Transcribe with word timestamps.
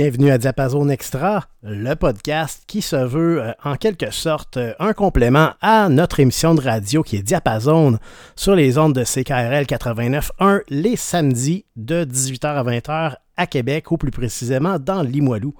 Bienvenue 0.00 0.30
à 0.30 0.38
Diapason 0.38 0.88
Extra, 0.90 1.46
le 1.64 1.94
podcast 1.94 2.62
qui 2.68 2.82
se 2.82 2.94
veut 2.94 3.42
euh, 3.42 3.52
en 3.64 3.74
quelque 3.74 4.12
sorte 4.12 4.56
euh, 4.56 4.72
un 4.78 4.92
complément 4.92 5.54
à 5.60 5.88
notre 5.88 6.20
émission 6.20 6.54
de 6.54 6.60
radio 6.60 7.02
qui 7.02 7.16
est 7.16 7.22
Diapason 7.22 7.98
sur 8.36 8.54
les 8.54 8.78
ondes 8.78 8.92
de 8.92 9.02
CKRL 9.02 9.64
89.1 9.64 10.60
les 10.68 10.94
samedis 10.94 11.64
de 11.74 12.04
18h 12.04 12.46
à 12.46 12.62
20h 12.62 13.16
à 13.36 13.46
Québec, 13.48 13.90
ou 13.90 13.96
plus 13.96 14.12
précisément 14.12 14.78
dans 14.78 15.02
Limoilou. 15.02 15.54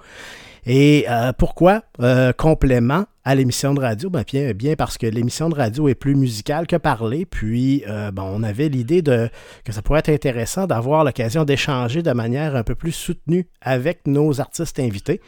Et 0.67 1.07
euh, 1.11 1.33
pourquoi 1.37 1.83
complément 2.37 3.07
à 3.29 3.35
l'émission 3.35 3.75
de 3.75 3.81
radio? 3.81 4.09
Ben, 4.09 4.25
bien, 4.27 4.53
bien 4.53 4.75
parce 4.75 4.97
que 4.97 5.07
l'émission 5.07 5.51
de 5.51 5.55
radio 5.55 5.87
est 5.87 5.95
plus 5.95 6.15
musicale 6.15 6.67
que 6.67 6.77
parler. 6.77 7.27
Puis, 7.27 7.85
euh, 7.87 8.11
bon, 8.11 8.23
on 8.23 8.43
avait 8.43 8.71
l'idée 8.71 9.03
de 9.03 9.29
que 9.67 9.73
ça 9.73 9.83
pourrait 9.83 9.99
être 9.99 10.09
intéressant 10.09 10.67
d'avoir 10.67 11.05
l'occasion 11.05 11.45
d'échanger 11.45 12.03
de 12.03 12.13
manière 12.13 12.57
un 12.57 12.63
peu 12.63 12.75
plus 12.75 12.93
soutenue 12.93 13.47
avec 13.61 14.07
nos 14.07 14.41
artistes 14.41 14.81
invités. 14.81 15.21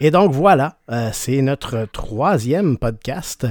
Et 0.00 0.10
donc, 0.10 0.32
voilà, 0.32 0.78
c'est 1.12 1.42
notre 1.42 1.86
troisième 1.92 2.78
podcast 2.78 3.46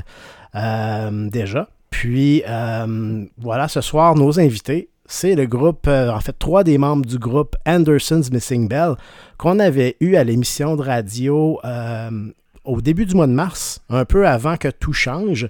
déjà. 0.54 1.70
Puis, 1.92 2.44
voilà, 3.38 3.68
ce 3.68 3.82
soir, 3.82 4.16
nos 4.16 4.40
invités 4.40 4.90
c'est 5.12 5.36
le 5.36 5.46
groupe, 5.46 5.88
euh, 5.88 6.10
en 6.10 6.22
fait, 6.22 6.38
trois 6.40 6.64
des 6.64 6.78
membres 6.78 7.06
du 7.06 7.20
groupe 7.20 7.56
Anderson's 7.66 8.32
Missing 8.32 8.70
Bell 8.70 8.96
qu'on 9.38 9.60
avait 9.60 9.98
eu 10.00 10.16
à 10.16 10.24
l'émission 10.24 10.78
de 10.78 10.84
radio 10.84 11.60
euh, 11.66 12.32
au 12.64 12.82
début 12.82 13.06
du 13.06 13.16
mois 13.16 13.28
de 13.28 13.34
mars, 13.34 13.82
un 13.90 14.06
peu 14.06 14.28
avant 14.28 14.58
que 14.58 14.68
tout 14.68 14.94
change. 14.94 15.50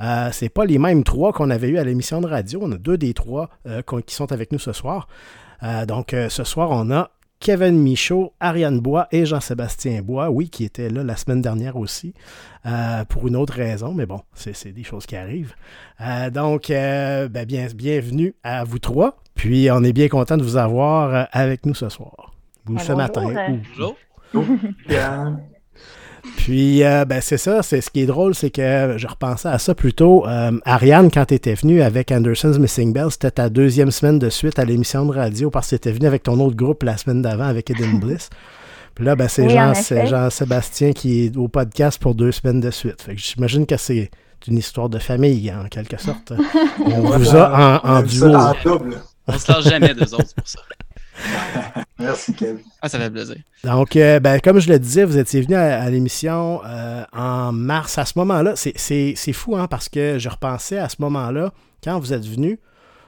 Euh, 0.00 0.30
c'est 0.32 0.48
pas 0.48 0.64
les 0.64 0.78
mêmes 0.78 1.04
trois 1.04 1.32
qu'on 1.32 1.50
avait 1.50 1.68
eu 1.68 1.78
à 1.78 1.84
l'émission 1.84 2.20
de 2.20 2.26
radio. 2.26 2.60
On 2.62 2.72
a 2.72 2.78
deux 2.78 2.96
des 2.96 3.14
trois 3.14 3.50
qui 4.06 4.14
sont 4.14 4.32
avec 4.32 4.52
nous 4.52 4.58
ce 4.58 4.72
soir. 4.72 5.08
donc, 5.86 6.14
ce 6.28 6.44
soir, 6.44 6.70
on 6.70 6.90
a 6.90 7.10
Kevin 7.40 7.82
Michaud, 7.82 8.34
Ariane 8.38 8.80
Bois 8.80 9.08
et 9.12 9.24
Jean-Sébastien 9.24 10.02
Bois, 10.02 10.28
oui, 10.28 10.50
qui 10.50 10.62
étaient 10.62 10.90
là 10.90 11.02
la 11.02 11.16
semaine 11.16 11.40
dernière 11.40 11.76
aussi, 11.76 12.12
euh, 12.66 13.06
pour 13.06 13.26
une 13.26 13.34
autre 13.34 13.54
raison, 13.54 13.94
mais 13.94 14.04
bon, 14.04 14.20
c'est 14.34 14.72
des 14.72 14.84
choses 14.84 15.06
qui 15.06 15.16
arrivent. 15.16 15.54
Euh, 16.02 16.28
donc, 16.28 16.68
euh, 16.68 17.28
ben, 17.30 17.46
bien, 17.46 17.66
bienvenue 17.74 18.34
à 18.42 18.64
vous 18.64 18.78
trois, 18.78 19.16
puis 19.34 19.70
on 19.70 19.82
est 19.82 19.94
bien 19.94 20.08
content 20.08 20.36
de 20.36 20.42
vous 20.42 20.58
avoir 20.58 21.28
avec 21.32 21.64
nous 21.64 21.74
ce 21.74 21.88
soir, 21.88 22.34
ou 22.68 22.78
ce 22.78 22.92
matin. 22.92 23.32
Bonjour. 23.48 23.96
Puis, 26.36 26.84
euh, 26.84 27.04
ben, 27.04 27.20
c'est 27.20 27.36
ça. 27.36 27.62
C'est 27.62 27.80
ce 27.80 27.90
qui 27.90 28.00
est 28.00 28.06
drôle, 28.06 28.34
c'est 28.34 28.50
que 28.50 28.94
je 28.96 29.06
repensais 29.06 29.48
à 29.48 29.58
ça 29.58 29.74
plutôt. 29.74 30.26
Euh, 30.26 30.52
Ariane, 30.64 31.10
quand 31.10 31.26
tu 31.26 31.34
étais 31.34 31.54
venue 31.54 31.82
avec 31.82 32.12
Anderson's 32.12 32.58
Missing 32.58 32.92
Bell, 32.92 33.10
c'était 33.10 33.30
ta 33.30 33.48
deuxième 33.48 33.90
semaine 33.90 34.18
de 34.18 34.30
suite 34.30 34.58
à 34.58 34.64
l'émission 34.64 35.04
de 35.06 35.12
radio 35.12 35.50
parce 35.50 35.66
que 35.66 35.70
tu 35.70 35.74
étais 35.76 35.92
venu 35.92 36.06
avec 36.06 36.22
ton 36.22 36.38
autre 36.40 36.56
groupe 36.56 36.82
la 36.82 36.96
semaine 36.96 37.22
d'avant 37.22 37.44
avec 37.44 37.70
Eden 37.70 37.98
Bliss. 38.00 38.30
Puis 38.94 39.04
là, 39.04 39.16
ben, 39.16 39.28
c'est 39.28 39.48
Jean-Sébastien 39.48 40.92
qui 40.92 41.26
est 41.26 41.36
au 41.36 41.48
podcast 41.48 42.00
pour 42.00 42.14
deux 42.14 42.32
semaines 42.32 42.60
de 42.60 42.70
suite. 42.70 43.00
Fait 43.02 43.14
que 43.14 43.20
j'imagine 43.20 43.66
que 43.66 43.76
c'est 43.76 44.10
une 44.46 44.58
histoire 44.58 44.88
de 44.88 44.98
famille, 44.98 45.52
en 45.52 45.68
quelque 45.68 46.00
sorte. 46.00 46.32
On 46.84 47.00
vous 47.00 47.36
a 47.36 47.80
en, 47.84 48.02
duo. 48.02 48.32
On 49.26 49.38
se 49.38 49.52
lâche 49.52 49.64
jamais 49.64 49.94
deux 49.94 50.14
autres 50.14 50.34
pour 50.34 50.48
ça. 50.48 50.60
Merci, 51.98 52.34
Kevin. 52.34 52.64
Ah, 52.80 52.88
ça 52.88 52.98
fait 52.98 53.10
plaisir. 53.10 53.36
Donc, 53.64 53.96
euh, 53.96 54.20
ben, 54.20 54.40
comme 54.40 54.58
je 54.58 54.68
le 54.68 54.78
disais, 54.78 55.04
vous 55.04 55.18
étiez 55.18 55.42
venu 55.42 55.54
à, 55.54 55.88
l'émission 55.90 56.60
euh, 56.64 57.04
en 57.12 57.52
mars. 57.52 57.98
À 57.98 58.04
ce 58.04 58.18
moment-là, 58.18 58.54
c'est 58.56 59.32
fou, 59.32 59.56
hein, 59.56 59.66
parce 59.68 59.88
que 59.88 60.18
je 60.18 60.28
repensais 60.28 60.78
à 60.78 60.88
ce 60.88 60.96
moment-là, 61.00 61.52
quand 61.84 61.98
vous 61.98 62.12
êtes 62.12 62.26
venu, 62.26 62.58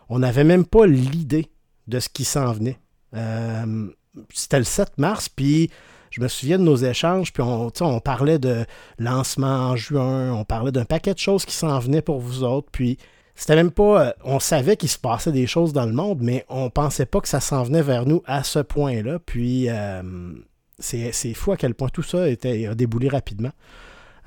on 0.08 0.18
n'avait 0.18 0.44
même 0.44 0.64
pas 0.64 0.86
l'idée 0.86 1.50
de 1.88 2.00
ce 2.00 2.08
qui 2.08 2.24
s'en 2.24 2.52
venait. 2.52 2.78
Euh, 3.14 3.88
c'était 4.32 4.58
le 4.58 4.64
7 4.64 4.98
mars, 4.98 5.28
puis 5.28 5.70
je 6.10 6.20
me 6.20 6.28
souviens 6.28 6.58
de 6.58 6.64
nos 6.64 6.76
échanges, 6.76 7.32
puis 7.32 7.42
on, 7.42 7.70
on 7.80 8.00
parlait 8.00 8.38
de 8.38 8.66
lancement 8.98 9.70
en 9.70 9.76
juin, 9.76 10.32
on 10.32 10.44
parlait 10.44 10.72
d'un 10.72 10.84
paquet 10.84 11.14
de 11.14 11.18
choses 11.18 11.46
qui 11.46 11.54
s'en 11.54 11.78
venaient 11.78 12.02
pour 12.02 12.20
vous 12.20 12.44
autres, 12.44 12.68
puis 12.70 12.98
c'était 13.34 13.56
même 13.56 13.70
pas. 13.70 14.06
Euh, 14.06 14.12
on 14.24 14.40
savait 14.40 14.76
qu'il 14.76 14.88
se 14.88 14.98
passait 14.98 15.32
des 15.32 15.46
choses 15.46 15.72
dans 15.72 15.86
le 15.86 15.92
monde, 15.92 16.18
mais 16.20 16.44
on 16.48 16.70
pensait 16.70 17.06
pas 17.06 17.20
que 17.20 17.28
ça 17.28 17.40
s'en 17.40 17.62
venait 17.62 17.82
vers 17.82 18.06
nous 18.06 18.22
à 18.26 18.42
ce 18.42 18.58
point-là. 18.58 19.18
Puis 19.24 19.68
euh, 19.68 20.02
c'est 20.78 21.34
fou 21.34 21.52
à 21.52 21.56
quel 21.56 21.74
point 21.74 21.88
tout 21.88 22.02
ça 22.02 22.28
était, 22.28 22.66
a 22.66 22.74
déboulé 22.74 23.08
rapidement. 23.08 23.52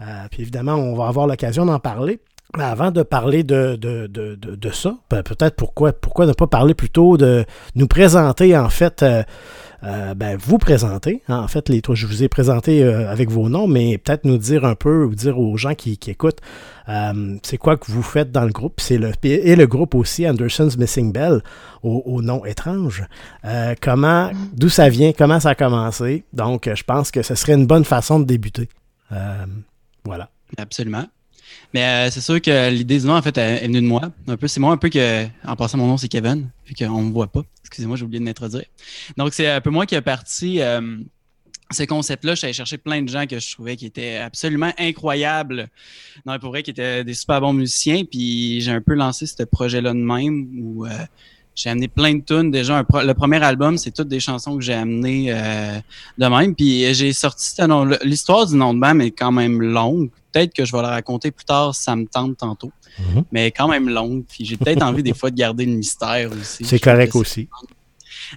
Euh, 0.01 0.27
puis 0.31 0.41
évidemment, 0.41 0.73
on 0.73 0.95
va 0.95 1.07
avoir 1.07 1.27
l'occasion 1.27 1.65
d'en 1.65 1.79
parler. 1.79 2.19
Mais 2.57 2.63
avant 2.63 2.91
de 2.91 3.03
parler 3.03 3.43
de, 3.43 3.75
de, 3.75 4.07
de, 4.07 4.69
ça, 4.69 4.95
ben, 5.09 5.23
peut-être 5.23 5.55
pourquoi, 5.55 5.91
ne 5.91 6.33
pas 6.33 6.47
parler 6.47 6.73
plutôt 6.73 7.17
de 7.17 7.43
nous 7.73 7.87
présenter 7.87 8.55
en 8.55 8.69
fait 8.69 9.03
ben, 9.81 10.37
vous 10.37 10.57
présenter. 10.57 11.21
Hein, 11.27 11.39
en 11.39 11.47
fait, 11.47 11.69
les 11.69 11.81
trois, 11.81 11.95
je 11.95 12.07
vous 12.07 12.23
ai 12.23 12.27
présenté 12.27 12.83
euh, 12.83 13.09
avec 13.09 13.29
vos 13.29 13.49
noms, 13.49 13.67
mais 13.67 13.97
peut-être 13.97 14.25
nous 14.25 14.37
dire 14.37 14.65
un 14.65 14.75
peu 14.75 15.05
ou 15.05 15.15
dire 15.15 15.39
aux 15.39 15.57
gens 15.57 15.75
qui, 15.75 15.99
écoutent 16.07 16.41
euh, 16.87 17.37
c'est 17.43 17.57
quoi 17.57 17.77
que 17.77 17.91
vous 17.91 18.03
faites 18.03 18.31
dans 18.31 18.43
le 18.45 18.51
groupe. 18.51 18.79
C'est 18.79 18.97
le, 18.97 19.11
et 19.23 19.55
le 19.55 19.67
groupe 19.67 19.95
aussi, 19.95 20.27
Anderson's 20.27 20.77
Missing 20.77 21.11
Bell, 21.11 21.41
au, 21.83 22.21
nom 22.21 22.45
étrange. 22.45 23.05
comment, 23.81 24.31
d'où 24.53 24.69
ça 24.69 24.89
vient, 24.89 25.13
comment 25.13 25.39
ça 25.39 25.49
a 25.49 25.55
commencé. 25.55 26.23
Donc, 26.33 26.69
je 26.73 26.83
pense 26.83 27.11
que 27.11 27.21
ce 27.21 27.35
serait 27.35 27.53
une 27.53 27.67
bonne 27.67 27.85
façon 27.85 28.19
de 28.19 28.25
débuter. 28.25 28.69
voilà. 30.03 30.29
Absolument. 30.57 31.05
Mais 31.75 32.09
c'est 32.09 32.21
sûr 32.21 32.41
que 32.41 32.69
l'idée 32.69 32.99
du 32.99 33.05
nom, 33.05 33.15
en 33.17 33.21
fait, 33.21 33.37
est 33.37 33.67
venue 33.67 33.81
de 33.81 33.85
moi. 33.85 34.09
Un 34.29 34.37
peu, 34.37 34.47
c'est 34.47 34.61
moi 34.61 34.71
un 34.71 34.77
peu 34.77 34.87
que, 34.87 35.25
en 35.45 35.57
passant 35.57 35.77
mon 35.77 35.87
nom, 35.87 35.97
c'est 35.97 36.07
Kevin, 36.07 36.49
vu 36.65 36.73
qu'on 36.73 37.01
ne 37.01 37.07
me 37.09 37.11
voit 37.11 37.27
pas. 37.27 37.41
Excusez-moi, 37.65 37.97
j'ai 37.97 38.05
oublié 38.05 38.21
de 38.21 38.23
m'introduire. 38.23 38.63
Donc, 39.17 39.33
c'est 39.33 39.49
un 39.49 39.59
peu 39.59 39.71
moi 39.71 39.85
qui 39.85 39.97
a 39.97 40.01
parti 40.01 40.61
euh, 40.61 40.97
ce 41.71 41.83
concept-là. 41.83 42.35
Allé 42.41 42.53
chercher 42.53 42.77
plein 42.77 43.01
de 43.01 43.09
gens 43.09 43.27
que 43.27 43.37
je 43.39 43.51
trouvais 43.51 43.75
qui 43.75 43.87
étaient 43.87 44.15
absolument 44.15 44.71
incroyables. 44.77 45.67
Non, 46.25 46.39
pour 46.39 46.51
vrai, 46.51 46.63
qui 46.63 46.71
étaient 46.71 47.03
des 47.03 47.13
super 47.13 47.41
bons 47.41 47.51
musiciens. 47.51 48.05
Puis 48.05 48.61
j'ai 48.61 48.71
un 48.71 48.79
peu 48.79 48.93
lancé 48.93 49.25
ce 49.25 49.43
projet-là 49.43 49.91
de 49.91 49.97
même 49.97 50.47
où 50.57 50.85
euh, 50.85 50.91
j'ai 51.55 51.69
amené 51.69 51.87
plein 51.87 52.15
de 52.15 52.21
tunes. 52.21 52.51
Déjà, 52.51 52.83
le 52.93 53.13
premier 53.13 53.41
album, 53.43 53.77
c'est 53.77 53.91
toutes 53.91 54.09
des 54.09 54.19
chansons 54.19 54.57
que 54.57 54.63
j'ai 54.63 54.73
amenées 54.73 55.27
euh, 55.29 55.79
de 56.17 56.25
même. 56.27 56.53
Puis 56.53 56.93
j'ai 56.93 57.13
sorti 57.13 57.53
l'histoire 58.03 58.45
du 58.45 58.55
nom 58.55 58.73
de 58.73 58.79
band 58.79 58.99
est 58.99 59.11
quand 59.11 59.31
même 59.31 59.61
longue. 59.61 60.09
Peut-être 60.31 60.53
que 60.53 60.65
je 60.65 60.71
vais 60.71 60.81
la 60.81 60.89
raconter 60.89 61.31
plus 61.31 61.45
tard 61.45 61.73
si 61.73 61.83
ça 61.83 61.95
me 61.95 62.05
tente 62.05 62.37
tantôt. 62.37 62.71
Mhm. 62.99 63.25
mais 63.31 63.51
quand 63.51 63.67
même 63.67 63.89
longue. 63.89 64.23
Puis 64.27 64.45
j'ai 64.45 64.57
peut-être 64.57 64.83
envie 64.83 65.03
des 65.03 65.13
fois 65.13 65.29
de 65.29 65.35
garder 65.35 65.65
le 65.65 65.73
mystère 65.73 66.31
aussi. 66.31 66.63
C'est 66.63 66.79
correct 66.79 67.15
aussi. 67.15 67.49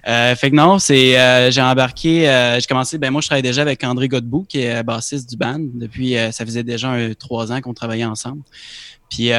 Euh, 0.07 0.35
fait 0.35 0.51
que 0.51 0.55
non, 0.55 0.79
c'est 0.79 1.19
euh, 1.19 1.49
j'ai 1.51 1.61
embarqué, 1.61 2.29
euh, 2.29 2.59
j'ai 2.59 2.67
commencé, 2.67 2.97
ben 2.97 3.09
moi 3.09 3.21
je 3.21 3.27
travaille 3.27 3.41
déjà 3.41 3.61
avec 3.61 3.83
André 3.83 4.07
Godbout 4.07 4.45
qui 4.47 4.59
est 4.61 4.83
bassiste 4.83 5.29
du 5.29 5.35
band 5.35 5.59
depuis, 5.59 6.15
ça 6.31 6.45
faisait 6.45 6.63
déjà 6.63 6.95
trois 7.15 7.51
ans 7.51 7.61
qu'on 7.61 7.73
travaillait 7.73 8.05
ensemble. 8.05 8.43
Puis 9.09 9.31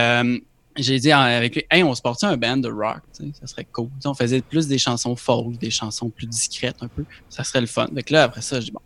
j'ai 0.77 0.99
dit 0.99 1.13
avec 1.13 1.55
lui, 1.55 1.65
hey, 1.71 1.83
on 1.83 1.95
se 1.95 2.03
portait 2.03 2.27
un 2.27 2.37
band 2.37 2.57
de 2.57 2.71
rock, 2.71 3.03
ça 3.13 3.47
serait 3.47 3.67
cool. 3.73 3.89
on 4.05 4.15
faisait 4.15 4.41
plus 4.41 4.69
des 4.69 4.79
chansons 4.79 5.17
folk, 5.17 5.59
des 5.59 5.71
chansons 5.71 6.11
plus 6.11 6.27
discrètes 6.27 6.77
un 6.81 6.89
peu, 6.89 7.05
ça 7.29 7.45
serait 7.45 7.61
le 7.61 7.67
fun. 7.67 7.89
Que 7.89 8.13
là 8.13 8.25
après 8.25 8.41
ça, 8.41 8.61
je 8.61 8.67
dis 8.67 8.73
bon, 8.73 8.81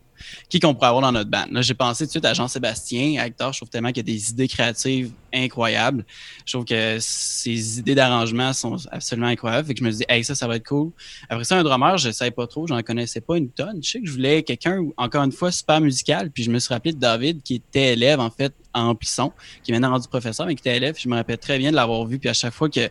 qui 0.48 0.60
qu'on 0.60 0.75
pourrait 0.75 0.88
avoir 0.88 1.02
dans 1.02 1.12
notre 1.12 1.31
band? 1.31 1.46
Là, 1.50 1.62
j'ai 1.62 1.75
pensé 1.75 2.04
tout 2.04 2.08
de 2.08 2.10
suite 2.12 2.25
à 2.25 2.34
Jean-Sébastien, 2.34 3.20
acteur. 3.20 3.52
Je 3.52 3.58
trouve 3.58 3.69
tellement 3.69 3.88
qu'il 3.88 3.98
y 3.98 4.00
a 4.00 4.14
des 4.14 4.31
idées 4.31 4.48
créatives 4.48 5.12
incroyables. 5.32 6.04
Je 6.46 6.52
trouve 6.52 6.64
que 6.64 6.98
ses 7.00 7.78
idées 7.78 7.94
d'arrangement 7.94 8.52
sont 8.52 8.76
absolument 8.90 9.28
incroyables. 9.28 9.66
Fait 9.66 9.75
que 9.75 9.81
je 9.81 9.84
me 9.84 9.90
dis, 9.90 10.04
hey, 10.08 10.25
ça, 10.25 10.34
ça 10.34 10.46
va 10.46 10.56
être 10.56 10.66
cool. 10.66 10.92
Après 11.28 11.44
ça, 11.44 11.58
un 11.58 11.62
drummer, 11.62 11.98
je 11.98 12.08
ne 12.08 12.12
savais 12.12 12.31
pas 12.31 12.46
trop, 12.46 12.66
j'en 12.66 12.81
connaissais 12.82 13.20
pas 13.20 13.36
une 13.36 13.50
tonne. 13.50 13.82
Je 13.82 13.90
sais 13.90 14.00
que 14.00 14.06
je 14.06 14.12
voulais 14.12 14.42
quelqu'un, 14.42 14.82
encore 14.96 15.25
une 15.25 15.32
fois, 15.32 15.50
super 15.50 15.81
musical. 15.81 16.31
Puis 16.31 16.44
je 16.44 16.50
me 16.50 16.58
suis 16.58 16.72
rappelé 16.72 16.92
de 16.92 17.00
David, 17.00 17.42
qui 17.42 17.56
était 17.56 17.94
élève, 17.94 18.20
en 18.20 18.31
fait, 18.31 18.54
en 18.75 18.94
Plisson, 18.94 19.32
qui 19.62 19.71
est 19.71 19.75
maintenant 19.75 19.91
rendu 19.91 20.09
professeur, 20.09 20.47
mais 20.47 20.55
qui 20.55 20.61
était 20.61 20.76
élève. 20.76 20.97
Je 20.99 21.09
me 21.09 21.15
rappelle 21.15 21.38
très 21.38 21.59
bien 21.59 21.71
de 21.71 21.76
l'avoir 21.76 22.05
vu. 22.06 22.19
Puis 22.19 22.29
à 22.29 22.35
chaque 22.35 22.53
fois 22.53 22.69
que 22.69 22.88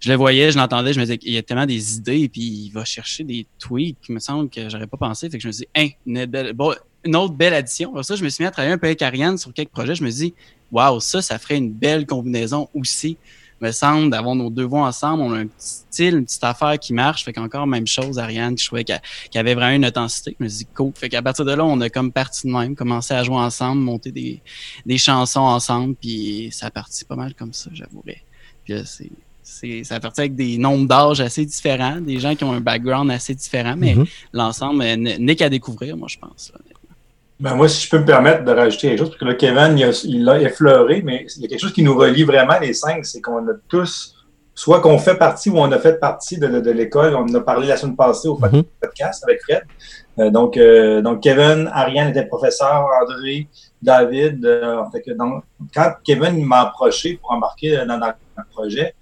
je 0.00 0.10
le 0.10 0.16
voyais, 0.16 0.50
je 0.50 0.58
l'entendais, 0.58 0.92
je 0.92 1.00
me 1.00 1.04
disais 1.04 1.18
qu'il 1.18 1.32
y 1.32 1.38
a 1.38 1.42
tellement 1.42 1.66
des 1.66 1.96
idées, 1.96 2.28
puis 2.28 2.42
il 2.42 2.70
va 2.70 2.84
chercher 2.84 3.24
des 3.24 3.46
tweets 3.58 3.96
qui 4.02 4.12
me 4.12 4.18
semble 4.18 4.50
que 4.50 4.68
j'aurais 4.68 4.86
pas 4.86 4.96
pensé. 4.96 5.30
Fait 5.30 5.38
que 5.38 5.42
je 5.42 5.48
me 5.48 5.52
dis, 5.52 5.66
hein, 5.74 5.88
une, 6.06 6.26
bon, 6.52 6.74
une 7.04 7.16
autre 7.16 7.34
belle 7.34 7.54
addition. 7.54 8.02
Ça, 8.02 8.16
je 8.16 8.24
me 8.24 8.28
suis 8.28 8.42
mis 8.42 8.48
à 8.48 8.50
travailler 8.50 8.74
un 8.74 8.78
peu 8.78 8.86
avec 8.86 9.00
Ariane 9.02 9.38
sur 9.38 9.52
quelques 9.52 9.70
projets. 9.70 9.94
Je 9.94 10.02
me 10.02 10.10
dis, 10.10 10.34
waouh, 10.72 11.00
ça, 11.00 11.22
ça 11.22 11.38
ferait 11.38 11.56
une 11.56 11.72
belle 11.72 12.06
combinaison 12.06 12.68
aussi 12.74 13.16
me 13.64 13.72
semble, 13.72 14.10
d'avoir 14.10 14.34
nos 14.34 14.50
deux 14.50 14.64
voix 14.64 14.86
ensemble. 14.86 15.22
On 15.22 15.32
a 15.32 15.38
un 15.38 15.46
petit 15.46 15.84
style, 15.90 16.14
une 16.14 16.24
petite 16.24 16.44
affaire 16.44 16.78
qui 16.78 16.92
marche. 16.92 17.24
Fait 17.24 17.32
qu'encore 17.32 17.66
même 17.66 17.86
chose, 17.86 18.18
Ariane, 18.18 18.56
je 18.58 18.66
trouvais 18.66 18.84
qu'elle 18.84 19.00
avait 19.34 19.54
vraiment 19.54 19.76
une 19.76 19.86
authenticité. 19.86 20.36
Je 20.38 20.44
me 20.44 20.48
suis 20.48 20.58
dit, 20.58 20.66
cool. 20.74 20.92
Fait 20.94 21.08
qu'à 21.08 21.22
partir 21.22 21.44
de 21.44 21.52
là, 21.52 21.64
on 21.64 21.80
a 21.80 21.88
comme 21.88 22.12
parti 22.12 22.46
de 22.46 22.52
même, 22.52 22.74
commencé 22.74 23.14
à 23.14 23.22
jouer 23.22 23.36
ensemble, 23.36 23.80
monter 23.80 24.12
des, 24.12 24.40
des 24.86 24.98
chansons 24.98 25.40
ensemble. 25.40 25.94
Puis 25.94 26.48
ça 26.52 26.66
a 26.66 26.70
parti 26.70 27.04
pas 27.04 27.16
mal 27.16 27.34
comme 27.34 27.52
ça, 27.52 27.70
j'avouerais. 27.72 28.22
Puis 28.64 28.74
c'est 28.84 29.10
c'est 29.46 29.84
ça 29.84 29.96
a 29.96 30.00
parti 30.00 30.22
avec 30.22 30.34
des 30.34 30.56
nombres 30.56 30.88
d'âges 30.88 31.20
assez 31.20 31.44
différents, 31.44 32.00
des 32.00 32.18
gens 32.18 32.34
qui 32.34 32.44
ont 32.44 32.52
un 32.52 32.62
background 32.62 33.10
assez 33.10 33.34
différent, 33.34 33.74
mais 33.76 33.94
mm-hmm. 33.94 34.08
l'ensemble 34.32 34.82
n'est 34.82 35.36
qu'à 35.36 35.50
découvrir, 35.50 35.98
moi, 35.98 36.08
je 36.10 36.16
pense. 36.16 36.50
Ben 37.40 37.54
moi, 37.54 37.68
si 37.68 37.84
je 37.84 37.90
peux 37.90 37.98
me 37.98 38.04
permettre 38.04 38.44
de 38.44 38.52
rajouter 38.52 38.88
quelque 38.88 38.98
chose, 38.98 39.08
parce 39.10 39.20
que 39.20 39.24
là, 39.24 39.34
Kevin, 39.34 39.76
il 40.04 40.24
l'a 40.24 40.40
effleuré, 40.40 41.02
mais 41.02 41.26
il 41.36 41.42
y 41.42 41.44
a 41.46 41.48
quelque 41.48 41.60
chose 41.60 41.72
qui 41.72 41.82
nous 41.82 41.96
relie 41.96 42.22
vraiment 42.22 42.58
les 42.60 42.72
cinq, 42.72 43.04
c'est 43.04 43.20
qu'on 43.20 43.46
a 43.48 43.52
tous 43.68 44.14
soit 44.54 44.80
qu'on 44.80 44.98
fait 44.98 45.16
partie 45.16 45.50
ou 45.50 45.58
on 45.58 45.70
a 45.72 45.78
fait 45.78 45.98
partie 45.98 46.38
de, 46.38 46.46
de, 46.46 46.70
l'école. 46.70 47.14
On 47.16 47.24
en 47.24 47.34
a 47.34 47.40
parlé 47.40 47.66
la 47.66 47.76
semaine 47.76 47.96
passée 47.96 48.28
au 48.28 48.38
mm-hmm. 48.38 48.64
podcast 48.80 49.24
avec 49.24 49.42
Fred. 49.42 49.64
Euh, 50.18 50.30
donc, 50.30 50.56
euh, 50.56 51.02
donc, 51.02 51.22
Kevin, 51.22 51.68
Ariane 51.72 52.10
était 52.10 52.26
professeur, 52.26 52.86
André, 53.02 53.48
David. 53.82 54.44
Euh, 54.46 54.84
fait 54.92 55.02
que 55.02 55.10
donc, 55.12 55.42
quand 55.74 55.92
Kevin 56.04 56.44
m'a 56.44 56.60
approché 56.60 57.18
pour 57.20 57.32
embarquer 57.32 57.84
dans, 57.86 57.98
dans 57.98 58.12
le 58.36 58.44
projet, 58.52 58.94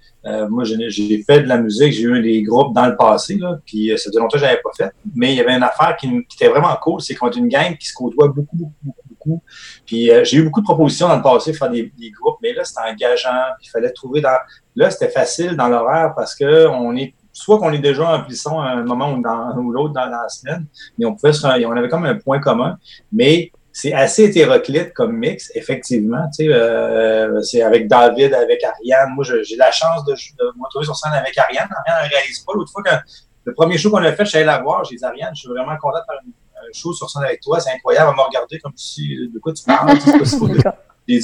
moi, 0.49 0.63
j'ai 0.63 1.23
fait 1.23 1.41
de 1.41 1.47
la 1.47 1.57
musique, 1.57 1.93
j'ai 1.93 2.03
eu 2.03 2.21
des 2.21 2.41
groupes 2.43 2.73
dans 2.73 2.85
le 2.85 2.95
passé, 2.95 3.37
là, 3.37 3.57
puis 3.65 3.89
ça 3.97 4.09
faisait 4.09 4.19
longtemps 4.19 4.37
que 4.37 4.39
je 4.39 4.45
n'avais 4.45 4.61
pas 4.61 4.71
fait. 4.75 4.91
Mais 5.15 5.33
il 5.33 5.37
y 5.37 5.41
avait 5.41 5.55
une 5.55 5.63
affaire 5.63 5.95
qui, 5.99 6.07
qui 6.27 6.37
était 6.37 6.49
vraiment 6.49 6.75
cool, 6.81 7.01
c'est 7.01 7.15
qu'on 7.15 7.29
est 7.29 7.35
une 7.35 7.47
gang 7.47 7.77
qui 7.77 7.87
se 7.87 7.93
côtoie 7.93 8.27
beaucoup, 8.29 8.55
beaucoup, 8.55 8.73
beaucoup, 8.83 9.07
beaucoup. 9.09 9.43
Puis 9.85 10.09
j'ai 10.23 10.37
eu 10.37 10.43
beaucoup 10.43 10.61
de 10.61 10.65
propositions 10.65 11.07
dans 11.07 11.17
le 11.17 11.21
passé 11.21 11.53
faire 11.53 11.69
des, 11.69 11.91
des 11.97 12.11
groupes, 12.11 12.37
mais 12.41 12.53
là, 12.53 12.63
c'était 12.63 12.81
engageant. 12.89 13.53
Il 13.61 13.69
fallait 13.69 13.91
trouver 13.91 14.21
dans. 14.21 14.37
Là, 14.75 14.89
c'était 14.89 15.09
facile 15.09 15.55
dans 15.55 15.67
l'horaire 15.67 16.13
parce 16.15 16.35
que 16.35 16.67
on 16.67 16.95
est 16.95 17.13
soit 17.33 17.57
qu'on 17.57 17.71
est 17.71 17.79
déjà 17.79 18.15
en 18.15 18.23
plisson 18.23 18.59
à 18.61 18.69
un 18.69 18.83
moment 18.83 19.11
ou, 19.11 19.21
dans, 19.21 19.55
l'autre 19.55 19.93
dans, 19.93 20.05
la 20.05 20.29
semaine, 20.29 20.67
mais 20.97 21.05
on 21.05 21.15
pouvait 21.15 21.33
on 21.43 21.71
avait 21.71 21.89
comme 21.89 22.05
un 22.05 22.15
point 22.15 22.39
commun. 22.39 22.77
Mais 23.11 23.51
c'est 23.75 23.91
assez 23.91 24.25
hétéroclite 24.25 24.93
comme 24.93 25.17
mix, 25.17 25.51
effectivement. 25.55 26.29
Tu 26.29 26.45
sais, 26.45 26.53
euh, 26.53 27.41
c'est 27.41 27.63
avec 27.63 27.87
David, 27.87 28.31
avec 28.35 28.63
Ariane. 28.63 29.09
Moi, 29.15 29.23
j'ai 29.23 29.55
la 29.55 29.71
chance 29.71 30.05
de, 30.05 30.13
de 30.13 30.57
me 30.57 30.63
retrouver 30.63 30.85
sur 30.85 30.95
scène 30.95 31.13
avec 31.13 31.35
Ariane. 31.35 31.67
Ariane 31.87 32.05
ne 32.05 32.09
réalise 32.15 32.39
pas. 32.41 32.53
L'autre 32.53 32.71
fois, 32.71 32.83
quand, 32.85 32.99
le 33.45 33.53
premier 33.55 33.79
show 33.79 33.89
qu'on 33.89 34.03
a 34.03 34.11
fait, 34.13 34.25
je 34.25 34.29
suis 34.29 34.37
allé 34.37 34.45
la 34.45 34.61
voir. 34.61 34.83
J'ai 34.85 34.95
dit, 34.95 35.03
Ariane, 35.03 35.35
je 35.35 35.39
suis 35.41 35.49
vraiment 35.49 35.75
content 35.77 35.97
de 35.97 36.05
faire 36.05 36.21
un 36.21 36.71
show 36.71 36.93
sur 36.93 37.09
scène 37.09 37.23
avec 37.23 37.41
toi. 37.41 37.59
C'est 37.59 37.71
incroyable. 37.71 38.11
Elle 38.11 38.15
m'a 38.15 38.23
regardé 38.23 38.59
comme 38.59 38.73
si, 38.75 39.17
de 39.33 39.39
quoi 39.39 39.53
tu 39.53 39.63
parles? 39.63 39.97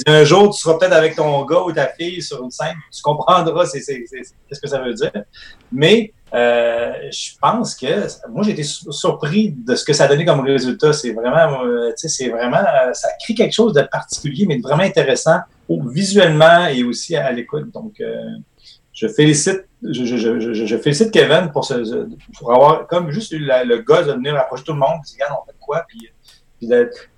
Un 0.06 0.24
jour, 0.24 0.54
tu 0.54 0.60
seras 0.60 0.78
peut-être 0.78 0.92
avec 0.92 1.16
ton 1.16 1.44
gars 1.46 1.62
ou 1.62 1.72
ta 1.72 1.88
fille 1.88 2.20
sur 2.20 2.42
une 2.42 2.50
scène, 2.50 2.74
tu 2.92 3.00
comprendras 3.00 3.64
qu'est-ce 3.64 4.60
que 4.60 4.68
ça 4.68 4.78
veut 4.78 4.92
dire. 4.92 5.12
Mais 5.72 6.12
euh, 6.34 6.92
je 7.10 7.30
pense 7.40 7.74
que 7.74 8.06
moi 8.28 8.44
j'ai 8.44 8.52
été 8.52 8.62
surpris 8.62 9.52
de 9.52 9.74
ce 9.74 9.84
que 9.84 9.92
ça 9.92 10.04
a 10.04 10.08
donné 10.08 10.24
comme 10.24 10.40
résultat. 10.40 10.92
C'est 10.92 11.12
vraiment, 11.12 11.64
euh, 11.64 11.92
c'est 11.96 12.28
vraiment, 12.28 12.58
euh, 12.58 12.92
ça 12.92 13.08
crée 13.22 13.34
quelque 13.34 13.54
chose 13.54 13.72
de 13.72 13.82
particulier, 13.82 14.44
mais 14.46 14.58
de 14.58 14.62
vraiment 14.62 14.82
intéressant 14.82 15.40
visuellement 15.68 16.66
et 16.66 16.82
aussi 16.82 17.16
à, 17.16 17.30
l'écoute. 17.32 17.70
Donc, 17.72 18.02
je 18.92 19.06
félicite, 19.06 19.64
je, 19.82 20.04
je, 20.04 20.16
je, 20.16 20.52
je, 20.52 20.76
félicite 20.76 21.12
Kevin 21.12 21.50
pour, 21.52 21.64
ce, 21.64 22.08
pour 22.36 22.52
avoir 22.52 22.88
comme 22.88 23.12
juste 23.12 23.30
eu 23.30 23.38
le 23.38 23.76
gars 23.78 24.02
de 24.02 24.12
venir 24.12 24.36
approcher 24.36 24.64
tout 24.64 24.72
le 24.72 24.80
monde, 24.80 25.00
dire, 25.06 25.26
on 25.30 25.46
fait 25.46 25.56
quoi, 25.60 25.84
puis 25.86 26.10
puis, 26.60 26.68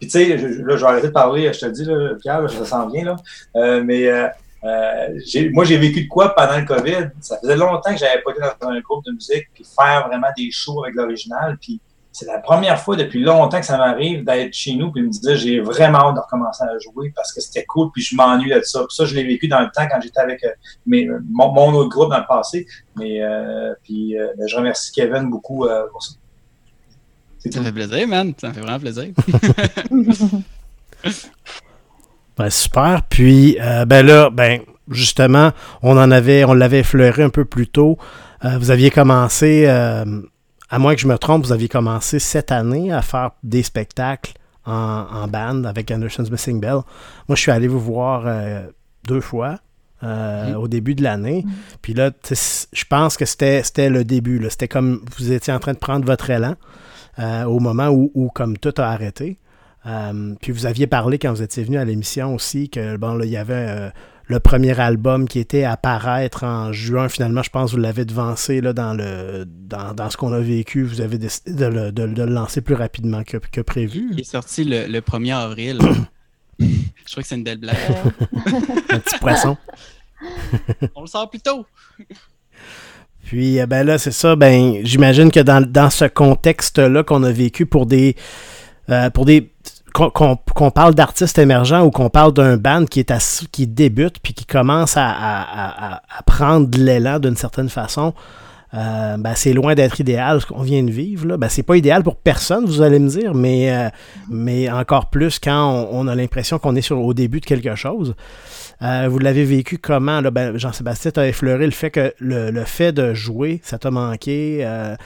tu 0.00 0.09
sais, 0.09 0.37
là, 0.37 0.77
je 0.77 0.81
vais 0.81 0.87
arrêter 0.87 1.09
de 1.09 1.12
parler, 1.12 1.53
je 1.53 1.59
te 1.59 1.67
le 1.67 1.73
dis, 1.73 1.85
là, 1.85 2.15
Pierre, 2.21 2.49
ça 2.49 2.65
s'en 2.65 2.89
vient, 2.89 3.05
là. 3.05 3.17
Euh, 3.56 3.83
mais 3.85 4.06
euh, 4.06 4.29
euh, 4.65 5.50
moi, 5.53 5.65
j'ai 5.65 5.79
vécu 5.79 6.05
de 6.05 6.09
quoi 6.09 6.35
pendant 6.35 6.59
le 6.59 6.65
COVID? 6.65 7.09
Ça 7.21 7.39
faisait 7.39 7.56
longtemps 7.56 7.93
que 7.93 7.99
j'avais 7.99 8.23
pas 8.23 8.31
été 8.31 8.41
dans 8.41 8.69
un 8.69 8.81
groupe 8.81 9.05
de 9.05 9.12
musique, 9.12 9.49
puis 9.53 9.65
faire 9.65 10.06
vraiment 10.06 10.29
des 10.37 10.50
shows 10.53 10.85
avec 10.85 10.94
l'original. 10.94 11.59
Puis 11.61 11.81
c'est 12.12 12.27
la 12.27 12.39
première 12.39 12.79
fois 12.79 12.94
depuis 12.94 13.21
longtemps 13.21 13.59
que 13.59 13.67
ça 13.67 13.79
m'arrive 13.79 14.25
d'être 14.25 14.53
chez 14.53 14.77
nous, 14.77 14.93
puis 14.93 15.03
me 15.03 15.09
dire, 15.09 15.35
j'ai 15.35 15.61
vraiment 15.61 16.11
hâte 16.11 16.15
de 16.15 16.21
recommencer 16.21 16.62
à 16.62 16.79
jouer 16.79 17.12
parce 17.17 17.33
que 17.33 17.41
c'était 17.41 17.65
cool, 17.65 17.91
puis 17.93 18.03
je 18.03 18.15
m'ennuie 18.15 18.50
de 18.55 18.61
ça. 18.62 18.85
Ça, 18.91 19.06
je 19.06 19.15
l'ai 19.17 19.25
vécu 19.25 19.49
dans 19.49 19.61
le 19.61 19.71
temps 19.75 19.89
quand 19.91 20.00
j'étais 20.00 20.21
avec 20.21 20.44
mes, 20.87 21.09
mon, 21.31 21.75
autre 21.75 21.89
groupe 21.89 22.11
dans 22.11 22.19
le 22.19 22.27
passé. 22.29 22.67
Mais 22.97 23.21
puis 23.83 24.15
ben, 24.39 24.47
je 24.47 24.55
remercie 24.55 24.93
Kevin 24.93 25.31
beaucoup 25.31 25.67
pour 25.91 26.03
ça. 26.03 26.12
Ça 27.50 27.61
me 27.61 27.65
fait 27.67 27.73
plaisir, 27.73 28.09
man. 28.09 28.33
Ça 28.41 28.49
me 28.49 28.55
fait 28.55 28.61
vraiment 28.61 28.79
plaisir. 28.79 29.09
ben, 32.37 32.50
super. 32.50 33.03
Puis, 33.09 33.56
euh, 33.61 33.85
ben 33.85 34.06
là, 34.06 34.31
ben, 34.31 34.61
justement, 34.91 35.53
on 35.83 35.97
en 35.99 36.11
avait, 36.11 36.44
on 36.44 36.55
l'avait 36.55 36.81
effleuré 36.81 37.23
un 37.23 37.31
peu 37.31 37.44
plus 37.44 37.67
tôt. 37.67 37.99
Euh, 38.44 38.59
vous 38.59 38.71
aviez 38.71 38.91
commencé, 38.91 39.65
euh, 39.67 40.05
à 40.71 40.79
moins 40.79 40.94
que 40.94 41.00
je 41.00 41.09
me 41.09 41.19
trompe, 41.19 41.44
vous 41.44 41.53
aviez 41.53 41.69
commencé 41.69 42.19
cette 42.19 42.53
année 42.53 42.93
à 42.93 43.03
faire 43.03 43.33
des 43.43 43.62
spectacles 43.62 44.33
en, 44.65 45.06
en 45.11 45.29
band 45.29 45.65
avec 45.65 45.91
Anderson's 45.91 46.31
Missing 46.31 46.61
Bell. 46.61 46.81
Moi, 47.29 47.37
je 47.37 47.41
suis 47.41 47.50
allé 47.50 47.69
vous 47.69 47.81
voir 47.81 48.27
deux 49.06 49.21
fois. 49.21 49.59
Mm-hmm. 50.03 50.56
au 50.56 50.67
début 50.67 50.97
de 50.97 51.05
l'année. 51.05 51.44
Mm-hmm. 51.47 51.77
Puis 51.81 51.94
là, 51.94 52.11
je 52.73 52.85
pense 52.91 53.17
que 53.17 53.25
c'était 53.25 53.62
le 53.89 54.03
début. 54.03 54.44
C'était 54.50 54.67
comme 54.67 55.00
vous 55.17 55.31
étiez 55.31 55.53
en 55.53 55.61
train 55.61 55.75
de 55.75 55.79
prendre 55.79 56.05
votre 56.05 56.29
élan. 56.29 56.56
Euh, 57.19 57.44
au 57.44 57.61
moment 57.61 57.88
où, 57.91 58.31
comme 58.35 58.56
tout 58.56 58.73
a 58.79 58.85
arrêté. 58.85 59.38
Euh, 59.85 60.35
puis 60.41 60.50
vous 60.50 60.64
aviez 60.64 60.87
parlé 60.87 61.19
quand 61.19 61.31
vous 61.32 61.43
étiez 61.43 61.62
venu 61.62 61.76
à 61.76 61.85
l'émission 61.85 62.35
aussi 62.37 62.70
que 62.70 62.97
bon 62.97 63.20
il 63.20 63.29
y 63.29 63.37
avait 63.37 63.67
euh, 63.69 63.91
le 64.26 64.38
premier 64.38 64.79
album 64.79 65.26
qui 65.26 65.41
était 65.41 65.64
à 65.64 65.76
paraître 65.76 66.44
en 66.44 66.73
juin. 66.73 67.11
Finalement, 67.11 67.43
je 67.43 67.50
pense 67.50 67.73
que 67.73 67.76
vous 67.76 67.82
l'avez 67.82 68.06
devancé 68.06 68.62
là, 68.62 68.73
dans, 68.73 68.94
le, 68.94 69.44
dans, 69.44 70.09
ce 70.09 70.17
qu'on 70.17 70.32
a 70.32 70.41
vécu. 70.41 70.85
Vous 70.85 71.03
avez 71.03 71.19
décidé 71.19 71.53
de 71.53 71.67
le, 71.67 71.93
de, 71.93 72.05
le 72.05 72.25
lancer 72.25 72.63
plus 72.63 72.77
rapidement 72.77 73.25
que, 73.25 73.37
que, 73.37 73.60
prévu. 73.60 74.08
Il 74.13 74.20
est 74.20 74.25
sorti 74.25 74.65
le, 74.65 75.01
1er 75.01 75.34
avril. 75.34 75.81
je 76.58 76.67
crois 77.10 77.22
que 77.22 77.29
c'est 77.29 77.34
une 77.34 77.44
belle 77.44 77.58
blague. 77.58 77.77
Un 78.89 79.01
petit 79.01 79.19
poisson. 79.19 79.58
On 80.94 81.03
le 81.03 81.08
sort 81.08 81.29
plus 81.29 81.41
tôt. 81.41 81.67
Puis 83.32 83.58
euh, 83.58 83.65
ben 83.65 83.86
là, 83.86 83.96
c'est 83.96 84.12
ça, 84.12 84.36
ben 84.36 84.81
j'imagine 84.84 85.31
que 85.31 85.41
dans, 85.41 85.89
ce 85.89 86.05
contexte-là 86.05 87.03
qu'on 87.03 87.22
a 87.22 87.32
vécu 87.32 87.65
pour 87.65 87.86
des 87.86 88.15
euh, 88.91 89.08
pour 89.08 89.24
des 89.24 89.51
qu'on 89.94 90.70
parle 90.70 90.94
d'artistes 90.94 91.39
émergents 91.39 91.82
ou 91.82 91.91
qu'on 91.91 92.10
parle 92.10 92.34
d'un 92.34 92.58
band 92.58 92.84
qui 92.84 93.01
est 93.01 93.10
qui 93.51 93.67
débute 93.67 94.17
puis 94.22 94.34
qui 94.34 94.44
commence 94.44 94.98
à, 94.98 96.03
prendre 96.27 96.67
de 96.67 96.77
l'élan 96.77 97.20
d'une 97.20 97.36
certaine 97.36 97.70
façon, 97.70 98.12
euh, 98.74 99.17
ben, 99.17 99.32
c'est 99.34 99.55
loin 99.55 99.74
d'être 99.74 99.98
idéal 100.01 100.43
ce 100.43 100.46
qu'on 100.46 100.60
vient 100.60 100.82
de 100.82 100.91
vivre. 100.91 101.27
Là. 101.27 101.39
Ben, 101.39 101.48
c'est 101.48 101.62
pas 101.62 101.79
idéal 101.79 102.03
pour 102.03 102.17
personne, 102.17 102.67
vous 102.67 102.82
allez 102.82 102.98
me 102.98 103.08
dire, 103.08 103.32
mais, 103.32 103.91
mais 104.29 104.70
encore 104.70 105.08
plus 105.08 105.39
quand 105.39 105.89
on, 105.91 106.06
a 106.06 106.15
l'impression 106.15 106.58
qu'on 106.58 106.77
est 106.77 106.82
sur, 106.82 107.03
au 107.03 107.15
début 107.15 107.41
de 107.41 107.46
quelque 107.46 107.77
chose. 107.77 108.15
Euh, 108.82 109.08
vous 109.08 109.19
l'avez 109.19 109.44
vécu 109.44 109.79
comment? 109.79 110.20
Ben, 110.22 110.56
Jean-Sébastien 110.58 111.12
a 111.17 111.27
effleuré 111.27 111.67
le 111.67 111.72
fait 111.72 111.91
que 111.91 112.15
le, 112.19 112.65
fait 112.65 112.93
de 112.93 113.15
jouer, 113.15 113.60
ça 113.62 113.79
t'a 113.79 113.91
manqué. 113.91 114.58
Euh, 114.62 114.96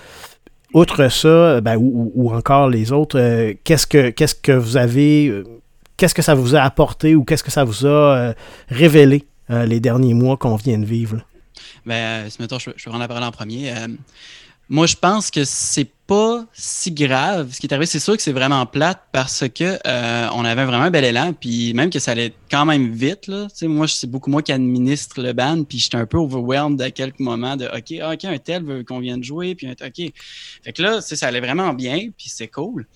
outre 0.73 1.09
ça, 1.09 1.61
ben, 1.61 1.76
ou, 1.78 2.33
encore 2.33 2.68
les 2.68 2.92
autres, 2.92 3.18
euh, 3.18 3.54
qu'est-ce 3.64 3.87
que 3.87 4.11
qu'est-ce 4.11 4.35
que 4.35 4.52
vous 4.52 4.76
avez 4.76 5.42
qu'est-ce 5.97 6.14
que 6.14 6.23
ça 6.23 6.35
vous 6.35 6.54
a 6.54 6.61
apporté 6.61 7.14
ou 7.14 7.25
qu'est-ce 7.25 7.45
que 7.45 7.50
ça 7.50 7.64
vous 7.64 7.87
a 7.87 8.35
révélé 8.68 9.25
les 9.49 9.80
derniers 9.80 10.14
mois 10.14 10.37
qu'on 10.37 10.56
vient 10.56 10.78
de 10.78 10.87
vivre? 10.87 11.18
Ben, 11.85 12.28
ce 12.30 12.42
je, 12.59 12.71
je 12.76 12.90
vais 12.90 12.97
en 12.97 13.06
parler 13.06 13.26
en 13.26 13.30
premier. 13.30 13.73
Moi, 14.68 14.87
je 14.87 14.97
pense 14.97 15.30
que 15.30 15.45
c'est 15.45 15.88
pas 16.07 16.47
si 16.53 16.93
grave. 16.93 17.53
Ce 17.53 17.61
qui 17.61 17.67
est 17.67 17.73
arrivé, 17.73 17.87
c'est 17.87 17.99
sûr 17.99 18.17
que 18.17 18.23
c'est 18.23 18.33
vraiment 18.33 18.65
plate 18.67 19.03
parce 19.13 19.45
que 19.49 19.79
euh, 19.87 20.29
on 20.33 20.45
avait 20.45 20.65
vraiment 20.65 20.85
un 20.85 20.91
bel 20.91 21.05
élan, 21.05 21.33
puis 21.33 21.75
même 21.75 21.91
que 21.91 21.99
ça 21.99 22.13
allait 22.13 22.33
quand 22.51 22.65
même 22.65 22.93
vite. 22.93 23.27
Là. 23.27 23.49
moi, 23.63 23.89
c'est 23.89 24.07
beaucoup 24.07 24.31
moi 24.31 24.43
qui 24.43 24.53
administre 24.53 25.21
le 25.21 25.33
band, 25.33 25.65
puis 25.65 25.79
j'étais 25.79 25.97
un 25.97 26.07
peu 26.07 26.19
overwhelmed 26.19 26.81
à 26.81 26.91
quelques 26.91 27.21
moments 27.21 27.57
de 27.57 27.67
OK, 27.67 27.99
ah, 28.01 28.13
OK, 28.13 28.25
un 28.25 28.39
tel 28.39 28.65
veut 28.65 28.85
qu'on 28.85 29.01
vienne 29.01 29.23
jouer, 29.23 29.55
puis 29.55 29.69
OK. 29.69 30.13
Fait 30.65 30.73
que 30.73 30.83
là, 30.83 31.01
ça 31.01 31.27
allait 31.27 31.41
vraiment 31.41 31.73
bien, 31.73 32.11
puis 32.17 32.29
c'est 32.29 32.49
cool. 32.49 32.87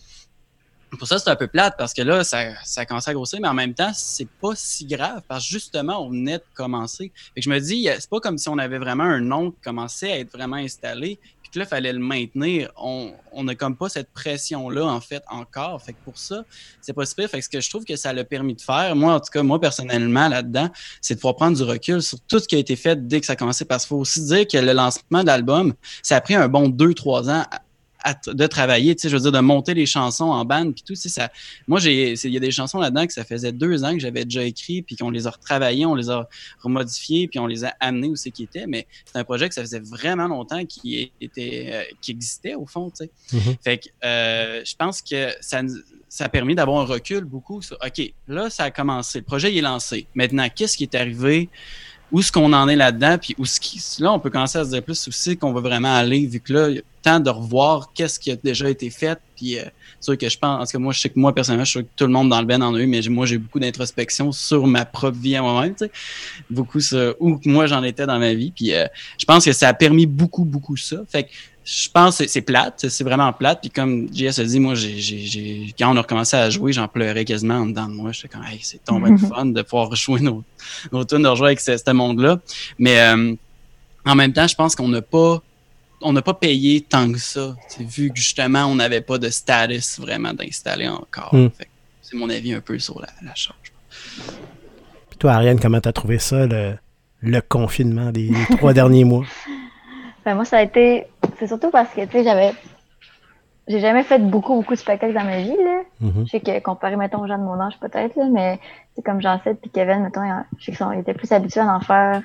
Pour 0.98 1.06
ça, 1.06 1.18
c'est 1.20 1.30
un 1.30 1.36
peu 1.36 1.46
plate 1.46 1.76
parce 1.78 1.94
que 1.94 2.02
là, 2.02 2.24
ça, 2.24 2.52
ça 2.64 2.84
commence 2.84 3.06
à 3.06 3.14
grossir, 3.14 3.38
mais 3.40 3.46
en 3.46 3.54
même 3.54 3.74
temps, 3.74 3.92
c'est 3.94 4.28
pas 4.28 4.52
si 4.56 4.86
grave 4.86 5.22
parce 5.28 5.44
que 5.44 5.52
justement, 5.52 6.04
on 6.04 6.10
venait 6.10 6.38
de 6.38 6.44
commencer. 6.54 7.12
Fait 7.34 7.40
que 7.40 7.44
je 7.44 7.50
me 7.50 7.60
dis, 7.60 7.88
c'est 7.98 8.10
pas 8.10 8.18
comme 8.18 8.38
si 8.38 8.48
on 8.48 8.58
avait 8.58 8.78
vraiment 8.78 9.04
un 9.04 9.20
nom 9.20 9.52
qui 9.52 9.60
commençait 9.62 10.12
à 10.12 10.18
être 10.18 10.32
vraiment 10.32 10.56
installé 10.56 11.20
puis 11.50 11.58
là, 11.58 11.66
il 11.66 11.68
fallait 11.68 11.92
le 11.92 11.98
maintenir. 11.98 12.70
On 12.76 13.12
n'a 13.42 13.54
comme 13.54 13.76
pas 13.76 13.88
cette 13.88 14.10
pression-là, 14.12 14.84
en 14.84 15.00
fait, 15.00 15.22
encore. 15.28 15.82
Fait 15.82 15.92
que 15.92 15.98
pour 16.04 16.16
ça, 16.16 16.44
c'est 16.80 16.92
pas 16.92 17.04
super. 17.06 17.28
Fait 17.28 17.38
que 17.38 17.44
ce 17.44 17.48
que 17.48 17.60
je 17.60 17.68
trouve 17.68 17.84
que 17.84 17.96
ça 17.96 18.12
l'a 18.12 18.24
permis 18.24 18.54
de 18.54 18.60
faire, 18.60 18.94
moi, 18.94 19.14
en 19.14 19.20
tout 19.20 19.30
cas, 19.32 19.42
moi, 19.42 19.60
personnellement, 19.60 20.28
là-dedans, 20.28 20.68
c'est 21.00 21.14
de 21.14 21.20
pouvoir 21.20 21.36
prendre 21.36 21.56
du 21.56 21.62
recul 21.62 22.02
sur 22.02 22.20
tout 22.20 22.38
ce 22.38 22.46
qui 22.46 22.54
a 22.54 22.58
été 22.58 22.76
fait 22.76 23.06
dès 23.06 23.20
que 23.20 23.26
ça 23.26 23.32
a 23.32 23.36
commencé. 23.36 23.64
Parce 23.64 23.84
qu'il 23.84 23.90
faut 23.90 24.00
aussi 24.00 24.24
dire 24.24 24.46
que 24.46 24.58
le 24.58 24.72
lancement 24.72 25.22
de 25.22 25.26
l'album, 25.26 25.74
ça 26.02 26.16
a 26.16 26.20
pris 26.20 26.34
un 26.34 26.48
bon 26.48 26.68
deux, 26.68 26.94
trois 26.94 27.28
de 28.26 28.46
travailler, 28.46 28.94
tu 28.94 29.02
sais, 29.02 29.08
je 29.08 29.16
veux 29.16 29.22
dire, 29.22 29.32
de 29.32 29.40
monter 29.40 29.74
les 29.74 29.86
chansons 29.86 30.26
en 30.26 30.44
bande, 30.44 30.74
puis 30.74 30.82
tout, 30.82 30.94
tu 30.94 31.00
sais, 31.00 31.08
ça... 31.08 31.30
Moi, 31.66 31.80
j'ai... 31.80 32.14
Il 32.24 32.32
y 32.32 32.36
a 32.36 32.40
des 32.40 32.50
chansons 32.50 32.78
là-dedans 32.78 33.06
que 33.06 33.12
ça 33.12 33.24
faisait 33.24 33.52
deux 33.52 33.84
ans 33.84 33.92
que 33.92 34.00
j'avais 34.00 34.24
déjà 34.24 34.44
écrit, 34.44 34.82
puis 34.82 34.96
qu'on 34.96 35.10
les 35.10 35.26
a 35.26 35.30
retravaillées, 35.30 35.86
on 35.86 35.94
les 35.94 36.10
a 36.10 36.28
remodifiées, 36.60 37.28
puis 37.28 37.38
on 37.38 37.46
les 37.46 37.64
a 37.64 37.74
amenés 37.80 38.08
où 38.08 38.16
c'est 38.16 38.30
qui 38.30 38.44
était, 38.44 38.66
mais 38.66 38.86
c'est 39.04 39.18
un 39.18 39.24
projet 39.24 39.48
que 39.48 39.54
ça 39.54 39.62
faisait 39.62 39.80
vraiment 39.80 40.28
longtemps 40.28 40.64
qui 40.64 41.12
était... 41.20 41.70
Euh, 41.72 41.82
qui 42.00 42.10
existait, 42.12 42.54
au 42.54 42.66
fond, 42.66 42.90
tu 42.90 43.04
sais. 43.04 43.10
Mm-hmm. 43.36 43.56
Fait 43.62 43.78
que 43.78 43.88
euh, 44.04 44.62
je 44.64 44.74
pense 44.76 45.02
que 45.02 45.30
ça, 45.40 45.60
ça 46.08 46.24
a 46.24 46.28
permis 46.28 46.54
d'avoir 46.54 46.80
un 46.80 46.84
recul 46.84 47.24
beaucoup 47.24 47.62
sur, 47.62 47.76
OK, 47.84 48.12
là, 48.28 48.50
ça 48.50 48.64
a 48.64 48.70
commencé, 48.70 49.18
le 49.18 49.24
projet 49.24 49.52
il 49.52 49.58
est 49.58 49.62
lancé. 49.62 50.06
Maintenant, 50.14 50.48
qu'est-ce 50.54 50.76
qui 50.76 50.84
est 50.84 50.94
arrivé? 50.94 51.48
Où 52.12 52.20
est-ce 52.20 52.32
qu'on 52.32 52.52
en 52.52 52.68
est 52.68 52.76
là-dedans, 52.76 53.18
puis 53.18 53.34
où 53.38 53.44
ce 53.44 54.02
là, 54.02 54.12
on 54.12 54.18
peut 54.18 54.30
commencer 54.30 54.58
à 54.58 54.64
se 54.64 54.70
dire 54.70 54.82
plus 54.82 55.08
aussi 55.08 55.36
qu'on 55.36 55.52
va 55.52 55.60
vraiment 55.60 55.94
aller, 55.94 56.26
vu 56.26 56.40
que 56.40 56.52
là, 56.52 56.68
il 56.68 56.76
y 56.76 56.78
a 56.78 56.82
temps 57.02 57.20
de 57.20 57.30
revoir 57.30 57.92
qu'est-ce 57.94 58.20
qui 58.20 58.30
a 58.30 58.36
déjà 58.36 58.68
été 58.68 58.90
fait, 58.90 59.18
puis 59.36 59.58
euh, 59.58 59.64
c'est 59.98 60.04
sûr 60.04 60.18
que 60.18 60.28
je 60.28 60.38
pense, 60.38 60.58
parce 60.58 60.72
que 60.72 60.78
moi, 60.78 60.92
je 60.92 61.00
sais 61.00 61.08
que 61.08 61.18
moi, 61.18 61.34
personnellement, 61.34 61.64
je 61.64 61.70
suis 61.70 61.82
que 61.82 61.88
tout 61.96 62.06
le 62.06 62.12
monde 62.12 62.28
dans 62.28 62.40
le 62.40 62.46
Ben 62.46 62.62
en 62.62 62.74
a 62.74 62.78
eu, 62.78 62.86
mais 62.86 63.00
moi, 63.08 63.26
j'ai 63.26 63.38
beaucoup 63.38 63.58
d'introspection 63.58 64.32
sur 64.32 64.66
ma 64.66 64.84
propre 64.84 65.18
vie 65.18 65.36
à 65.36 65.42
moi-même, 65.42 65.74
tu 65.74 65.86
sais, 65.86 65.90
beaucoup 66.50 66.80
sur 66.80 67.14
où 67.20 67.40
moi 67.44 67.66
j'en 67.66 67.82
étais 67.82 68.06
dans 68.06 68.18
ma 68.18 68.34
vie, 68.34 68.52
puis 68.54 68.74
euh, 68.74 68.86
je 69.18 69.24
pense 69.24 69.44
que 69.44 69.52
ça 69.52 69.68
a 69.68 69.74
permis 69.74 70.06
beaucoup, 70.06 70.44
beaucoup 70.44 70.76
ça, 70.76 70.98
fait 71.08 71.24
que 71.24 71.28
je 71.64 71.88
pense 71.90 72.18
que 72.18 72.26
c'est 72.26 72.40
plate, 72.40 72.86
c'est 72.88 73.04
vraiment 73.04 73.32
plate. 73.32 73.60
Puis 73.60 73.70
comme 73.70 74.08
JS 74.12 74.40
a 74.40 74.44
dit, 74.44 74.60
moi, 74.60 74.74
j'ai, 74.74 75.74
quand 75.78 75.92
on 75.92 75.96
a 75.96 76.00
recommencé 76.00 76.36
à 76.36 76.50
jouer, 76.50 76.72
j'en 76.72 76.88
pleurais 76.88 77.24
quasiment 77.24 77.56
en 77.56 77.66
dedans 77.66 77.86
de 77.86 77.94
moi. 77.94 78.12
J'étais 78.12 78.28
comme, 78.28 78.44
hey, 78.44 78.58
c'est 78.62 78.82
tombé 78.84 79.10
de 79.10 79.16
fun 79.18 79.46
de 79.46 79.62
pouvoir 79.62 79.94
jouer 79.94 80.20
nos, 80.20 80.42
nos 80.92 81.04
tunes, 81.04 81.22
de 81.22 81.28
rejouer 81.28 81.48
avec 81.48 81.60
ce, 81.60 81.76
ce 81.76 81.90
monde-là. 81.90 82.40
Mais 82.78 83.00
euh, 83.00 83.34
en 84.04 84.14
même 84.14 84.32
temps, 84.32 84.46
je 84.46 84.54
pense 84.54 84.74
qu'on 84.74 84.88
n'a 84.88 85.02
pas 85.02 85.42
on 86.02 86.12
n'a 86.12 86.22
pas 86.22 86.34
payé 86.34 86.80
tant 86.80 87.12
que 87.12 87.18
ça, 87.18 87.54
vu 87.78 88.10
que 88.10 88.16
justement, 88.16 88.64
on 88.64 88.76
n'avait 88.76 89.02
pas 89.02 89.18
de 89.18 89.28
status 89.28 90.00
vraiment 90.00 90.32
d'installer 90.32 90.88
encore. 90.88 91.34
Mm. 91.34 91.50
C'est 92.00 92.16
mon 92.16 92.30
avis 92.30 92.54
un 92.54 92.60
peu 92.60 92.78
sur 92.78 93.00
la, 93.00 93.08
la 93.22 93.34
chose. 93.34 93.54
Puis 95.10 95.18
toi, 95.18 95.32
Ariane, 95.32 95.60
comment 95.60 95.80
t'as 95.80 95.92
trouvé 95.92 96.18
ça, 96.18 96.46
le, 96.46 96.76
le 97.20 97.40
confinement 97.40 98.10
des 98.10 98.30
trois 98.56 98.72
derniers 98.74 99.04
mois? 99.04 99.24
Ben, 100.24 100.34
moi, 100.34 100.44
ça 100.44 100.58
a 100.58 100.62
été. 100.62 101.04
C'est 101.40 101.46
surtout 101.46 101.70
parce 101.70 101.90
que, 101.92 102.02
tu 102.02 102.12
sais, 102.12 102.22
j'avais. 102.22 102.52
J'ai 103.66 103.80
jamais 103.80 104.02
fait 104.02 104.18
beaucoup, 104.18 104.54
beaucoup 104.54 104.74
de 104.74 104.78
spectacles 104.78 105.14
dans 105.14 105.24
ma 105.24 105.38
vie, 105.38 105.56
là. 105.56 105.82
Mm-hmm. 106.02 106.24
Je 106.26 106.30
sais 106.30 106.40
que, 106.40 106.60
comparé, 106.60 106.96
mettons, 106.96 107.22
aux 107.22 107.26
gens 107.26 107.38
de 107.38 107.44
mon 107.44 107.58
âge, 107.60 107.78
peut-être, 107.80 108.14
là, 108.16 108.26
mais 108.30 108.58
c'est 108.94 109.02
comme 109.02 109.22
Jean-Seth 109.22 109.60
puis 109.60 109.70
Kevin, 109.70 110.02
mettons, 110.02 110.22
je 110.58 110.64
sais 110.64 110.72
qu'ils 110.72 110.98
étaient 110.98 111.14
plus 111.14 111.30
habitués 111.32 111.60
à 111.60 111.74
en 111.74 111.80
faire 111.80 112.22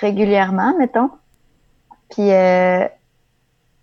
régulièrement, 0.00 0.74
mettons. 0.78 1.10
Puis, 2.10 2.32
euh, 2.32 2.86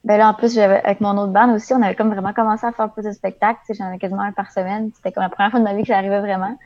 ben 0.04 0.18
là, 0.18 0.30
en 0.30 0.34
plus, 0.34 0.58
avec 0.58 1.00
mon 1.00 1.18
autre 1.18 1.32
band 1.32 1.54
aussi, 1.54 1.74
on 1.74 1.82
avait 1.82 1.96
comme 1.96 2.12
vraiment 2.12 2.34
commencé 2.34 2.66
à 2.66 2.72
faire 2.72 2.90
plus 2.92 3.04
de 3.04 3.12
spectacles. 3.12 3.60
Tu 3.66 3.74
sais, 3.74 3.78
j'en 3.78 3.90
avais 3.90 4.00
quasiment 4.00 4.24
un 4.24 4.32
par 4.32 4.52
semaine. 4.52 4.92
C'était 4.96 5.12
comme 5.12 5.24
la 5.24 5.30
première 5.30 5.52
fois 5.52 5.60
de 5.60 5.66
ma 5.66 5.76
vie 5.76 5.84
que 5.84 5.90
ça 5.90 5.98
arrivait 5.98 6.22
vraiment. 6.22 6.58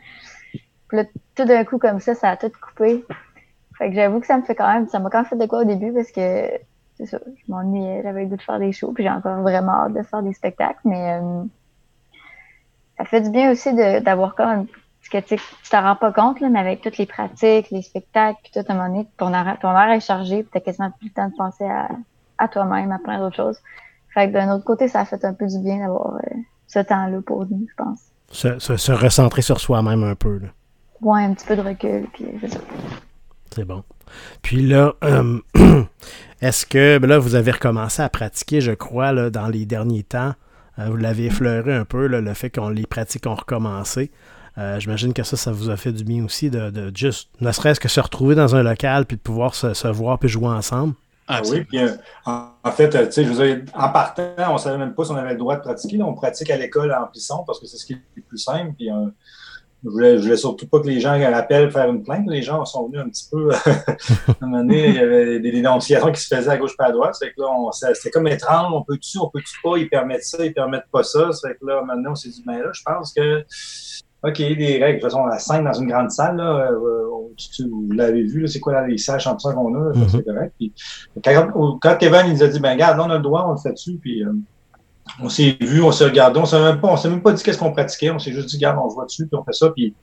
Puis 0.88 0.98
là, 0.98 1.04
tout 1.36 1.46
d'un 1.46 1.66
coup, 1.66 1.80
comme 1.80 2.00
ça, 2.00 2.16
ça 2.16 2.30
a 2.30 2.38
tout 2.38 2.52
coupé. 2.62 3.04
Fait 3.78 3.90
que 3.90 3.96
j'avoue 3.96 4.22
que 4.22 4.28
ça 4.28 4.38
me 4.38 4.44
fait 4.44 4.56
quand 4.56 4.72
même, 4.72 4.88
ça 4.88 5.00
m'a 5.00 5.10
quand 5.10 5.20
même 5.20 5.26
fait 5.26 5.36
de 5.36 5.46
quoi 5.46 5.60
au 5.60 5.64
début 5.66 5.92
parce 5.92 6.12
que, 6.12 6.50
c'est 6.98 7.06
ça, 7.06 7.20
je 7.26 7.52
m'ennuyais, 7.52 8.02
j'avais 8.04 8.24
le 8.24 8.30
goût 8.30 8.38
de 8.38 8.42
faire 8.42 8.60
des 8.60 8.72
shows, 8.72 8.94
puis 8.94 9.04
j'ai 9.04 9.10
encore 9.10 9.42
vraiment 9.42 9.86
hâte 9.86 9.94
de 9.94 10.04
faire 10.04 10.24
des 10.24 10.34
spectacles, 10.34 10.80
mais 10.86 11.20
euh, 11.20 11.44
ça 12.98 13.06
fait 13.06 13.22
du 13.22 13.30
bien 13.30 13.52
aussi 13.52 13.74
d'avoir 13.74 14.36
quand 14.36 14.48
même, 14.48 14.68
parce 14.68 15.26
que 15.26 15.36
tu 15.36 15.42
t'en 15.70 15.82
rends 15.82 15.96
pas 15.96 16.14
compte, 16.14 16.40
là, 16.40 16.50
mais 16.50 16.60
avec 16.60 16.82
toutes 16.82 16.98
les 16.98 17.06
pratiques, 17.06 17.70
les 17.70 17.82
spectacles, 17.82 18.40
puis 18.44 18.52
tout, 18.54 18.60
à 18.68 18.72
un 18.72 18.76
moment 18.76 18.88
donné, 18.88 19.08
ton 19.18 19.34
air, 19.34 19.58
ton 19.62 19.78
est 19.78 20.00
chargé, 20.00 20.44
puis 20.44 20.52
t'as 20.54 20.62
quasiment 20.62 20.92
plus 20.92 21.08
le 21.08 21.14
temps 21.14 21.28
de 21.28 21.36
penser 21.36 21.66
à, 21.66 21.90
à 22.38 22.48
toi-même, 22.48 22.92
à 22.92 23.00
plein 23.00 23.20
d'autres 23.20 23.36
choses. 23.36 23.60
Fait 24.14 24.30
que 24.30 24.34
d'un 24.34 24.50
autre 24.56 24.64
côté, 24.64 24.88
ça 24.88 25.02
a 25.02 25.06
fait 25.06 25.24
un 25.26 25.34
peu 25.34 25.46
du 25.46 25.60
bien 25.60 25.80
d'avoir 25.80 26.16
euh, 26.16 26.36
ce 26.68 26.80
temps-là 26.80 27.20
pour 27.26 27.46
nous, 27.46 27.68
je 27.70 27.76
pense. 27.76 28.00
Se, 28.32 28.58
se, 28.60 28.92
recentrer 28.92 29.42
sur 29.42 29.60
soi-même 29.60 30.04
un 30.04 30.16
peu, 30.16 30.38
là. 30.40 30.48
Ouais, 31.02 31.24
un 31.24 31.34
petit 31.34 31.46
peu 31.46 31.58
de 31.58 31.62
recul, 31.62 32.08
puis 32.14 32.26
c'est 32.40 32.48
ça. 32.48 32.60
C'est 33.54 33.66
bon. 33.66 33.84
Puis 34.42 34.66
là, 34.66 34.94
euh, 35.04 35.40
est-ce 36.42 36.66
que 36.66 36.98
ben 36.98 37.08
là, 37.08 37.18
vous 37.18 37.36
avez 37.36 37.52
recommencé 37.52 38.02
à 38.02 38.10
pratiquer, 38.10 38.62
je 38.62 38.72
crois, 38.72 39.12
là, 39.12 39.30
dans 39.30 39.48
les 39.48 39.66
derniers 39.66 40.04
temps? 40.04 40.34
Euh, 40.80 40.90
vous 40.90 40.98
l'avez 40.98 41.26
effleuré 41.26 41.74
un 41.74 41.86
peu, 41.86 42.08
le 42.08 42.34
fait 42.34 42.50
qu'on 42.50 42.70
les 42.70 42.86
pratiques 42.86 43.28
ont 43.28 43.36
recommencé. 43.36 44.12
Euh, 44.58 44.80
j'imagine 44.80 45.14
que 45.14 45.24
ça, 45.24 45.36
ça 45.36 45.52
vous 45.52 45.70
a 45.70 45.76
fait 45.76 45.92
du 45.92 46.04
bien 46.04 46.24
aussi 46.24 46.50
de, 46.50 46.92
juste, 46.96 47.30
ne 47.42 47.52
serait-ce 47.52 47.80
que 47.80 47.90
se 47.90 48.00
retrouver 48.00 48.36
dans 48.36 48.56
un 48.56 48.64
local 48.64 49.06
puis 49.06 49.18
de 49.18 49.22
pouvoir 49.22 49.54
se, 49.54 49.88
voir 49.88 50.18
puis 50.18 50.30
jouer 50.30 50.48
ensemble. 50.48 50.94
Ah 51.28 51.42
oui, 51.50 51.64
puis 51.64 51.80
en, 52.26 52.52
fait, 52.72 52.90
tu 52.90 53.12
sais, 53.12 53.24
je 53.24 53.30
veux 53.30 53.56
dire, 53.56 53.66
en 53.74 53.90
partant, 53.90 54.30
on 54.48 54.54
ne 54.54 54.58
savait 54.60 54.78
même 54.78 54.94
pas 54.94 55.06
si 55.06 55.12
on 55.12 55.16
avait 55.16 55.32
le 55.32 55.40
droit 55.40 55.56
de 55.56 55.62
pratiquer. 55.62 56.02
on 56.04 56.14
pratique 56.14 56.52
à 56.52 56.56
l'école 56.56 56.94
en 56.94 57.08
plisson 57.08 57.44
parce 57.46 57.60
que 57.60 57.66
c'est 57.66 57.78
ce 57.78 57.86
qui 57.86 57.94
est 57.94 58.02
le 58.16 58.22
plus 58.22 58.38
simple. 58.38 58.74
Puis 58.78 58.90
je 59.86 59.90
voulais, 59.92 60.18
voulais 60.18 60.38
surtout 60.38 60.68
pas 60.68 60.80
que 60.80 60.88
les 60.88 61.00
gens 61.00 61.12
appellent 61.12 61.72
faire 61.72 61.90
une 61.90 62.04
plainte. 62.04 62.26
Les 62.28 62.42
gens 62.42 62.66
sont 62.66 62.88
venus 62.88 63.02
un 63.02 63.10
petit 63.10 63.28
peu. 63.32 63.52
à 63.54 63.60
un 64.42 64.48
moment 64.48 64.58
donné, 64.58 64.90
il 64.90 64.96
y 64.96 65.00
avait 65.00 65.40
des 65.40 65.52
dénonciations 65.52 66.12
qui 66.12 66.22
se 66.22 66.34
faisaient 66.34 66.50
à 66.50 66.58
gauche 66.58 66.74
et 66.80 66.84
à 66.84 66.92
droite. 66.92 67.16
C'est 67.20 67.32
que 67.32 67.42
là, 67.42 67.50
c'était 67.94 68.10
comme 68.10 68.28
étrange. 68.28 68.74
On 68.74 68.82
peut-tu, 68.82 69.20
on 69.20 69.30
peut-tu 69.30 69.60
pas, 69.64 69.78
ils 69.78 69.88
permettent 69.88 70.24
ça, 70.24 70.44
ils 70.44 70.54
permettent 70.54 70.90
pas 70.92 71.04
ça. 71.04 71.32
C'est 71.32 71.54
que 71.60 71.66
là, 71.66 71.84
maintenant, 71.84 72.12
on 72.12 72.16
s'est 72.16 72.30
dit, 72.30 72.44
ben 72.46 72.58
là, 72.60 72.72
je 72.74 72.82
pense 72.84 73.14
que. 73.14 73.46
OK, 74.24 74.38
des 74.38 74.80
règles. 74.82 74.98
De 74.98 75.02
toute 75.02 75.12
façon, 75.12 75.26
la 75.28 75.38
scène 75.38 75.66
dans 75.66 75.74
une 75.74 75.88
grande 75.88 76.10
salle, 76.10 76.38
là, 76.38 76.72
euh, 76.72 77.06
vous 77.70 77.92
l'avez 77.92 78.24
vu, 78.24 78.48
c'est 78.48 78.60
quoi 78.60 78.88
les 78.88 78.98
salles 78.98 79.22
ça 79.22 79.36
qu'on 79.36 79.76
a, 79.76 79.94
c'est 79.94 80.18
mm-hmm. 80.18 80.24
correct. 80.24 80.54
Puis, 80.58 80.74
quand, 81.24 81.98
Kevin 81.98 82.22
il 82.28 82.34
nous 82.34 82.44
a 82.44 82.48
dit, 82.48 82.60
ben 82.60 82.72
regarde, 82.72 83.00
on 83.00 83.10
a 83.12 83.18
le 83.18 83.24
droit, 83.24 83.46
on 83.48 83.52
le 83.52 83.58
fait 83.58 83.74
dessus, 83.74 84.00
puis 84.02 84.24
euh, 84.24 84.32
on 85.22 85.30
s'est 85.30 85.58
vu, 85.62 85.82
on 85.82 85.92
s'est 85.92 86.06
regardé, 86.06 86.40
on 86.40 86.46
s'est 86.46 86.60
même 86.60 86.80
pas, 86.80 86.90
on 86.90 86.98
s'est 86.98 87.10
même 87.10 87.22
pas 87.22 87.34
dit 87.34 87.44
qu'est-ce 87.44 87.58
qu'on 87.58 87.72
pratiquait, 87.72 88.10
on 88.10 88.20
s'est 88.20 88.32
juste 88.32 88.50
dit, 88.50 88.58
regarde, 88.58 88.78
on 88.84 88.88
voit 88.88 89.06
dessus, 89.06 89.28
puis 89.28 89.38
on 89.40 89.44
fait 89.44 89.54
ça, 89.54 89.70
puis 89.70 89.94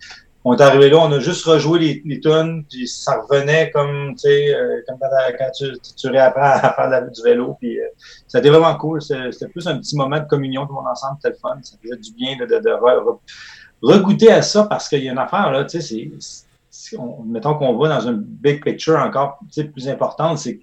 on 0.44 0.56
est 0.56 0.60
arrivé 0.60 0.90
là, 0.90 0.98
on 0.98 1.12
a 1.12 1.20
juste 1.20 1.44
rejoué 1.44 1.78
les, 1.78 2.02
les 2.04 2.20
tunes, 2.20 2.64
puis 2.68 2.88
ça 2.88 3.20
revenait 3.20 3.70
comme, 3.70 4.14
tu 4.14 4.28
sais, 4.28 4.54
euh, 4.54 4.80
comme 4.88 4.98
quand, 4.98 5.50
tu, 5.56 5.72
tu 5.96 6.08
réapprends 6.08 6.42
à 6.42 6.72
faire 6.72 7.10
du 7.10 7.22
vélo, 7.22 7.56
puis 7.60 7.78
euh, 7.78 8.38
été 8.38 8.48
vraiment 8.48 8.74
cool. 8.76 9.00
C'était 9.00 9.48
plus 9.48 9.66
un 9.68 9.78
petit 9.78 9.96
moment 9.96 10.18
de 10.18 10.24
communion 10.24 10.66
tout 10.66 10.72
le 10.72 10.80
monde 10.80 10.90
ensemble, 10.90 11.18
c'était 11.22 11.36
le 11.36 11.40
fun, 11.40 11.58
ça 11.62 11.76
faisait 11.82 11.96
du 11.96 12.12
bien 12.14 12.36
de, 12.36 12.46
de, 12.46 12.58
de 12.58 12.70
regoûter 13.82 14.32
à 14.32 14.42
ça 14.42 14.64
parce 14.64 14.88
qu'il 14.88 15.02
y 15.04 15.08
a 15.08 15.12
une 15.12 15.18
affaire, 15.18 15.50
là, 15.50 15.64
tu 15.64 15.80
sais, 15.80 16.10
c'est, 16.70 16.96
mettons 17.26 17.54
qu'on 17.54 17.76
va 17.76 17.88
dans 17.88 18.08
une 18.08 18.20
big 18.20 18.64
picture 18.64 18.96
encore 18.96 19.38
plus 19.74 19.88
importante, 19.88 20.38
c'est 20.38 20.60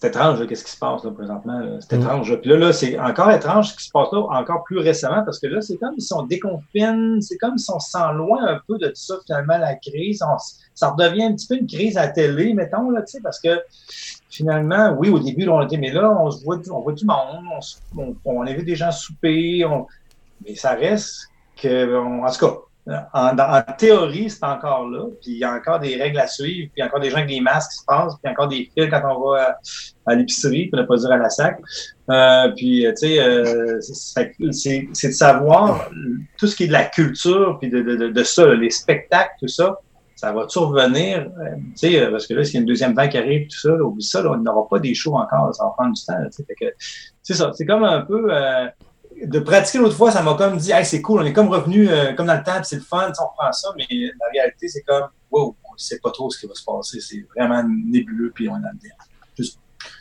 c'est 0.00 0.08
étrange, 0.08 0.44
qu'est-ce 0.46 0.64
qui 0.64 0.72
se 0.72 0.78
passe 0.78 1.04
là, 1.04 1.10
présentement. 1.12 1.78
C'est 1.80 1.96
mm. 1.96 2.00
étrange. 2.00 2.40
Puis 2.40 2.50
là, 2.50 2.56
là 2.56 2.72
c'est 2.72 2.98
encore 2.98 3.30
étrange 3.30 3.70
ce 3.70 3.76
qui 3.76 3.84
se 3.84 3.90
passe 3.90 4.08
là, 4.12 4.20
encore 4.20 4.64
plus 4.64 4.78
récemment, 4.78 5.22
parce 5.24 5.38
que 5.38 5.46
là, 5.46 5.60
c'est 5.60 5.76
comme 5.76 5.98
si 5.98 6.12
on 6.12 6.22
déconfine, 6.22 7.20
c'est 7.20 7.36
comme 7.38 7.58
si 7.58 7.70
on 7.70 7.78
sent 7.78 8.12
loin 8.14 8.44
un 8.44 8.60
peu 8.66 8.76
de 8.78 8.88
tout 8.88 8.94
ça, 8.96 9.14
finalement, 9.24 9.58
la 9.58 9.74
crise. 9.76 10.22
ça 10.74 10.90
redevient 10.90 11.24
un 11.24 11.34
petit 11.34 11.46
peu 11.46 11.56
une 11.56 11.66
crise 11.66 11.96
à 11.96 12.08
télé, 12.08 12.54
mettons, 12.54 12.90
là, 12.90 13.02
tu 13.02 13.12
sais, 13.12 13.20
parce 13.22 13.40
que 13.40 13.62
finalement, 14.30 14.96
oui, 14.98 15.10
au 15.10 15.20
début, 15.20 15.48
on 15.48 15.62
était, 15.62 15.76
mais 15.76 15.92
là, 15.92 16.10
on 16.10 16.30
se 16.30 16.42
voit, 16.44 16.58
on 16.70 16.80
voit 16.80 16.92
du 16.92 17.04
monde, 17.04 17.44
on, 17.96 18.16
on, 18.24 18.42
invite 18.42 18.64
des 18.64 18.74
gens 18.74 18.90
souper, 18.90 19.64
mais 20.44 20.56
ça 20.56 20.74
reste 20.74 21.28
que, 21.56 21.96
en 21.96 22.30
tout 22.32 22.46
cas, 22.46 22.54
en, 22.86 23.38
en, 23.38 23.62
théorie, 23.78 24.28
c'est 24.28 24.44
encore 24.44 24.88
là, 24.88 25.06
puis 25.22 25.32
il 25.32 25.38
y 25.38 25.44
a 25.44 25.54
encore 25.54 25.80
des 25.80 25.96
règles 25.96 26.18
à 26.18 26.26
suivre, 26.26 26.68
puis 26.70 26.72
il 26.76 26.80
y 26.80 26.82
a 26.82 26.86
encore 26.86 27.00
des 27.00 27.08
gens 27.08 27.16
avec 27.16 27.28
des 27.28 27.40
masques 27.40 27.70
qui 27.70 27.78
se 27.78 27.84
passent, 27.86 28.14
puis 28.22 28.30
encore 28.30 28.48
des 28.48 28.70
fils 28.76 28.90
quand 28.90 29.02
on 29.04 29.30
va 29.30 29.58
à, 30.06 30.14
l'épicerie, 30.14 30.66
pour 30.66 30.78
ne 30.80 30.84
pas 30.84 30.96
dire 30.96 31.12
à 31.12 31.16
la 31.16 31.30
sac. 31.30 31.58
Euh, 32.10 32.48
puis, 32.54 32.84
tu 32.90 32.96
sais, 32.96 33.20
euh, 33.20 33.80
c'est 33.80 35.08
de 35.08 35.12
savoir 35.12 35.88
tout 36.36 36.46
ce 36.46 36.54
qui 36.54 36.64
est 36.64 36.68
de 36.68 36.72
la 36.72 36.84
culture, 36.84 37.58
puis 37.58 37.70
de, 37.70 37.80
de, 37.80 38.08
de, 38.08 38.22
ça, 38.22 38.54
les 38.54 38.70
spectacles, 38.70 39.32
tout 39.40 39.48
ça, 39.48 39.78
ça 40.14 40.32
va 40.32 40.46
toujours 40.46 40.68
revenir, 40.68 41.20
euh, 41.20 41.56
tu 41.78 41.90
sais, 41.90 42.10
parce 42.10 42.26
que 42.26 42.34
là, 42.34 42.44
s'il 42.44 42.54
y 42.54 42.56
a 42.58 42.60
une 42.60 42.66
deuxième 42.66 42.94
vague 42.94 43.10
qui 43.10 43.18
arrive, 43.18 43.48
tout 43.48 43.58
ça, 43.58 43.70
là, 43.70 43.82
oublie 43.82 44.04
ça, 44.04 44.22
là, 44.22 44.32
on 44.32 44.36
n'aura 44.36 44.68
pas 44.68 44.78
des 44.78 44.94
shows 44.94 45.16
encore, 45.16 45.54
ça 45.54 45.64
va 45.64 45.70
prendre 45.70 45.94
du 45.94 46.04
temps, 46.04 46.18
c'est 47.22 47.34
ça, 47.34 47.50
c'est 47.54 47.64
comme 47.64 47.84
un 47.84 48.02
peu... 48.02 48.26
Euh, 48.30 48.66
de 49.22 49.38
pratiquer 49.38 49.78
l'autre 49.78 49.96
fois, 49.96 50.10
ça 50.10 50.22
m'a 50.22 50.34
comme 50.34 50.56
dit, 50.56 50.72
hey, 50.72 50.84
c'est 50.84 51.02
cool, 51.02 51.22
on 51.22 51.24
est 51.24 51.32
comme 51.32 51.48
revenu 51.48 51.88
euh, 51.88 52.12
comme 52.14 52.26
dans 52.26 52.36
le 52.36 52.42
temps, 52.42 52.62
c'est 52.62 52.76
le 52.76 52.82
fun, 52.82 53.12
on 53.20 53.26
reprend 53.26 53.52
ça, 53.52 53.68
mais 53.76 53.86
la 53.90 54.26
réalité, 54.32 54.68
c'est 54.68 54.82
comme, 54.82 55.08
wow, 55.30 55.56
on 55.64 55.72
ne 55.72 55.78
sait 55.78 55.98
pas 55.98 56.10
trop 56.10 56.30
ce 56.30 56.38
qui 56.38 56.46
va 56.46 56.54
se 56.54 56.64
passer, 56.64 57.00
c'est 57.00 57.24
vraiment 57.34 57.62
nébuleux, 57.68 58.32
puis 58.34 58.48
on 58.48 58.56
est 58.56 58.58
dedans. 58.58 58.94
Je 59.36 59.42
ne 59.42 59.46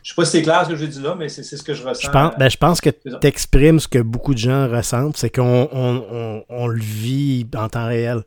sais 0.03 0.15
pas 0.15 0.25
si 0.25 0.31
c'est 0.31 0.41
clair 0.41 0.63
ce 0.65 0.69
que 0.69 0.75
j'ai 0.75 0.87
dit 0.87 1.01
là, 1.01 1.15
mais 1.17 1.29
c'est 1.29 1.43
ce 1.43 1.61
que 1.61 1.73
je 1.73 1.83
ressens. 1.83 2.07
Je 2.07 2.11
pense, 2.11 2.33
ben, 2.37 2.49
je 2.49 2.57
pense 2.57 2.81
que 2.81 2.89
tu 2.89 3.27
exprimes 3.27 3.79
ce 3.79 3.87
que 3.87 3.99
beaucoup 3.99 4.33
de 4.33 4.39
gens 4.39 4.69
ressentent, 4.69 5.17
c'est 5.17 5.29
qu'on 5.29 5.69
on, 5.71 6.43
on, 6.47 6.67
le 6.67 6.79
vit 6.79 7.45
en 7.55 7.67
temps 7.69 7.87
réel. 7.87 8.23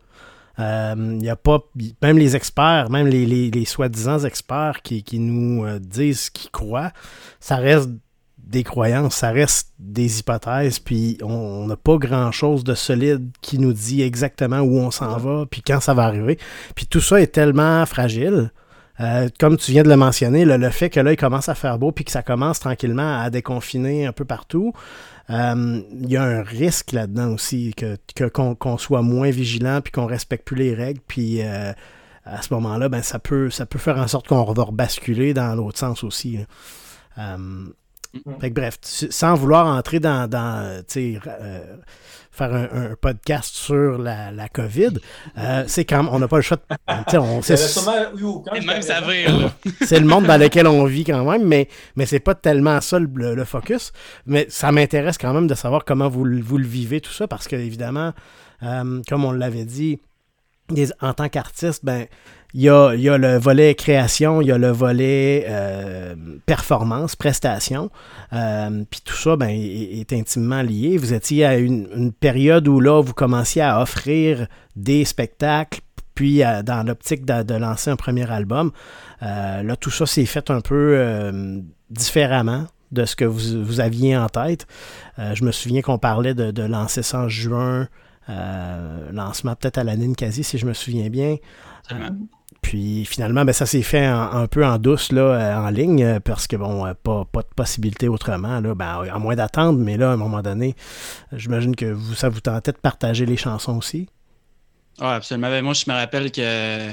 Il 0.59 0.65
euh, 0.65 0.95
n'y 0.95 1.29
a 1.29 1.37
pas, 1.37 1.59
même 2.03 2.19
les 2.19 2.35
experts, 2.35 2.89
même 2.91 3.07
les, 3.07 3.27
les, 3.27 3.51
les 3.51 3.65
soi-disant 3.67 4.21
experts 4.21 4.81
qui, 4.83 5.03
qui 5.03 5.19
nous 5.19 5.67
euh, 5.67 5.79
disent 5.79 6.21
ce 6.21 6.31
qu'ils 6.31 6.51
croient, 6.51 6.93
ça 7.41 7.57
reste 7.57 7.91
des 8.47 8.63
croyances, 8.63 9.17
ça 9.17 9.33
reste 9.33 9.73
des 9.81 10.21
hypothèses, 10.21 10.79
puis 10.79 11.19
on 11.23 11.67
n'a 11.67 11.77
pas 11.77 11.97
grand-chose 11.97 12.63
de 12.63 12.75
solide 12.75 13.29
qui 13.41 13.59
nous 13.59 13.73
dit 13.73 14.03
exactement 14.03 14.61
où 14.61 14.79
on 14.79 14.93
s'en 14.93 15.17
va, 15.19 15.47
puis 15.51 15.63
quand 15.63 15.81
ça 15.81 15.95
va 15.95 16.05
arriver. 16.05 16.39
Puis 16.77 16.87
tout 16.87 17.01
ça 17.01 17.21
est 17.21 17.27
tellement 17.27 17.85
fragile. 17.87 18.53
Euh, 19.01 19.29
comme 19.39 19.57
tu 19.57 19.73
viens 19.73 19.83
de 19.83 19.89
le 19.89 19.97
mentionner, 19.97 20.45
le, 20.45 20.71
fait 20.71 20.89
que 20.91 21.01
là, 21.01 21.13
il 21.13 21.17
commence 21.17 21.49
à 21.49 21.55
faire 21.55 21.79
beau, 21.79 21.91
puis 21.91 22.05
que 22.05 22.13
ça 22.13 22.23
commence 22.23 22.61
tranquillement 22.61 23.21
à 23.21 23.31
déconfiner 23.31 24.07
un 24.07 24.13
peu 24.13 24.25
partout, 24.25 24.73
euh, 25.29 25.83
il 26.01 26.09
y 26.09 26.17
a 26.17 26.23
un 26.23 26.43
risque 26.43 26.93
là-dedans 26.93 27.33
aussi, 27.33 27.75
que, 27.75 28.29
qu'on, 28.29 28.79
soit 28.79 29.03
moins 29.03 29.31
vigilant, 29.31 29.81
puis 29.81 29.93
qu'on 29.93 30.07
respecte 30.07 30.47
plus 30.47 30.57
les 30.57 30.73
règles, 30.73 31.01
puis 31.07 31.43
euh, 31.43 31.73
à 32.25 32.43
ce 32.43 32.55
moment-là, 32.55 32.89
ben, 32.89 33.03
ça, 33.03 33.19
peut, 33.19 33.51
ça 33.51 33.67
peut 33.67 33.81
faire 33.81 33.99
en 33.99 34.07
sorte 34.07 34.29
qu'on 34.29 34.45
va 34.45 34.63
rebasculer 34.63 35.35
dans 35.35 35.55
l'autre 35.57 35.79
sens 35.79 36.05
aussi. 36.05 36.39
Mm. 37.17 37.71
Fait 38.41 38.51
que, 38.51 38.55
bref, 38.55 38.79
sans 38.83 39.35
vouloir 39.35 39.67
entrer 39.67 40.01
dans, 40.01 40.29
dans 40.29 40.81
euh, 40.97 41.61
faire 42.37 42.55
un, 42.55 42.95
podcast 43.01 43.55
sur 43.55 43.99
la, 43.99 44.31
la 44.31 44.49
COVID, 44.49 44.99
euh, 45.39 45.65
c'est 45.67 45.85
quand 45.85 46.07
on 46.11 46.19
n'a 46.19 46.29
pas 46.29 46.37
le 46.37 46.43
choix 46.43 46.59
de. 46.59 47.19
On, 47.19 47.43
c'est, 47.43 47.55
même 48.65 48.83
ça 48.83 49.01
C'est 49.83 50.01
le 50.01 50.07
monde 50.07 50.27
dans 50.27 50.41
lequel 50.41 50.67
on 50.67 50.85
vit 50.85 51.05
quand 51.05 51.25
même, 51.25 51.45
mais, 51.45 51.69
mais 51.97 52.07
c'est 52.07 52.21
pas 52.21 52.35
tellement 52.35 52.81
ça 52.81 52.99
le, 52.99 53.45
focus. 53.45 53.93
Mais 54.27 54.47
ça 54.51 54.71
m'intéresse 54.73 55.19
quand 55.19 55.33
même 55.33 55.47
de 55.47 55.55
savoir 55.55 55.85
comment 55.85 56.09
vous, 56.09 56.25
vous 56.43 56.59
le 56.59 56.67
vivez, 56.67 57.01
tout 57.01 57.13
ça, 57.13 57.27
parce 57.27 57.49
que, 57.49 57.57
évidemment, 57.57 58.13
euh, 58.63 59.03
comme 59.09 59.25
on 59.25 59.33
l'avait 59.33 59.65
dit, 59.65 60.01
en 61.01 61.15
tant 61.15 61.29
qu'artiste, 61.29 61.85
ben, 61.85 62.07
il 62.55 62.63
y 62.63 62.69
a, 62.69 63.19
le 63.19 63.37
volet 63.39 63.75
création, 63.75 64.41
il 64.41 64.49
y 64.49 64.53
a 64.53 64.59
le 64.59 64.71
volet 64.71 65.45
euh, 65.49 66.15
performance, 66.47 67.17
prestation. 67.17 67.91
Euh, 68.33 68.85
puis 68.91 69.01
tout 69.05 69.15
ça 69.15 69.37
ben, 69.37 69.51
est, 69.51 70.13
intimement 70.13 70.63
lié. 70.63 70.97
Vous 70.97 71.13
étiez 71.13 71.45
à 71.45 71.57
une, 71.59 72.13
période 72.13 72.67
où 72.69 72.81
là, 72.81 73.03
vous 73.03 73.13
commenciez 73.13 73.63
à 73.63 73.81
offrir 73.81 74.47
des 74.75 75.05
spectacles, 75.05 75.81
puis 76.15 76.43
dans 76.65 76.87
l'optique 76.87 77.27
de, 77.27 77.55
lancer 77.55 77.91
un 77.91 77.97
premier 77.97 78.31
album. 78.31 78.73
Euh, 79.23 79.63
là, 79.63 79.77
tout 79.77 79.91
ça 79.91 80.07
s'est 80.07 80.25
fait 80.25 80.51
un 80.51 80.61
peu 80.61 81.33
différemment 81.91 82.67
de 82.93 83.05
ce 83.05 83.17
que 83.17 83.25
vous, 83.25 83.81
aviez 83.81 84.17
en 84.17 84.29
tête. 84.29 84.67
je 85.19 85.45
me 85.45 85.53
souviens 85.53 85.83
qu'on 85.83 85.99
parlait 85.99 86.35
de, 86.35 86.63
lancer 86.63 87.03
ça 87.03 87.19
en 87.21 87.29
juin. 87.29 87.89
lancement 89.13 89.55
peut-être 89.57 89.77
à 89.77 89.85
l'année 89.85 90.11
quasi, 90.15 90.43
si 90.43 90.57
je 90.57 90.65
me 90.65 90.73
souviens 90.73 91.11
bien. 91.11 91.37
Puis 92.67 93.05
finalement, 93.05 93.45
ben, 93.45 93.53
ça 93.53 93.65
s'est 93.65 93.83
fait 93.83 94.05
un 94.05 94.49
peu 94.49 94.67
en 94.67 94.79
douce 94.79 95.13
là, 95.13 95.21
euh, 95.21 95.57
en 95.57 95.71
ligne 95.71 96.03
euh, 96.03 96.19
parce 96.19 96.49
que 96.49 96.57
bon, 96.57 96.85
euh, 96.85 96.95
pas, 97.01 97.25
pas 97.25 97.43
de 97.43 97.49
possibilité 97.55 98.09
autrement, 98.09 98.59
là, 98.59 98.75
ben, 98.75 99.05
à 99.09 99.19
moins 99.21 99.37
d'attendre, 99.37 99.79
mais 99.79 99.97
là, 99.97 100.11
à 100.11 100.15
un 100.15 100.17
moment 100.17 100.43
donné, 100.43 100.75
j'imagine 101.31 101.77
que 101.77 101.87
vous, 101.87 102.15
ça 102.15 102.29
vous 102.29 102.41
tentait 102.41 102.73
de 102.73 102.79
partager 102.79 103.25
les 103.25 103.37
chansons 103.37 103.77
aussi. 103.77 104.09
Oui, 105.01 105.07
absolument. 105.07 105.49
Ben, 105.49 105.63
moi, 105.63 105.75
je 105.75 105.85
me 105.89 105.95
rappelle 105.95 106.31
que 106.33 106.93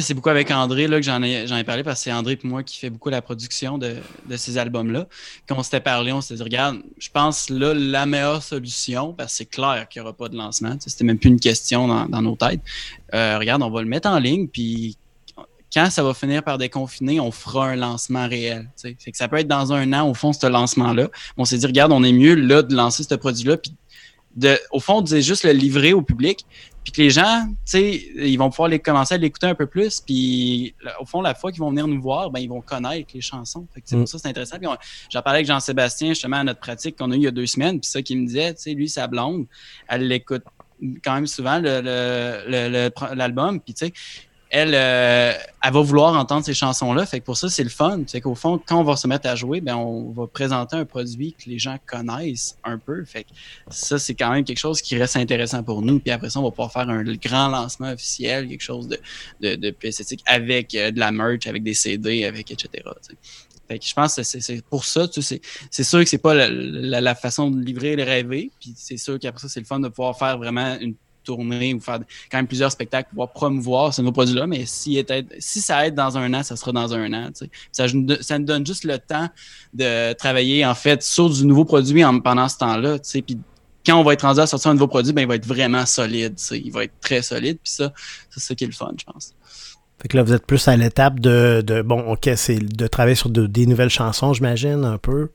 c'est 0.00 0.14
beaucoup 0.14 0.28
avec 0.28 0.50
André 0.50 0.86
là, 0.86 0.98
que 0.98 1.06
j'en 1.06 1.22
ai, 1.22 1.44
ai, 1.44 1.64
parlé 1.64 1.82
parce 1.82 2.00
que 2.00 2.04
c'est 2.04 2.12
André 2.12 2.38
et 2.42 2.46
moi 2.46 2.62
qui 2.62 2.78
fait 2.78 2.90
beaucoup 2.90 3.08
la 3.08 3.22
production 3.22 3.78
de, 3.78 3.96
ces 4.36 4.58
albums-là. 4.58 5.06
Quand 5.48 5.56
on 5.58 5.62
s'était 5.62 5.80
parlé, 5.80 6.12
on 6.12 6.20
s'était 6.20 6.36
dit 6.36 6.42
regarde, 6.42 6.78
je 6.98 7.08
pense 7.10 7.50
là, 7.50 7.72
la 7.74 8.06
meilleure 8.06 8.42
solution, 8.42 9.12
parce 9.12 9.32
que 9.32 9.36
c'est 9.38 9.46
clair 9.46 9.86
qu'il 9.88 10.02
n'y 10.02 10.06
aura 10.06 10.16
pas 10.16 10.28
de 10.28 10.36
lancement. 10.36 10.76
C'était 10.80 11.04
même 11.04 11.18
plus 11.18 11.30
une 11.30 11.40
question 11.40 11.88
dans, 11.88 12.22
nos 12.22 12.36
têtes. 12.36 12.60
Euh, 13.14 13.38
regarde, 13.38 13.62
on 13.62 13.70
va 13.70 13.82
le 13.82 13.88
mettre 13.88 14.08
en 14.08 14.18
ligne, 14.18 14.48
puis 14.48 14.96
quand 15.72 15.90
ça 15.90 16.02
va 16.02 16.14
finir 16.14 16.42
par 16.44 16.58
déconfiner, 16.58 17.18
on 17.18 17.32
fera 17.32 17.70
un 17.70 17.76
lancement 17.76 18.28
réel. 18.28 18.70
C'est 18.76 18.94
que 18.94 19.16
ça 19.16 19.28
peut 19.28 19.38
être 19.38 19.48
dans 19.48 19.72
un 19.72 19.92
an, 19.92 20.08
au 20.08 20.14
fond, 20.14 20.32
ce 20.32 20.46
lancement-là. 20.46 21.08
On 21.36 21.44
s'est 21.44 21.58
dit, 21.58 21.66
regarde, 21.66 21.90
on 21.90 22.04
est 22.04 22.12
mieux 22.12 22.34
là 22.34 22.62
de 22.62 22.74
lancer 22.74 23.02
ce 23.02 23.14
produit-là, 23.14 23.56
puis 23.56 23.72
de, 24.36 24.58
au 24.72 24.80
fond, 24.80 25.04
c'est 25.06 25.22
juste 25.22 25.44
le 25.44 25.52
livrer 25.52 25.92
au 25.92 26.02
public, 26.02 26.44
puis 26.84 26.92
que 26.92 27.00
les 27.00 27.10
gens, 27.10 27.46
tu 27.48 27.54
sais, 27.64 28.02
ils 28.14 28.36
vont 28.36 28.50
pouvoir 28.50 28.68
les 28.68 28.78
commencer 28.78 29.14
à 29.14 29.16
l'écouter 29.16 29.46
un 29.46 29.54
peu 29.54 29.66
plus, 29.66 30.00
puis 30.00 30.74
au 31.00 31.06
fond, 31.06 31.22
la 31.22 31.34
fois 31.34 31.50
qu'ils 31.50 31.60
vont 31.60 31.70
venir 31.70 31.88
nous 31.88 32.00
voir, 32.00 32.30
ben 32.30 32.40
ils 32.40 32.48
vont 32.48 32.60
connaître 32.60 33.10
les 33.14 33.22
chansons. 33.22 33.66
Fait 33.72 33.80
que 33.80 33.88
c'est 33.88 33.96
pour 33.96 34.04
mm. 34.04 34.06
ça 34.06 34.18
c'est 34.18 34.28
intéressant. 34.28 34.58
Puis 34.58 34.68
j'en 35.10 35.22
parlais 35.22 35.38
avec 35.38 35.46
Jean-Sébastien 35.46 36.10
justement 36.10 36.36
à 36.36 36.44
notre 36.44 36.60
pratique 36.60 36.96
qu'on 36.96 37.10
a 37.10 37.14
eu 37.14 37.18
il 37.18 37.22
y 37.24 37.26
a 37.26 37.30
deux 37.30 37.46
semaines, 37.46 37.80
puis 37.80 37.88
ça 37.88 38.02
qui 38.02 38.14
me 38.16 38.26
disait, 38.26 38.54
tu 38.54 38.62
sais, 38.62 38.74
lui 38.74 38.88
sa 38.88 39.06
blonde, 39.06 39.46
elle 39.88 40.06
l'écoute 40.06 40.44
quand 41.02 41.14
même 41.14 41.26
souvent 41.26 41.58
l'album, 41.58 42.44
le, 42.48 43.52
le, 43.54 43.58
puis 43.60 43.72
tu 43.72 43.86
sais, 43.86 43.92
elle, 44.54 44.74
euh, 44.76 45.32
elle 45.64 45.72
va 45.72 45.80
vouloir 45.80 46.14
entendre 46.14 46.44
ces 46.44 46.54
chansons-là. 46.54 47.04
Fait 47.06 47.18
que 47.18 47.24
pour 47.24 47.36
ça, 47.36 47.48
c'est 47.48 47.64
le 47.64 47.70
fun. 47.70 48.02
C'est 48.06 48.20
qu'au 48.20 48.36
fond, 48.36 48.60
quand 48.64 48.78
on 48.78 48.84
va 48.84 48.94
se 48.94 49.08
mettre 49.08 49.28
à 49.28 49.34
jouer, 49.34 49.60
ben, 49.60 49.74
on 49.74 50.12
va 50.12 50.28
présenter 50.28 50.76
un 50.76 50.84
produit 50.84 51.32
que 51.32 51.50
les 51.50 51.58
gens 51.58 51.76
connaissent 51.86 52.56
un 52.62 52.78
peu. 52.78 53.04
Fait 53.04 53.24
que 53.24 53.30
ça, 53.70 53.98
c'est 53.98 54.14
quand 54.14 54.30
même 54.30 54.44
quelque 54.44 54.60
chose 54.60 54.80
qui 54.80 54.96
reste 54.96 55.16
intéressant 55.16 55.64
pour 55.64 55.82
nous. 55.82 55.98
Puis 55.98 56.12
après 56.12 56.30
ça, 56.30 56.38
on 56.38 56.44
va 56.44 56.50
pouvoir 56.50 56.70
faire 56.70 56.88
un 56.88 57.02
grand 57.02 57.48
lancement 57.48 57.90
officiel, 57.90 58.48
quelque 58.48 58.62
chose 58.62 58.86
de, 58.86 59.00
de, 59.40 59.56
de 59.56 59.70
plus 59.72 59.88
esthétique 59.88 60.22
avec 60.24 60.72
euh, 60.76 60.92
de 60.92 61.00
la 61.00 61.10
merch, 61.10 61.48
avec 61.48 61.64
des 61.64 61.74
CD, 61.74 62.24
avec 62.24 62.52
etc. 62.52 62.84
Fait 63.66 63.78
que 63.78 63.84
je 63.84 63.94
pense 63.94 64.14
que 64.14 64.22
c'est 64.22 64.62
pour 64.66 64.84
ça, 64.84 65.08
tu 65.08 65.22
sais, 65.22 65.40
c'est 65.70 65.84
sûr 65.84 66.00
que 66.00 66.04
c'est 66.04 66.18
pas 66.18 66.34
la, 66.34 67.14
façon 67.14 67.50
de 67.50 67.60
livrer 67.60 67.96
les 67.96 68.04
rêver. 68.04 68.50
Puis 68.60 68.74
c'est 68.76 68.98
sûr 68.98 69.18
qu'après 69.18 69.40
ça, 69.40 69.48
c'est 69.48 69.60
le 69.60 69.66
fun 69.66 69.80
de 69.80 69.88
pouvoir 69.88 70.16
faire 70.16 70.38
vraiment 70.38 70.76
une 70.80 70.94
tourner 71.24 71.74
ou 71.74 71.80
faire 71.80 71.98
quand 72.30 72.38
même 72.38 72.46
plusieurs 72.46 72.70
spectacles 72.70 73.08
pour 73.08 73.28
pouvoir 73.28 73.32
promouvoir 73.32 73.94
ce 73.94 74.02
nouveau 74.02 74.12
produit-là. 74.12 74.46
Mais 74.46 74.64
si, 74.66 75.04
ça 75.40 75.86
aide 75.86 75.94
dans 75.94 76.16
un 76.18 76.32
an, 76.34 76.42
ça 76.42 76.56
sera 76.56 76.72
dans 76.72 76.94
un 76.94 77.12
an. 77.12 77.30
Ça, 77.72 77.86
nous 77.92 78.44
donne 78.44 78.66
juste 78.66 78.84
le 78.84 78.98
temps 78.98 79.28
de 79.72 80.12
travailler 80.14 80.64
en 80.64 80.74
fait 80.74 81.02
sur 81.02 81.30
du 81.30 81.44
nouveau 81.46 81.64
produit 81.64 82.04
en, 82.04 82.20
pendant 82.20 82.48
ce 82.48 82.58
temps-là. 82.58 82.98
Puis 82.98 83.38
quand 83.86 83.98
on 83.98 84.04
va 84.04 84.14
être 84.14 84.22
rendu 84.22 84.40
à 84.40 84.46
sortir 84.46 84.70
un 84.70 84.74
nouveau 84.74 84.88
produit, 84.88 85.12
ben, 85.12 85.22
il 85.22 85.28
va 85.28 85.34
être 85.36 85.46
vraiment 85.46 85.84
solide. 85.86 86.38
Il 86.52 86.72
va 86.72 86.84
être 86.84 86.94
très 87.00 87.22
solide. 87.22 87.58
Puis 87.62 87.72
ça, 87.72 87.92
c'est 88.30 88.40
ça 88.40 88.54
qui 88.54 88.64
est 88.64 88.68
le 88.68 88.72
fun, 88.72 88.92
je 88.98 89.04
pense. 89.04 89.34
Fait 90.00 90.08
que 90.08 90.16
là, 90.16 90.22
vous 90.22 90.32
êtes 90.32 90.46
plus 90.46 90.66
à 90.68 90.76
l'étape 90.76 91.20
de, 91.20 91.82
bon, 91.82 92.12
ok, 92.12 92.30
c'est 92.36 92.58
de 92.58 92.86
travailler 92.86 93.14
sur 93.14 93.30
des 93.30 93.66
nouvelles 93.66 93.90
chansons, 93.90 94.32
j'imagine, 94.32 94.84
un 94.84 94.98
peu. 94.98 95.30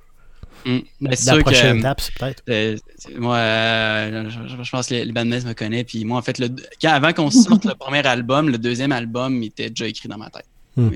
Mm. 0.65 0.79
la 1.01 1.37
prochaine 1.41 1.77
étape, 1.79 2.01
c'est 2.01 2.13
peut-être. 2.13 2.43
Euh, 2.49 2.77
moi, 3.15 3.37
euh, 3.37 4.29
je, 4.29 4.71
pense 4.71 4.87
que 4.87 4.95
les, 4.95 5.11
me 5.11 5.53
connaissent. 5.53 5.85
Puis 5.85 6.05
moi, 6.05 6.17
en 6.17 6.21
fait, 6.21 6.37
le, 6.39 6.49
avant 6.83 7.13
qu'on 7.13 7.31
sorte 7.31 7.65
le 7.65 7.75
premier 7.75 8.05
album, 8.05 8.49
le 8.49 8.57
deuxième 8.57 8.91
album 8.91 9.41
il 9.41 9.47
était 9.47 9.69
déjà 9.69 9.87
écrit 9.87 10.09
dans 10.09 10.17
ma 10.17 10.29
tête. 10.29 10.45
Mm. 10.75 10.89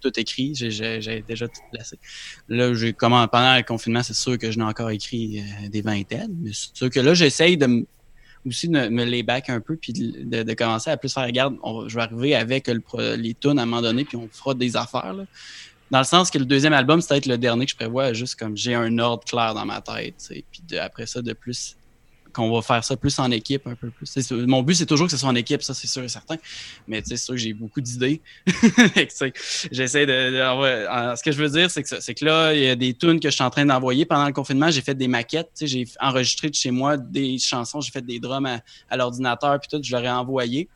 tout 0.00 0.20
écrit, 0.20 0.54
j'ai 0.54 1.24
déjà 1.26 1.48
tout 1.48 1.60
placé. 1.72 1.98
Là, 2.48 2.74
j'ai 2.74 2.92
pendant 2.92 3.56
le 3.56 3.62
confinement, 3.62 4.02
c'est 4.02 4.14
sûr 4.14 4.38
que 4.38 4.50
je 4.50 4.58
n'ai 4.58 4.64
encore 4.64 4.90
écrit 4.90 5.40
euh, 5.40 5.68
des 5.68 5.82
vingtaines, 5.82 6.36
mais 6.42 6.50
c'est 6.52 6.76
sûr 6.76 6.90
que 6.90 7.00
là, 7.00 7.14
j'essaye 7.14 7.56
de 7.56 7.86
aussi 8.46 8.68
de 8.68 8.88
me 8.88 9.04
les 9.04 9.24
back 9.24 9.50
un 9.50 9.60
peu 9.60 9.76
puis 9.76 9.92
de, 9.92 10.54
commencer 10.54 10.90
à 10.90 10.96
plus 10.96 11.12
faire 11.12 11.24
regarde, 11.24 11.56
je 11.88 11.96
vais 11.96 12.02
arriver 12.02 12.34
avec 12.34 12.68
les 12.68 13.34
tunes 13.34 13.58
à 13.58 13.62
un 13.62 13.66
moment 13.66 13.82
donné 13.82 14.04
puis 14.04 14.16
on 14.16 14.28
fera 14.30 14.54
des 14.54 14.76
affaires 14.76 15.12
là. 15.12 15.24
Dans 15.90 15.98
le 15.98 16.04
sens 16.04 16.30
que 16.30 16.38
le 16.38 16.44
deuxième 16.44 16.72
album, 16.72 17.00
c'est 17.00 17.08
peut-être 17.08 17.26
le 17.26 17.38
dernier 17.38 17.64
que 17.64 17.70
je 17.70 17.76
prévois, 17.76 18.12
juste 18.12 18.36
comme 18.36 18.56
j'ai 18.56 18.74
un 18.74 18.98
ordre 18.98 19.24
clair 19.24 19.54
dans 19.54 19.64
ma 19.64 19.80
tête. 19.80 20.32
Puis 20.50 20.78
après 20.78 21.06
ça, 21.06 21.22
de 21.22 21.32
plus, 21.32 21.76
qu'on 22.36 22.52
va 22.54 22.60
faire 22.60 22.84
ça 22.84 22.96
plus 22.96 23.18
en 23.18 23.30
équipe, 23.30 23.66
un 23.66 23.74
peu 23.74 23.90
plus. 23.90 24.30
Mon 24.30 24.62
but, 24.62 24.74
c'est 24.74 24.86
toujours 24.86 25.06
que 25.06 25.12
ce 25.12 25.16
soit 25.16 25.28
en 25.28 25.34
équipe, 25.34 25.62
ça, 25.62 25.72
c'est 25.72 25.86
sûr 25.86 26.02
et 26.02 26.08
certain. 26.08 26.36
Mais 26.86 27.02
c'est 27.04 27.16
sûr 27.16 27.34
que 27.34 27.40
j'ai 27.40 27.54
beaucoup 27.54 27.80
d'idées. 27.80 28.20
J'essaie 29.72 30.06
de, 30.06 30.12
Ce 30.12 31.22
que 31.22 31.32
je 31.32 31.42
veux 31.42 31.48
dire, 31.48 31.70
c'est 31.70 31.82
que, 31.82 32.00
c'est 32.00 32.14
que 32.14 32.24
là, 32.24 32.54
il 32.54 32.62
y 32.62 32.68
a 32.68 32.76
des 32.76 32.94
tunes 32.94 33.18
que 33.18 33.30
je 33.30 33.34
suis 33.34 33.42
en 33.44 33.50
train 33.50 33.64
d'envoyer. 33.64 34.04
Pendant 34.04 34.26
le 34.26 34.32
confinement, 34.32 34.70
j'ai 34.70 34.82
fait 34.82 34.94
des 34.94 35.08
maquettes. 35.08 35.50
J'ai 35.60 35.86
enregistré 36.00 36.50
de 36.50 36.54
chez 36.54 36.70
moi 36.70 36.96
des 36.96 37.38
chansons, 37.38 37.80
j'ai 37.80 37.90
fait 37.90 38.04
des 38.04 38.20
drums 38.20 38.60
à, 38.90 38.96
l'ordinateur, 38.96 39.58
puis 39.58 39.68
tout, 39.70 39.82
je 39.82 39.96
leur 39.96 40.04
envoyé. 40.18 40.68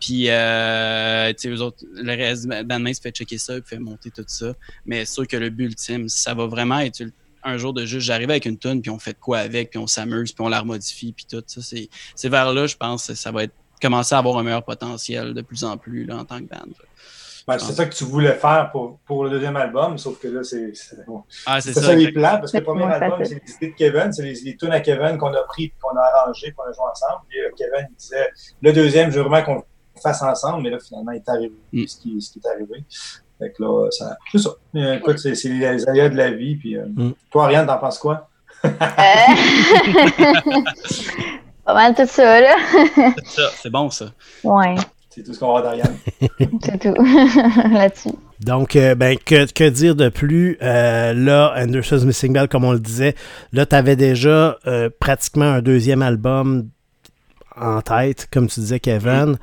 Puis, 0.00 0.24
euh, 0.28 1.32
eux 1.44 1.60
autres, 1.60 1.84
le 1.92 2.16
reste, 2.16 2.44
se 2.44 3.00
fait 3.00 3.10
checker 3.10 3.38
ça, 3.38 3.54
puis 3.60 3.76
fait 3.76 3.78
monter 3.78 4.10
tout 4.10 4.24
ça. 4.26 4.54
Mais 4.86 5.04
c'est 5.04 5.14
sûr 5.14 5.26
que 5.28 5.36
le 5.36 5.50
but 5.50 5.66
ultime, 5.66 6.08
ça 6.08 6.34
va 6.34 6.46
vraiment 6.46 6.78
être 6.78 7.04
un 7.44 7.56
jour 7.56 7.72
de 7.72 7.84
juste 7.84 8.06
j'arrive 8.06 8.30
avec 8.30 8.46
une 8.46 8.58
tonne 8.58 8.80
puis 8.80 8.90
on 8.90 8.98
fait 8.98 9.18
quoi 9.18 9.38
avec 9.38 9.70
puis 9.70 9.78
on 9.78 9.86
s'amuse 9.86 10.32
puis 10.32 10.44
on 10.44 10.48
la 10.48 10.60
remodifie 10.60 11.12
puis 11.12 11.26
tout 11.28 11.42
ça 11.46 11.60
c'est 11.62 12.28
vers 12.28 12.52
là 12.52 12.66
je 12.66 12.76
pense 12.76 13.08
que 13.08 13.14
ça 13.14 13.30
va 13.30 13.44
être 13.44 13.54
commencer 13.82 14.14
à 14.14 14.18
avoir 14.18 14.38
un 14.38 14.42
meilleur 14.44 14.64
potentiel 14.64 15.34
de 15.34 15.42
plus 15.42 15.64
en 15.64 15.76
plus 15.76 16.04
là, 16.04 16.18
en 16.18 16.24
tant 16.24 16.38
que 16.38 16.44
band. 16.44 16.72
Ben, 17.48 17.58
c'est 17.58 17.72
ça 17.72 17.86
que 17.86 17.94
tu 17.94 18.04
voulais 18.04 18.34
faire 18.34 18.70
pour, 18.70 19.00
pour 19.04 19.24
le 19.24 19.30
deuxième 19.30 19.56
album, 19.56 19.98
sauf 19.98 20.20
que 20.20 20.28
là, 20.28 20.44
c'est 20.44 20.72
ah, 21.44 21.60
ça, 21.60 21.72
ça 21.72 21.94
les 21.94 22.12
plans, 22.12 22.38
parce 22.38 22.52
que 22.52 22.58
le 22.58 22.62
premier 22.62 22.84
album, 22.84 23.18
c'est 23.24 23.42
les 23.44 23.54
idées 23.54 23.70
de 23.70 23.74
Kevin, 23.74 24.12
c'est 24.12 24.22
les, 24.22 24.34
les 24.44 24.56
tunes 24.56 24.70
à 24.70 24.78
Kevin 24.78 25.18
qu'on 25.18 25.34
a 25.34 25.42
pris, 25.42 25.72
qu'on 25.82 25.96
a 25.96 26.02
arrangé, 26.02 26.52
qu'on 26.52 26.62
a 26.62 26.72
joué 26.72 26.84
ensemble. 26.84 27.22
Puis 27.28 27.40
euh, 27.40 27.50
Kevin 27.58 27.88
il 27.90 27.96
disait, 27.96 28.30
le 28.60 28.72
deuxième, 28.72 29.10
je 29.10 29.18
veux 29.18 29.28
vraiment 29.28 29.42
qu'on 29.42 29.64
fasse 30.00 30.22
ensemble, 30.22 30.62
mais 30.62 30.70
là, 30.70 30.78
finalement, 30.78 31.10
il 31.10 31.16
est 31.16 31.28
arrivé 31.28 31.54
mm. 31.72 31.86
ce, 31.88 31.96
qui, 31.96 32.22
ce 32.22 32.32
qui 32.32 32.38
est 32.38 32.48
arrivé. 32.48 32.84
Fait 33.42 33.50
que 33.50 33.62
là, 33.62 33.88
ça, 33.90 34.16
c'est 34.30 34.38
ça. 34.38 34.50
Écoute, 34.94 35.18
c'est, 35.18 35.34
les 35.44 35.88
aléas 35.88 36.08
de 36.10 36.16
la 36.16 36.30
vie. 36.30 36.54
Puis, 36.54 36.76
euh, 36.76 36.84
mm. 36.94 37.12
Toi, 37.30 37.44
Ariane, 37.44 37.66
t'en 37.66 37.78
penses 37.78 37.98
quoi? 37.98 38.28
Euh. 38.64 38.68
Pas 41.64 41.74
mal 41.74 41.94
tout 41.94 42.06
ça, 42.06 42.40
là. 42.40 42.54
c'est 42.84 43.26
ça, 43.26 43.50
c'est 43.56 43.70
bon, 43.70 43.90
ça. 43.90 44.06
Ouais. 44.44 44.76
C'est 45.10 45.24
tout 45.24 45.34
ce 45.34 45.40
qu'on 45.40 45.54
va 45.54 45.62
d'Ariane. 45.62 45.96
c'est 46.62 46.78
tout 46.78 46.94
là-dessus. 47.72 48.14
Donc, 48.40 48.76
euh, 48.76 48.94
ben, 48.94 49.18
que, 49.18 49.50
que, 49.50 49.68
dire 49.68 49.96
de 49.96 50.08
plus? 50.08 50.56
là, 50.60 51.52
Anderson's 51.56 52.04
Missing 52.04 52.32
Bell, 52.32 52.46
comme 52.48 52.64
on 52.64 52.72
le 52.72 52.80
disait, 52.80 53.16
là, 53.52 53.66
tu 53.66 53.74
avais 53.74 53.96
déjà 53.96 54.56
pratiquement 55.00 55.46
un 55.46 55.62
deuxième 55.62 56.02
album 56.02 56.68
en 57.60 57.80
tête, 57.82 58.28
comme 58.32 58.46
tu 58.46 58.60
disais, 58.60 58.80
Kevin. 58.80 59.36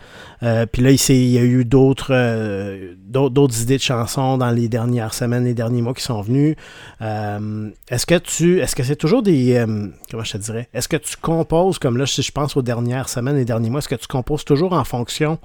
Euh, 0.43 0.65
puis 0.65 0.81
là, 0.81 0.91
il, 0.91 1.27
y 1.27 1.37
a 1.37 1.41
eu 1.41 1.61
euh, 1.61 1.63
d'autres 1.63 3.29
d'autres 3.29 3.61
idées 3.61 3.77
de 3.77 3.81
chansons 3.81 4.37
dans 4.37 4.51
les 4.51 4.67
dernières 4.67 5.13
semaines, 5.13 5.45
les 5.45 5.53
derniers 5.53 5.81
mois 5.81 5.93
qui 5.93 6.03
sont 6.03 6.21
venus. 6.21 6.55
Euh, 7.01 7.69
est-ce 7.89 8.05
que 8.05 8.15
tu 8.15 8.59
est-ce 8.59 8.75
que 8.75 8.83
c'est 8.83 8.95
toujours 8.95 9.23
des 9.23 9.65
comment 10.09 10.23
je 10.23 10.33
te 10.33 10.37
dirais? 10.37 10.69
Est-ce 10.73 10.87
que 10.87 10.97
tu 10.97 11.15
composes, 11.17 11.79
comme 11.79 11.97
là, 11.97 12.05
si 12.05 12.21
je 12.21 12.31
pense 12.31 12.55
aux 12.57 12.61
dernières 12.61 13.09
semaines, 13.09 13.35
les 13.35 13.45
derniers 13.45 13.69
mois, 13.69 13.79
est-ce 13.79 13.89
que 13.89 13.95
tu 13.95 14.07
composes 14.07 14.45
toujours 14.45 14.73
en 14.73 14.83
fonction 14.83 15.39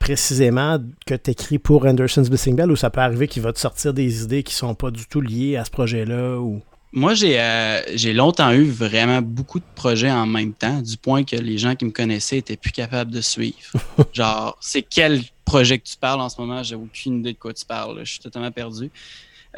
précisément 0.00 0.78
que 1.06 1.14
tu 1.14 1.30
écris 1.30 1.58
pour 1.58 1.86
Anderson's 1.86 2.28
Missing 2.30 2.56
Bell 2.56 2.72
ou 2.72 2.76
ça 2.76 2.90
peut 2.90 3.00
arriver 3.00 3.28
qu'il 3.28 3.42
va 3.42 3.52
te 3.52 3.60
sortir 3.60 3.94
des 3.94 4.24
idées 4.24 4.42
qui 4.42 4.54
sont 4.54 4.74
pas 4.74 4.90
du 4.90 5.06
tout 5.06 5.20
liées 5.20 5.56
à 5.56 5.64
ce 5.64 5.70
projet-là 5.70 6.38
ou... 6.38 6.60
Moi, 6.96 7.14
j'ai 7.14 7.40
euh, 7.40 7.80
j'ai 7.96 8.12
longtemps 8.12 8.52
eu 8.52 8.70
vraiment 8.70 9.20
beaucoup 9.20 9.58
de 9.58 9.64
projets 9.74 10.12
en 10.12 10.26
même 10.26 10.52
temps, 10.52 10.80
du 10.80 10.96
point 10.96 11.24
que 11.24 11.34
les 11.34 11.58
gens 11.58 11.74
qui 11.74 11.84
me 11.84 11.90
connaissaient 11.90 12.38
étaient 12.38 12.56
plus 12.56 12.70
capables 12.70 13.10
de 13.10 13.20
suivre. 13.20 13.56
Genre, 14.12 14.56
c'est 14.60 14.82
quel 14.82 15.20
projet 15.44 15.80
que 15.80 15.84
tu 15.84 15.96
parles 15.96 16.20
en 16.20 16.28
ce 16.28 16.40
moment? 16.40 16.62
J'ai 16.62 16.76
aucune 16.76 17.18
idée 17.18 17.32
de 17.32 17.38
quoi 17.38 17.52
tu 17.52 17.64
parles. 17.64 17.98
Je 18.04 18.12
suis 18.12 18.20
totalement 18.20 18.52
perdu. 18.52 18.92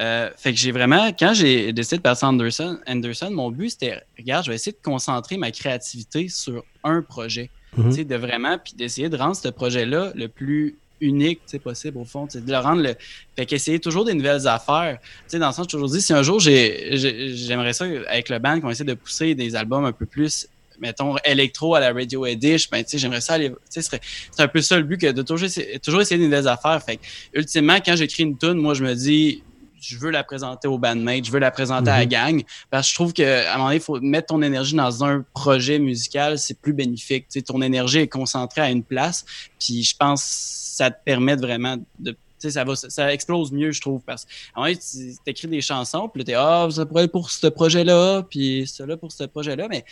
Euh, 0.00 0.30
fait 0.34 0.54
que 0.54 0.58
j'ai 0.58 0.72
vraiment, 0.72 1.08
quand 1.08 1.34
j'ai 1.34 1.74
décidé 1.74 1.98
de 1.98 2.02
passer 2.02 2.24
Anderson, 2.24 2.78
Anderson, 2.86 3.30
mon 3.30 3.50
but 3.50 3.68
c'était, 3.68 4.02
regarde, 4.18 4.46
je 4.46 4.50
vais 4.50 4.54
essayer 4.54 4.72
de 4.72 4.82
concentrer 4.82 5.36
ma 5.36 5.50
créativité 5.50 6.30
sur 6.30 6.64
un 6.84 7.02
projet. 7.02 7.50
Tu 7.76 7.92
sais, 7.92 8.04
de 8.04 8.16
vraiment, 8.16 8.56
puis 8.56 8.72
d'essayer 8.74 9.10
de 9.10 9.16
rendre 9.18 9.36
ce 9.36 9.48
projet-là 9.48 10.12
le 10.14 10.28
plus 10.28 10.78
unique 11.00 11.40
possible 11.62 11.98
au 11.98 12.04
fond, 12.04 12.26
de 12.26 12.50
le 12.50 12.58
rendre 12.58 12.82
le. 12.82 12.94
Fait 13.36 13.46
qu'essayer 13.46 13.78
toujours 13.78 14.04
des 14.04 14.14
nouvelles 14.14 14.46
affaires. 14.48 14.98
Sais, 15.26 15.38
dans 15.38 15.48
le 15.48 15.52
sens, 15.52 15.66
je 15.66 15.70
toujours 15.70 15.88
dit, 15.88 16.00
si 16.00 16.12
un 16.12 16.22
jour 16.22 16.40
j'aimerais 16.40 17.72
ça 17.72 17.84
avec 18.08 18.28
le 18.28 18.38
band 18.38 18.60
qu'on 18.60 18.70
essaie 18.70 18.84
de 18.84 18.94
pousser 18.94 19.34
des 19.34 19.56
albums 19.56 19.84
un 19.84 19.92
peu 19.92 20.06
plus 20.06 20.48
mettons, 20.80 21.16
électro 21.24 21.74
à 21.74 21.80
la 21.80 21.92
Radio 21.92 22.26
Edition, 22.26 22.68
ben, 22.70 22.84
j'aimerais 22.86 23.20
ça 23.20 23.34
aller, 23.34 23.50
c'est 23.68 24.00
un 24.38 24.48
peu 24.48 24.60
ça 24.60 24.76
le 24.76 24.82
but 24.82 25.00
que 25.00 25.10
de 25.10 25.22
toujours 25.22 25.46
essayer, 25.46 25.78
toujours 25.78 26.00
essayer 26.00 26.18
des 26.18 26.26
nouvelles 26.26 26.48
affaires. 26.48 26.82
Fait 26.82 27.00
ultimement, 27.32 27.78
quand 27.84 27.96
j'écris 27.96 28.24
une 28.24 28.36
tune, 28.36 28.54
moi, 28.54 28.74
je 28.74 28.84
me 28.84 28.94
dis, 28.94 29.42
je 29.80 29.98
veux 29.98 30.10
la 30.10 30.24
présenter 30.24 30.68
au 30.68 30.78
bandmate, 30.78 31.24
je 31.24 31.32
veux 31.32 31.38
la 31.38 31.50
présenter 31.50 31.90
à 31.90 31.98
la 31.98 32.04
mhm. 32.04 32.10
gang, 32.10 32.42
parce 32.70 32.86
que 32.86 32.90
je 32.90 32.94
trouve 32.94 33.12
qu'à 33.12 33.52
un 33.52 33.56
moment 33.56 33.66
donné, 33.66 33.76
il 33.76 33.82
faut 33.82 34.00
mettre 34.00 34.28
ton 34.28 34.42
énergie 34.42 34.74
dans 34.74 35.04
un 35.04 35.24
projet 35.34 35.78
musical, 35.78 36.38
c'est 36.38 36.60
plus 36.60 36.72
bénéfique. 36.72 37.28
Tu 37.28 37.40
sais, 37.40 37.42
ton 37.42 37.62
énergie 37.62 37.98
est 37.98 38.08
concentrée 38.08 38.62
à 38.62 38.70
une 38.70 38.82
place, 38.82 39.24
puis 39.58 39.82
je 39.82 39.96
pense 39.96 40.22
que 40.22 40.28
ça 40.30 40.90
te 40.90 41.02
permet 41.04 41.36
vraiment 41.36 41.76
de 41.98 42.16
ça, 42.50 42.64
va, 42.64 42.76
ça 42.76 43.12
explose 43.12 43.52
mieux, 43.52 43.72
je 43.72 43.80
trouve. 43.80 44.02
Parce 44.04 44.24
que 44.24 44.30
tu 44.74 45.16
écris 45.26 45.48
des 45.48 45.60
chansons, 45.60 46.08
puis 46.08 46.24
t'es 46.24 46.34
Ah, 46.34 46.68
ça 46.70 46.86
pourrait 46.86 47.04
être 47.04 47.12
pour 47.12 47.30
ce 47.30 47.46
projet-là, 47.46 48.22
puis 48.22 48.66
cela 48.66 48.96
pour 48.96 49.12
ce 49.12 49.24
projet-là, 49.24 49.66
mais 49.68 49.84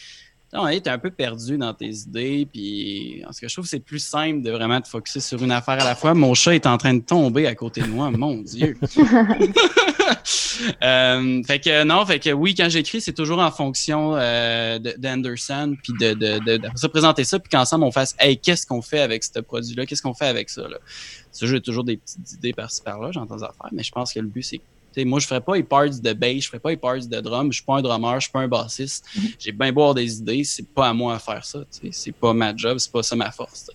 tu 0.54 0.68
es 0.68 0.88
un 0.88 0.98
peu 0.98 1.10
perdu 1.10 1.58
dans 1.58 1.74
tes 1.74 1.90
idées. 1.90 2.48
Puis, 2.50 3.22
en 3.28 3.32
ce 3.32 3.40
que 3.40 3.48
je 3.48 3.54
trouve, 3.54 3.66
c'est 3.66 3.80
plus 3.80 3.98
simple 3.98 4.42
de 4.42 4.50
vraiment 4.50 4.80
te 4.80 4.88
focusser 4.88 5.20
sur 5.20 5.42
une 5.42 5.52
affaire 5.52 5.80
à 5.80 5.84
la 5.84 5.94
fois. 5.94 6.14
Mon 6.14 6.34
chat 6.34 6.54
est 6.54 6.66
en 6.66 6.78
train 6.78 6.94
de 6.94 7.02
tomber 7.02 7.46
à 7.46 7.54
côté 7.54 7.82
de 7.82 7.88
moi, 7.88 8.10
mon 8.10 8.36
Dieu. 8.36 8.76
Euh, 10.82 11.42
fait 11.42 11.58
que 11.58 11.84
non, 11.84 12.06
fait 12.06 12.20
que 12.20 12.30
oui, 12.30 12.54
quand 12.54 12.68
j'écris, 12.68 13.00
c'est 13.00 13.12
toujours 13.12 13.40
en 13.40 13.50
fonction 13.50 14.14
euh, 14.16 14.78
d'Anderson, 14.98 15.76
puis 15.82 15.92
de, 15.98 16.14
de, 16.14 16.38
de, 16.44 16.56
de, 16.58 16.86
présenter 16.88 17.24
ça, 17.24 17.38
puis 17.38 17.50
qu'ensemble 17.50 17.84
on 17.84 17.90
fasse 17.90 18.14
Hey, 18.18 18.38
qu'est-ce 18.38 18.66
qu'on 18.66 18.82
fait 18.82 19.00
avec 19.00 19.24
ce 19.24 19.40
produit-là? 19.40 19.84
Qu'est-ce 19.86 20.02
qu'on 20.02 20.14
fait 20.14 20.26
avec 20.26 20.50
ça? 20.50 20.62
Là? 20.68 20.78
j'ai 21.40 21.60
toujours 21.60 21.84
des 21.84 21.96
petites 21.96 22.32
idées 22.34 22.52
par-ci 22.52 22.82
par-là, 22.82 23.10
j'entends 23.12 23.36
des 23.36 23.42
affaires, 23.42 23.70
mais 23.72 23.82
je 23.82 23.90
pense 23.90 24.12
que 24.12 24.20
le 24.20 24.26
but, 24.26 24.42
c'est 24.42 24.60
moi, 24.98 25.18
je 25.18 25.24
ne 25.24 25.28
ferais 25.28 25.40
pas 25.40 25.56
les 25.56 25.62
parts 25.62 25.88
de 25.88 26.12
bass, 26.12 26.30
je 26.30 26.36
ne 26.36 26.42
ferais 26.42 26.58
pas 26.58 26.70
les 26.70 26.76
parts 26.76 26.98
de 26.98 27.20
drum. 27.20 27.42
Je 27.42 27.46
ne 27.46 27.52
suis 27.52 27.64
pas 27.64 27.76
un 27.76 27.82
drummer, 27.82 28.12
je 28.12 28.16
ne 28.16 28.20
suis 28.20 28.30
pas 28.30 28.40
un 28.40 28.48
bassiste. 28.48 29.06
Mhm. 29.16 29.28
J'ai 29.38 29.52
bien 29.52 29.72
beau 29.72 29.80
avoir 29.80 29.94
des 29.94 30.18
idées, 30.18 30.44
c'est 30.44 30.68
pas 30.68 30.88
à 30.88 30.92
moi 30.92 31.14
à 31.14 31.18
faire 31.18 31.44
ça. 31.44 31.60
C'est 31.90 32.12
pas 32.12 32.32
ma 32.32 32.54
job, 32.54 32.78
c'est 32.78 32.92
pas 32.92 33.02
ça 33.02 33.16
ma 33.16 33.30
force. 33.30 33.70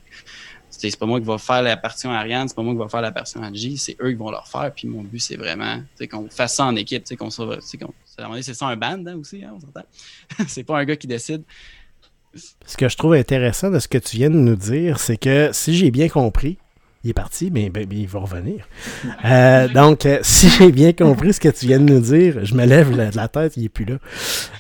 C'est 0.69 0.97
pas 0.97 1.05
moi 1.05 1.19
qui 1.19 1.25
va 1.25 1.38
faire 1.38 1.62
la 1.62 1.75
partie 1.75 2.08
en 2.08 2.12
Ariane, 2.12 2.47
c'est 2.47 2.55
pas 2.55 2.62
moi 2.62 2.73
qui 2.73 2.79
va 2.79 2.88
faire 2.88 3.01
la 3.01 3.12
partie 3.12 3.38
en 3.38 3.53
G, 3.53 3.75
c'est 3.75 3.97
eux 4.01 4.10
qui 4.10 4.15
vont 4.15 4.32
leur 4.32 4.47
faire. 4.47 4.71
Puis 4.73 4.88
mon 4.88 5.03
but, 5.03 5.19
c'est 5.19 5.36
vraiment 5.36 5.82
qu'on 6.10 6.29
fasse 6.29 6.55
ça 6.55 6.65
en 6.65 6.75
équipe, 6.75 7.03
qu'on 7.17 7.29
soit. 7.29 7.60
C'est 7.62 8.53
ça 8.53 8.67
un 8.67 8.77
band 8.77 9.03
hein, 9.05 9.17
aussi, 9.17 9.43
hein, 9.43 9.53
on 9.55 9.60
s'entend. 9.60 9.84
c'est 10.47 10.63
pas 10.63 10.79
un 10.79 10.86
gars 10.86 10.95
qui 10.95 11.08
décide. 11.08 11.43
Ce 12.34 12.77
que 12.77 12.88
je 12.88 12.95
trouve 12.95 13.13
intéressant 13.13 13.71
de 13.71 13.79
ce 13.79 13.88
que 13.88 13.97
tu 13.97 14.17
viens 14.17 14.29
de 14.29 14.38
nous 14.38 14.55
dire, 14.55 14.99
c'est 14.99 15.17
que 15.17 15.49
si 15.51 15.75
j'ai 15.75 15.91
bien 15.91 16.08
compris, 16.08 16.58
il 17.03 17.12
est 17.12 17.13
parti, 17.13 17.49
mais, 17.51 17.71
il 17.91 18.07
va 18.07 18.19
revenir. 18.19 18.67
Euh, 19.23 19.67
donc, 19.69 20.05
euh, 20.05 20.19
si 20.23 20.49
j'ai 20.49 20.71
bien 20.71 20.91
compris 20.91 21.33
ce 21.33 21.39
que 21.39 21.49
tu 21.49 21.67
viens 21.67 21.79
de 21.79 21.93
nous 21.93 22.01
dire, 22.01 22.43
je 22.43 22.53
me 22.53 22.65
lève 22.65 22.91
de 22.91 23.15
la 23.15 23.27
tête, 23.27 23.55
il 23.55 23.63
n'est 23.63 23.69
plus 23.69 23.85
là. 23.85 23.97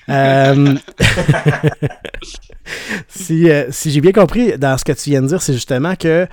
Euh, 3.31 3.65
si, 3.71 3.91
j'ai 3.91 4.01
bien 4.01 4.11
compris 4.11 4.55
dans 4.59 4.77
ce 4.77 4.83
que 4.83 4.91
tu 4.91 5.09
viens 5.09 5.23
de 5.23 5.27
dire, 5.27 5.41
c'est 5.41 5.53
justement 5.53 5.95
que 5.95 6.27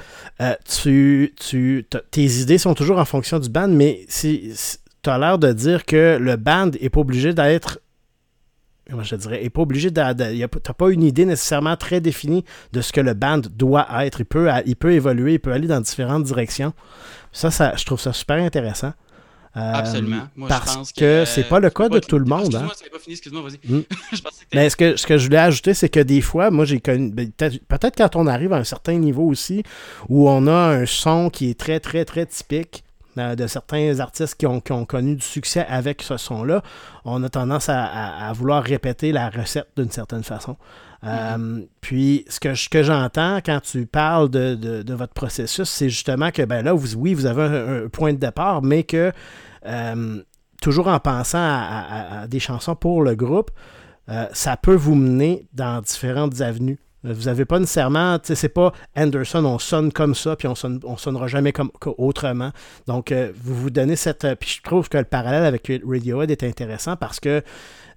tu, 0.69 1.35
tu, 1.35 1.87
tes 2.11 2.25
idées 2.25 2.59
sont 2.59 2.75
toujours 2.75 2.99
en 2.99 3.07
fonction 3.07 3.39
du 3.39 3.49
band, 3.49 3.69
mais 3.69 4.05
si, 4.09 4.53
tu 5.03 5.09
as 5.09 5.19
l'air 5.19 5.39
de 5.39 5.53
dire 5.53 5.87
que 5.87 6.19
le 6.21 6.37
band 6.37 6.73
n'est 6.81 6.91
pas 6.91 7.01
obligé 7.01 7.33
d'être 7.33 7.81
moi 8.91 9.03
je 9.03 9.17
dirais, 9.17 9.43
n'est 9.43 9.51
pas 9.51 9.63
obligé 9.63 9.91
de. 9.91 10.01
tu 10.13 10.39
n'as 10.39 10.75
pas 10.75 10.91
une 10.91 11.03
idée 11.03 11.25
nécessairement 11.25 11.77
très 11.77 12.01
définie 12.01 12.45
de 12.73 12.81
ce 12.81 12.93
que 12.93 13.01
le 13.01 13.15
band 13.15 13.43
doit 13.51 13.87
être. 14.05 14.21
Il 14.21 14.27
peut, 14.27 14.49
il 14.65 14.77
peut 14.77 14.93
évoluer, 14.93 15.35
il 15.35 15.41
peut 15.41 15.53
aller 15.53 15.67
dans 15.67 15.81
différentes 15.81 16.25
directions. 16.25 16.73
Ça, 17.33 17.51
ça 17.51 17.75
je 17.77 17.85
trouve 17.85 18.01
ça 18.01 18.13
super 18.13 18.37
intéressant. 18.37 18.93
Euh, 19.57 19.73
Absolument. 19.73 20.29
parce 20.49 20.93
que, 20.93 21.25
c'est 21.25 21.49
pas 21.49 21.61
le 21.61 21.71
cas 21.71 21.89
de 21.89 21.99
tout 21.99 22.19
le 22.19 22.27
monde. 22.27 22.41
Excuse-moi, 22.41 22.73
hein. 22.73 22.89
pas 22.93 22.99
fini, 22.99 23.13
excuse-moi, 23.15 23.43
vas-y. 23.43 23.73
Hmm. 23.73 23.83
Mais 24.55 24.69
ce 24.69 24.77
que, 24.77 24.97
ce 24.97 25.07
que 25.07 25.17
je 25.17 25.25
voulais 25.25 25.39
ajouter, 25.39 25.73
c'est 25.73 25.89
que 25.89 26.01
des 26.01 26.21
fois, 26.21 26.51
moi 26.51 26.67
j'ai 26.67 26.79
connu. 26.79 27.11
Ben, 27.11 27.31
peut-être 27.33 27.97
quand 27.97 28.17
on 28.17 28.27
arrive 28.27 28.53
à 28.53 28.59
un 28.59 28.65
certain 28.65 28.99
niveau 28.99 29.25
aussi, 29.25 29.63
où 30.11 30.29
on 30.29 30.47
a 30.47 30.53
un 30.53 30.85
son 30.85 31.31
qui 31.31 31.49
est 31.49 31.59
très, 31.59 31.81
très, 31.81 32.05
très 32.05 32.27
typique, 32.27 32.85
de 33.17 33.47
certains 33.47 34.01
artistes 34.01 34.35
qui 34.37 34.47
ont, 34.47 34.61
connu 34.61 35.17
du 35.17 35.25
succès 35.25 35.67
avec 35.69 36.03
ce 36.03 36.17
son-là, 36.17 36.63
on 37.05 37.23
a 37.23 37.29
tendance 37.29 37.69
à, 37.69 38.31
vouloir 38.35 38.63
répéter 38.63 39.13
la 39.13 39.31
recette 39.31 39.69
d'une 39.77 39.91
certaine 39.91 40.25
façon. 40.25 40.57
Euh, 41.05 41.37
mm-hmm. 41.37 41.67
puis, 41.81 42.25
ce 42.29 42.41
que, 42.41 42.69
que 42.69 42.83
j'entends 42.83 43.39
quand 43.45 43.61
tu 43.61 43.87
parles 43.87 44.31
de, 44.31 44.93
votre 44.95 45.13
processus, 45.13 45.69
c'est 45.69 45.89
justement 45.89 46.31
que, 46.31 46.43
ben 46.43 46.65
là, 46.65 46.73
vous, 46.73 46.95
oui, 46.95 47.15
vous 47.15 47.27
avez 47.27 47.43
un, 47.43 47.89
point 47.89 48.13
de 48.13 48.19
départ, 48.19 48.63
mais 48.63 48.83
que, 48.83 49.13
euh, 49.67 50.23
toujours 50.61 50.89
en 50.89 50.99
pensant 50.99 51.39
à, 51.39 52.27
des 52.29 52.41
chansons 52.41 52.75
pour 52.75 53.03
le 53.03 53.15
groupe, 53.15 53.51
ça 54.33 54.57
peut 54.57 54.75
vous 54.75 54.95
mener 54.95 55.49
dans 55.53 55.81
différentes 55.81 56.41
avenues. 56.41 56.79
Vous 57.13 57.25
n'avez 57.25 57.45
pas 57.45 57.59
nécessairement, 57.59 58.19
c'est 58.23 58.49
pas 58.49 58.73
Anderson, 58.97 59.45
on 59.45 59.59
sonne 59.59 59.93
comme 59.93 60.15
ça, 60.15 60.37
puis 60.37 60.49
on, 60.49 60.55
sonne, 60.55 60.81
on 60.85 60.97
sonnera 60.97 61.27
jamais 61.27 61.53
comme 61.53 61.71
autrement. 61.99 62.51
Donc, 62.87 63.13
euh, 63.13 63.33
vous 63.43 63.55
vous 63.55 63.71
donnez 63.71 63.97
cette. 63.97 64.25
Euh, 64.25 64.35
puis 64.35 64.57
je 64.59 64.63
trouve 64.63 64.89
que 64.89 64.99
le 64.99 65.05
parallèle 65.05 65.45
avec 65.45 65.71
Radiohead 65.87 66.31
est 66.31 66.43
intéressant 66.43 66.97
parce 66.97 67.21
que 67.21 67.43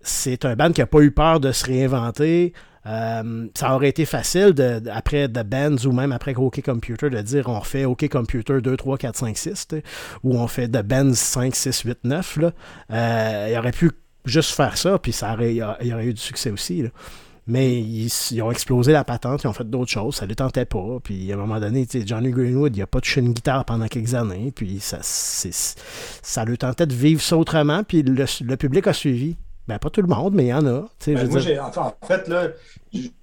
c'est 0.01 0.45
un 0.45 0.55
band 0.55 0.71
qui 0.71 0.81
n'a 0.81 0.87
pas 0.87 1.01
eu 1.01 1.11
peur 1.11 1.39
de 1.39 1.51
se 1.51 1.65
réinventer. 1.65 2.53
Euh, 2.85 3.47
ça 3.55 3.75
aurait 3.75 3.89
été 3.89 4.05
facile 4.05 4.55
après 4.91 5.27
The 5.27 5.43
Bands 5.43 5.85
ou 5.85 5.91
même 5.91 6.13
après 6.13 6.33
OK 6.35 6.61
Computer 6.63 7.09
de 7.09 7.21
dire 7.21 7.49
on 7.49 7.61
fait 7.61 7.83
OK 7.83 8.07
Computer 8.07 8.61
2, 8.61 8.77
3, 8.77 8.97
4, 8.97 9.15
5, 9.17 9.37
6 9.37 9.67
ou 10.23 10.37
on 10.37 10.47
fait 10.47 10.69
The 10.69 10.81
Bands 10.81 11.13
5, 11.13 11.53
6, 11.55 11.81
8, 11.81 11.97
9. 12.05 12.37
Là. 12.37 13.47
il 13.49 13.57
aurait 13.57 13.73
pu 13.73 13.91
juste 14.25 14.51
faire 14.51 14.77
ça, 14.77 14.97
puis 14.97 15.11
ça 15.11 15.33
aurait, 15.33 15.55
il 15.55 15.63
aurait 15.93 16.05
eu 16.05 16.13
du 16.13 16.21
succès 16.21 16.51
aussi. 16.51 16.85
Mais 17.49 17.81
ils, 17.81 18.41
ont 18.43 18.51
explosé 18.51 18.91
la 18.91 19.03
patente, 19.03 19.43
ils 19.43 19.47
ont 19.47 19.53
fait 19.53 19.67
d'autres 19.67 19.89
choses, 19.89 20.17
ça 20.17 20.25
ne 20.25 20.29
les 20.29 20.35
tentait 20.35 20.65
pas. 20.65 20.99
Puis 21.03 21.31
à 21.31 21.35
un 21.35 21.37
moment 21.39 21.59
donné, 21.59 21.87
Johnny 22.05 22.29
Greenwood, 22.29 22.75
il 22.75 22.79
n'a 22.79 22.85
pas 22.85 23.01
touché 23.01 23.21
une 23.21 23.33
guitare 23.33 23.65
pendant 23.65 23.87
quelques 23.87 24.13
années. 24.13 24.53
Puis 24.55 24.79
ça, 24.79 24.99
ça 25.01 26.45
lui 26.45 26.59
tentait 26.59 26.85
de 26.85 26.93
vivre 26.93 27.23
ça 27.23 27.35
autrement. 27.35 27.83
Puis 27.83 28.03
le, 28.03 28.55
public 28.55 28.85
a 28.85 28.93
suivi. 28.93 29.35
Ben, 29.67 29.79
pas 29.79 29.89
tout 29.89 30.03
le 30.03 30.07
monde, 30.07 30.35
mais 30.35 30.45
il 30.45 30.49
y 30.49 30.53
en 30.53 30.65
a. 30.67 30.85
Ben, 31.07 31.27
moi, 31.27 31.41
enfin, 31.61 31.93
en 31.99 32.05
fait, 32.05 32.27
là, 32.27 32.49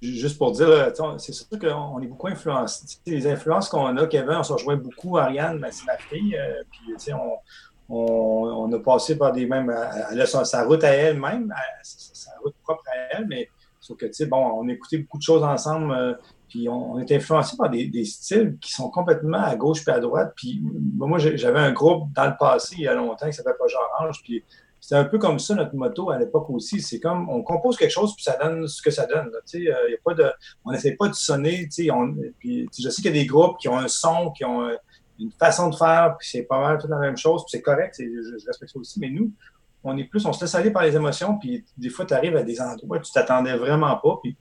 juste 0.01 0.37
pour 0.37 0.51
dire, 0.51 0.91
c'est 1.19 1.33
sûr 1.33 1.47
qu'on 1.57 2.01
est 2.01 2.07
beaucoup 2.07 2.27
influencé. 2.27 2.99
Les 3.05 3.27
influences 3.27 3.69
qu'on 3.69 3.95
a, 3.95 4.07
Kevin, 4.07 4.35
on 4.39 4.43
se 4.43 4.51
rejoint 4.51 4.75
beaucoup. 4.75 5.17
Ariane, 5.17 5.59
ben, 5.59 5.69
c'est 5.71 5.85
ma 5.85 5.97
fille. 5.97 6.35
Euh, 6.35 6.63
puis, 6.69 7.13
on, 7.13 7.95
on, 7.95 8.73
a 8.73 8.79
passé 8.79 9.17
par 9.17 9.31
des 9.31 9.45
mêmes. 9.45 9.73
Elle 10.11 10.19
a 10.19 10.25
sa, 10.25 10.63
route 10.65 10.83
à 10.83 10.89
elle-même, 10.89 11.53
sa 11.81 12.31
route 12.43 12.55
propre 12.63 12.83
à 12.87 13.17
elle, 13.17 13.27
mais 13.27 13.49
Sauf 13.87 13.97
que, 13.97 14.05
tu 14.05 14.13
sais, 14.13 14.25
bon, 14.25 14.37
on 14.37 14.67
écoutait 14.67 14.97
beaucoup 14.97 15.17
de 15.17 15.23
choses 15.23 15.43
ensemble, 15.43 15.93
euh, 15.93 16.13
puis 16.49 16.67
on, 16.67 16.99
était 16.99 17.15
influencé 17.15 17.55
par 17.55 17.69
des, 17.69 18.03
styles 18.03 18.57
qui 18.59 18.73
sont 18.73 18.89
complètement 18.89 19.41
à 19.41 19.55
gauche 19.55 19.81
puis 19.85 19.93
à 19.93 19.99
droite. 20.01 20.33
Puis 20.35 20.61
moi, 20.97 21.17
j'avais 21.19 21.59
un 21.59 21.71
groupe 21.71 22.11
dans 22.13 22.25
le 22.25 22.33
passé, 22.37 22.75
il 22.77 22.83
y 22.83 22.87
a 22.87 22.93
longtemps, 22.93 23.27
qui 23.27 23.33
s'appelait 23.33 23.53
Projet 23.57 23.77
Orange, 23.93 24.21
puis 24.23 24.43
c'était 24.81 24.95
un 24.95 25.05
peu 25.05 25.19
comme 25.19 25.39
ça 25.39 25.55
notre 25.55 25.73
motto 25.73 26.09
à 26.09 26.19
l'époque 26.19 26.49
aussi. 26.49 26.81
C'est 26.81 26.99
comme 26.99 27.29
on 27.29 27.41
compose 27.43 27.77
quelque 27.77 27.91
chose 27.91 28.13
puis 28.13 28.23
ça 28.25 28.37
donne 28.37 28.67
ce 28.67 28.81
que 28.81 28.91
ça 28.91 29.05
donne. 29.05 29.31
Tu 29.49 29.63
sais, 29.63 29.71
euh, 29.71 29.89
y 29.89 29.93
a 29.93 29.97
pas 30.03 30.13
de, 30.13 30.29
on 30.65 30.71
n'essaie 30.71 30.95
pas 30.95 31.07
de 31.07 31.13
sonner. 31.13 31.63
Tu 31.69 31.85
sais, 31.85 31.91
on, 31.91 32.13
puis, 32.39 32.67
je 32.77 32.89
sais 32.89 33.01
qu'il 33.01 33.15
y 33.15 33.19
a 33.19 33.21
des 33.21 33.25
groupes 33.25 33.57
qui 33.57 33.69
ont 33.69 33.77
un 33.77 33.87
son, 33.87 34.31
qui 34.31 34.43
ont 34.43 34.69
une 35.19 35.31
façon 35.31 35.69
de 35.69 35.75
faire, 35.75 36.15
puis 36.19 36.27
c'est 36.29 36.43
pas 36.43 36.59
mal 36.59 36.77
tout 36.77 36.87
la 36.87 36.99
même 36.99 37.17
chose, 37.17 37.43
puis 37.43 37.51
c'est 37.51 37.61
correct, 37.61 37.95
je, 37.97 38.45
respecte 38.45 38.71
ça 38.71 38.79
aussi. 38.79 38.99
Mais 38.99 39.09
nous, 39.09 39.31
on 39.87 39.97
est 39.97 40.03
plus, 40.03 40.25
on 40.25 40.33
se 40.33 40.41
laisse 40.41 40.55
aller 40.55 40.71
par 40.71 40.83
les 40.83 40.95
émotions, 40.95 41.37
puis 41.37 41.63
des 41.77 41.89
fois, 41.89 42.05
tu 42.05 42.13
arrives 42.13 42.35
à 42.35 42.43
des 42.43 42.59
endroits 42.61 42.97
où 42.97 43.01
tu 43.01 43.11
t'attendais 43.11 43.55
vraiment 43.55 43.95
pas, 43.97 44.19
puis 44.21 44.35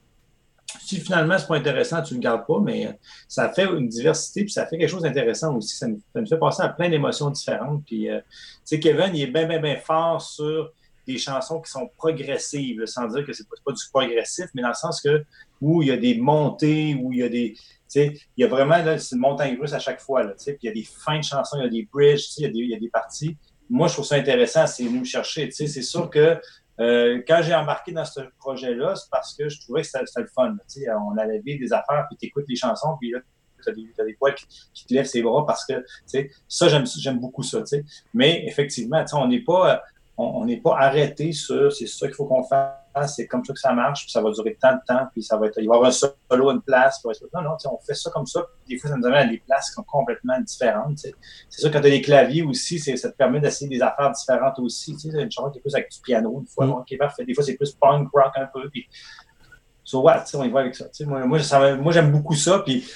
si 0.81 1.01
finalement 1.01 1.39
c'est 1.39 1.47
pas 1.47 1.57
intéressant, 1.57 2.03
tu 2.03 2.15
ne 2.15 2.19
le 2.19 2.23
gardes 2.23 2.47
pas, 2.47 2.61
mais 2.61 2.99
ça 3.29 3.49
fait 3.53 3.65
une 3.65 3.89
diversité, 3.89 4.43
puis 4.43 4.53
ça 4.53 4.67
fait 4.67 4.79
quelque 4.79 4.91
chose 4.91 5.03
d'intéressant 5.03 5.55
aussi. 5.57 5.77
Ça 5.77 5.87
nous, 5.87 6.27
fait 6.27 6.39
passer 6.39 6.63
à 6.63 6.69
plein 6.69 6.89
d'émotions 6.89 7.31
différentes. 7.31 7.85
Puis, 7.87 8.11
euh, 8.11 8.21
tu 8.21 8.27
sais, 8.65 8.81
Kevin, 8.81 9.11
il 9.15 9.23
est 9.23 9.27
bien, 9.29 9.47
bien, 9.47 9.61
bien 9.61 9.77
fort 9.77 10.21
sur 10.21 10.73
des 11.07 11.19
chansons 11.19 11.61
qui 11.61 11.71
sont 11.71 11.89
progressives, 11.97 12.85
sans 12.87 13.07
dire 13.07 13.25
que 13.25 13.33
c'est 13.33 13.49
pas, 13.49 13.55
pas 13.65 13.73
du 13.73 13.83
progressif, 13.93 14.47
mais 14.55 14.63
dans 14.63 14.69
le 14.69 14.75
sens 14.75 15.01
que 15.01 15.25
où 15.61 15.83
il 15.83 15.89
y 15.89 15.93
a 15.93 15.97
des 15.97 16.17
montées, 16.17 16.99
où 17.01 17.13
il 17.13 17.21
y 17.21 17.23
a 17.23 17.29
des. 17.29 17.55
Il 17.95 18.19
y 18.37 18.45
a 18.45 18.49
vraiment 18.49 18.77
c'est 18.99 19.15
une 19.15 19.21
montagne 19.21 19.57
russe 19.59 19.73
à 19.73 19.79
chaque 19.79 20.01
fois. 20.01 20.25
Là, 20.25 20.35
puis 20.37 20.57
il 20.63 20.67
y 20.67 20.69
a 20.69 20.75
des 20.75 20.85
fins 20.85 21.19
de 21.19 21.25
chansons, 21.25 21.57
il 21.59 21.63
y 21.63 21.67
a 21.67 21.71
des 21.71 21.89
bridges, 21.91 22.27
il 22.37 22.43
y, 22.43 22.47
a 22.47 22.49
des, 22.49 22.59
il 22.59 22.71
y 22.71 22.75
a 22.75 22.81
des 22.81 22.91
parties. 22.91 23.37
Moi, 23.69 23.89
je 23.89 23.95
trouve 23.95 24.05
ça 24.05 24.17
intéressant, 24.17 24.67
c'est 24.67 24.85
nous 24.85 25.05
chercher. 25.05 25.51
C'est 25.51 25.67
sûr 25.83 26.09
que 26.11 26.39
euh, 26.79 27.23
quand 27.27 27.41
j'ai 27.43 27.55
embarqué 27.55 27.93
dans 27.93 28.05
ce 28.05 28.21
projet-là, 28.39 28.95
c'est 28.97 29.11
parce 29.11 29.35
que 29.35 29.49
je 29.49 29.61
trouvais 29.61 29.83
que 29.83 29.89
c'était 29.89 30.21
le 30.21 30.27
fun. 30.27 30.55
On 31.09 31.17
allait 31.19 31.41
vivre 31.41 31.61
des 31.61 31.73
affaires, 31.73 32.07
puis 32.09 32.17
tu 32.19 32.27
écoutes 32.27 32.45
les 32.49 32.57
chansons, 32.57 32.97
puis 33.01 33.11
là, 33.11 33.21
tu 33.63 33.71
as, 33.71 34.05
des 34.05 34.15
poils 34.15 34.35
qui, 34.35 34.87
te 34.87 34.95
lèvent 34.95 35.07
ses 35.07 35.23
bras 35.23 35.45
parce 35.47 35.65
que 35.67 35.85
ça, 36.47 36.69
j'aime 36.69 37.19
beaucoup 37.19 37.43
ça. 37.43 37.63
Mais 38.15 38.45
effectivement, 38.47 39.05
on 39.15 39.29
n'est 39.29 39.43
pas 39.43 39.83
on 40.19 40.45
n'est 40.47 40.61
pas 40.61 40.77
arrêté 40.79 41.33
sur 41.33 41.73
c'est 41.73 41.87
ça 41.87 42.07
qu'il 42.07 42.17
faut 42.17 42.25
qu'on 42.25 42.43
fasse, 42.43 42.73
c'est 43.07 43.27
comme 43.27 43.45
ça 43.45 43.53
que 43.53 43.59
ça 43.59 43.73
marche, 43.73 44.05
puis 44.05 44.11
ça 44.11 44.23
va 44.23 44.31
durer 44.31 44.57
tant 44.61 44.73
de 44.73 44.81
temps, 44.87 45.07
puis 45.13 45.23
ça 45.23 45.37
va 45.37 45.47
être, 45.47 45.59
il 45.59 45.69
va 45.69 45.75
y 45.75 45.77
avoir 45.77 45.89
un 45.89 45.93
solo, 45.93 46.51
une 46.51 46.63
place. 46.63 47.01
Puis 47.03 47.13
non, 47.35 47.43
non, 47.43 47.57
on 47.71 47.79
fait 47.85 47.95
ça 47.95 48.11
comme 48.11 48.27
ça. 48.27 48.47
Des 48.69 48.79
fois, 48.79 48.91
ça 48.91 48.97
nous 48.97 49.07
amène 49.07 49.29
à 49.29 49.31
des 49.31 49.39
places 49.39 49.69
qui 49.69 49.75
sont 49.75 49.83
complètement 49.83 50.39
différentes. 50.41 50.99
C'est 50.99 51.61
sûr, 51.61 51.71
quand 51.71 51.81
tu 51.81 51.87
as 51.87 51.91
des 51.91 52.01
claviers 52.01 52.43
aussi, 52.43 52.79
ça 52.79 53.11
te 53.11 53.17
permet 53.17 53.41
d'essayer 53.41 53.69
des 53.69 53.83
affaires 53.83 54.11
différentes 54.13 54.59
aussi. 54.59 54.97
Une 55.05 55.31
chanson 55.31 55.51
qui 55.51 55.59
est 55.59 55.61
plus 55.61 55.75
avec 55.75 55.91
du 55.91 56.01
piano, 56.01 56.41
une 56.41 56.47
fois, 56.47 56.67
mm. 56.67 56.99
parfait. 56.99 57.25
Des 57.25 57.35
fois, 57.35 57.45
c'est 57.45 57.57
plus 57.57 57.73
punk 57.73 58.09
rock 58.13 58.33
un 58.37 58.47
peu. 58.47 58.69
Puis, 58.71 58.89
so 59.85 60.01
what, 60.01 60.25
on 60.35 60.45
y 60.45 60.51
va 60.51 60.61
avec 60.61 60.75
ça. 60.75 60.87
Moi, 61.07 61.27
moi, 61.27 61.93
j'aime 61.93 62.11
beaucoup 62.11 62.35
ça. 62.35 62.61
Puis, 62.61 62.89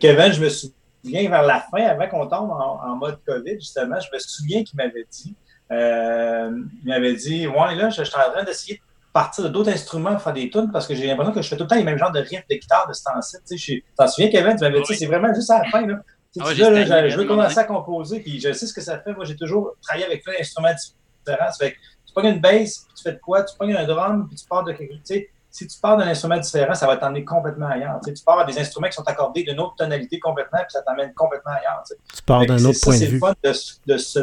Kevin, 0.00 0.32
je 0.32 0.42
me 0.42 0.48
souviens 0.48 1.28
vers 1.28 1.42
la 1.42 1.60
fin, 1.60 1.84
avant 1.84 2.08
qu'on 2.08 2.26
tombe 2.26 2.50
en, 2.50 2.80
en 2.82 2.96
mode 2.96 3.18
COVID, 3.26 3.54
justement, 3.54 3.98
je 3.98 4.08
me 4.12 4.18
souviens 4.18 4.62
qu'il 4.62 4.76
m'avait 4.76 5.06
dit 5.10 5.34
euh, 5.70 6.50
il 6.82 6.88
m'avait 6.88 7.14
dit 7.14 7.46
Ouais, 7.46 7.74
là, 7.74 7.90
je, 7.90 8.02
suis 8.02 8.16
en 8.16 8.32
train 8.32 8.44
d'essayer 8.44 8.76
de 8.76 8.80
partir 9.12 9.44
de 9.44 9.48
d'autres 9.48 9.70
instruments 9.70 10.18
faire 10.18 10.32
des 10.32 10.50
tunes 10.50 10.70
parce 10.72 10.86
que 10.86 10.94
j'ai 10.94 11.06
l'impression 11.06 11.32
que 11.32 11.42
je 11.42 11.48
fais 11.48 11.56
tout 11.56 11.64
le 11.64 11.68
temps 11.68 11.76
les 11.76 11.84
mêmes 11.84 11.98
genres 11.98 12.12
de 12.12 12.20
riffs 12.20 12.46
de 12.48 12.56
guitare 12.56 12.86
de 12.88 12.92
ce 12.92 13.02
temps-ci. 13.04 13.36
Tu 13.66 13.84
t'en 13.96 14.06
souviens, 14.06 14.30
Kevin 14.30 14.56
Tu 14.56 14.64
m'avais 14.64 14.80
dit 14.82 14.94
C'est 14.94 15.06
vraiment 15.06 15.32
juste 15.34 15.50
à 15.50 15.62
la 15.62 15.70
fin. 15.70 15.86
Là. 15.86 15.96
Ah 16.40 16.54
je, 16.54 17.16
veux 17.16 17.24
commencer 17.24 17.58
à 17.58 17.64
composer, 17.64 18.20
puis 18.20 18.40
je 18.40 18.52
sais 18.52 18.66
ce 18.66 18.74
que 18.74 18.80
ça 18.80 18.98
fait. 19.00 19.12
Moi, 19.14 19.24
j'ai 19.24 19.36
toujours 19.36 19.74
travaillé 19.82 20.06
avec 20.06 20.22
plein 20.22 20.34
d'instruments 20.34 20.74
différents. 20.74 21.52
fait 21.58 21.76
tu 22.06 22.14
pognes 22.14 22.34
une 22.34 22.40
bass, 22.40 22.84
puis 22.86 22.94
tu 22.96 23.02
fais 23.02 23.12
de 23.12 23.18
quoi? 23.18 23.42
Tu 23.42 23.56
pognes 23.56 23.74
un 23.74 23.84
drum, 23.84 24.26
puis 24.28 24.36
tu 24.36 24.46
pars 24.46 24.64
de 24.64 24.72
quelque 24.72 24.92
chose. 24.92 25.22
Si 25.50 25.66
tu 25.66 25.80
pars 25.80 25.96
d'un 25.96 26.06
instrument 26.06 26.36
différent, 26.36 26.74
ça 26.74 26.86
va 26.86 26.96
t'emmener 26.96 27.24
complètement 27.24 27.66
ailleurs. 27.66 27.98
Tu, 28.04 28.12
pars 28.24 28.38
à 28.38 28.44
des 28.44 28.58
instruments 28.58 28.88
qui 28.88 28.94
sont 28.94 29.08
accordés 29.08 29.42
d'une 29.42 29.58
autre 29.58 29.74
tonalité 29.76 30.20
complètement, 30.20 30.58
puis 30.58 30.70
ça 30.70 30.82
t'emmène 30.82 31.12
complètement 31.14 31.52
ailleurs. 31.52 31.82
Tu 32.14 32.22
pars 32.22 32.44
d'un 32.46 32.62
autre 32.64 32.78
point 32.82 32.98
de 32.98 33.04
vue. 33.04 33.18
C'est 33.18 33.18
fun 33.18 33.34
de, 33.42 33.92
de 33.92 33.98
se 33.98 34.18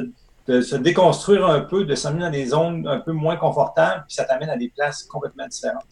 de 0.48 0.62
se 0.62 0.76
déconstruire 0.76 1.46
un 1.46 1.62
peu, 1.62 1.86
de 1.86 1.96
s'amener 1.96 2.24
dans 2.26 2.32
des 2.32 2.46
zones 2.48 2.88
un 2.88 3.00
peu 3.00 3.12
moins 3.12 3.36
confortables, 3.36 4.04
puis 4.08 4.16
ça 4.16 4.26
t'amène 4.26 4.50
à 4.50 4.58
des 4.58 4.70
places 4.70 5.04
complètement 5.04 5.48
différentes. 5.48 5.86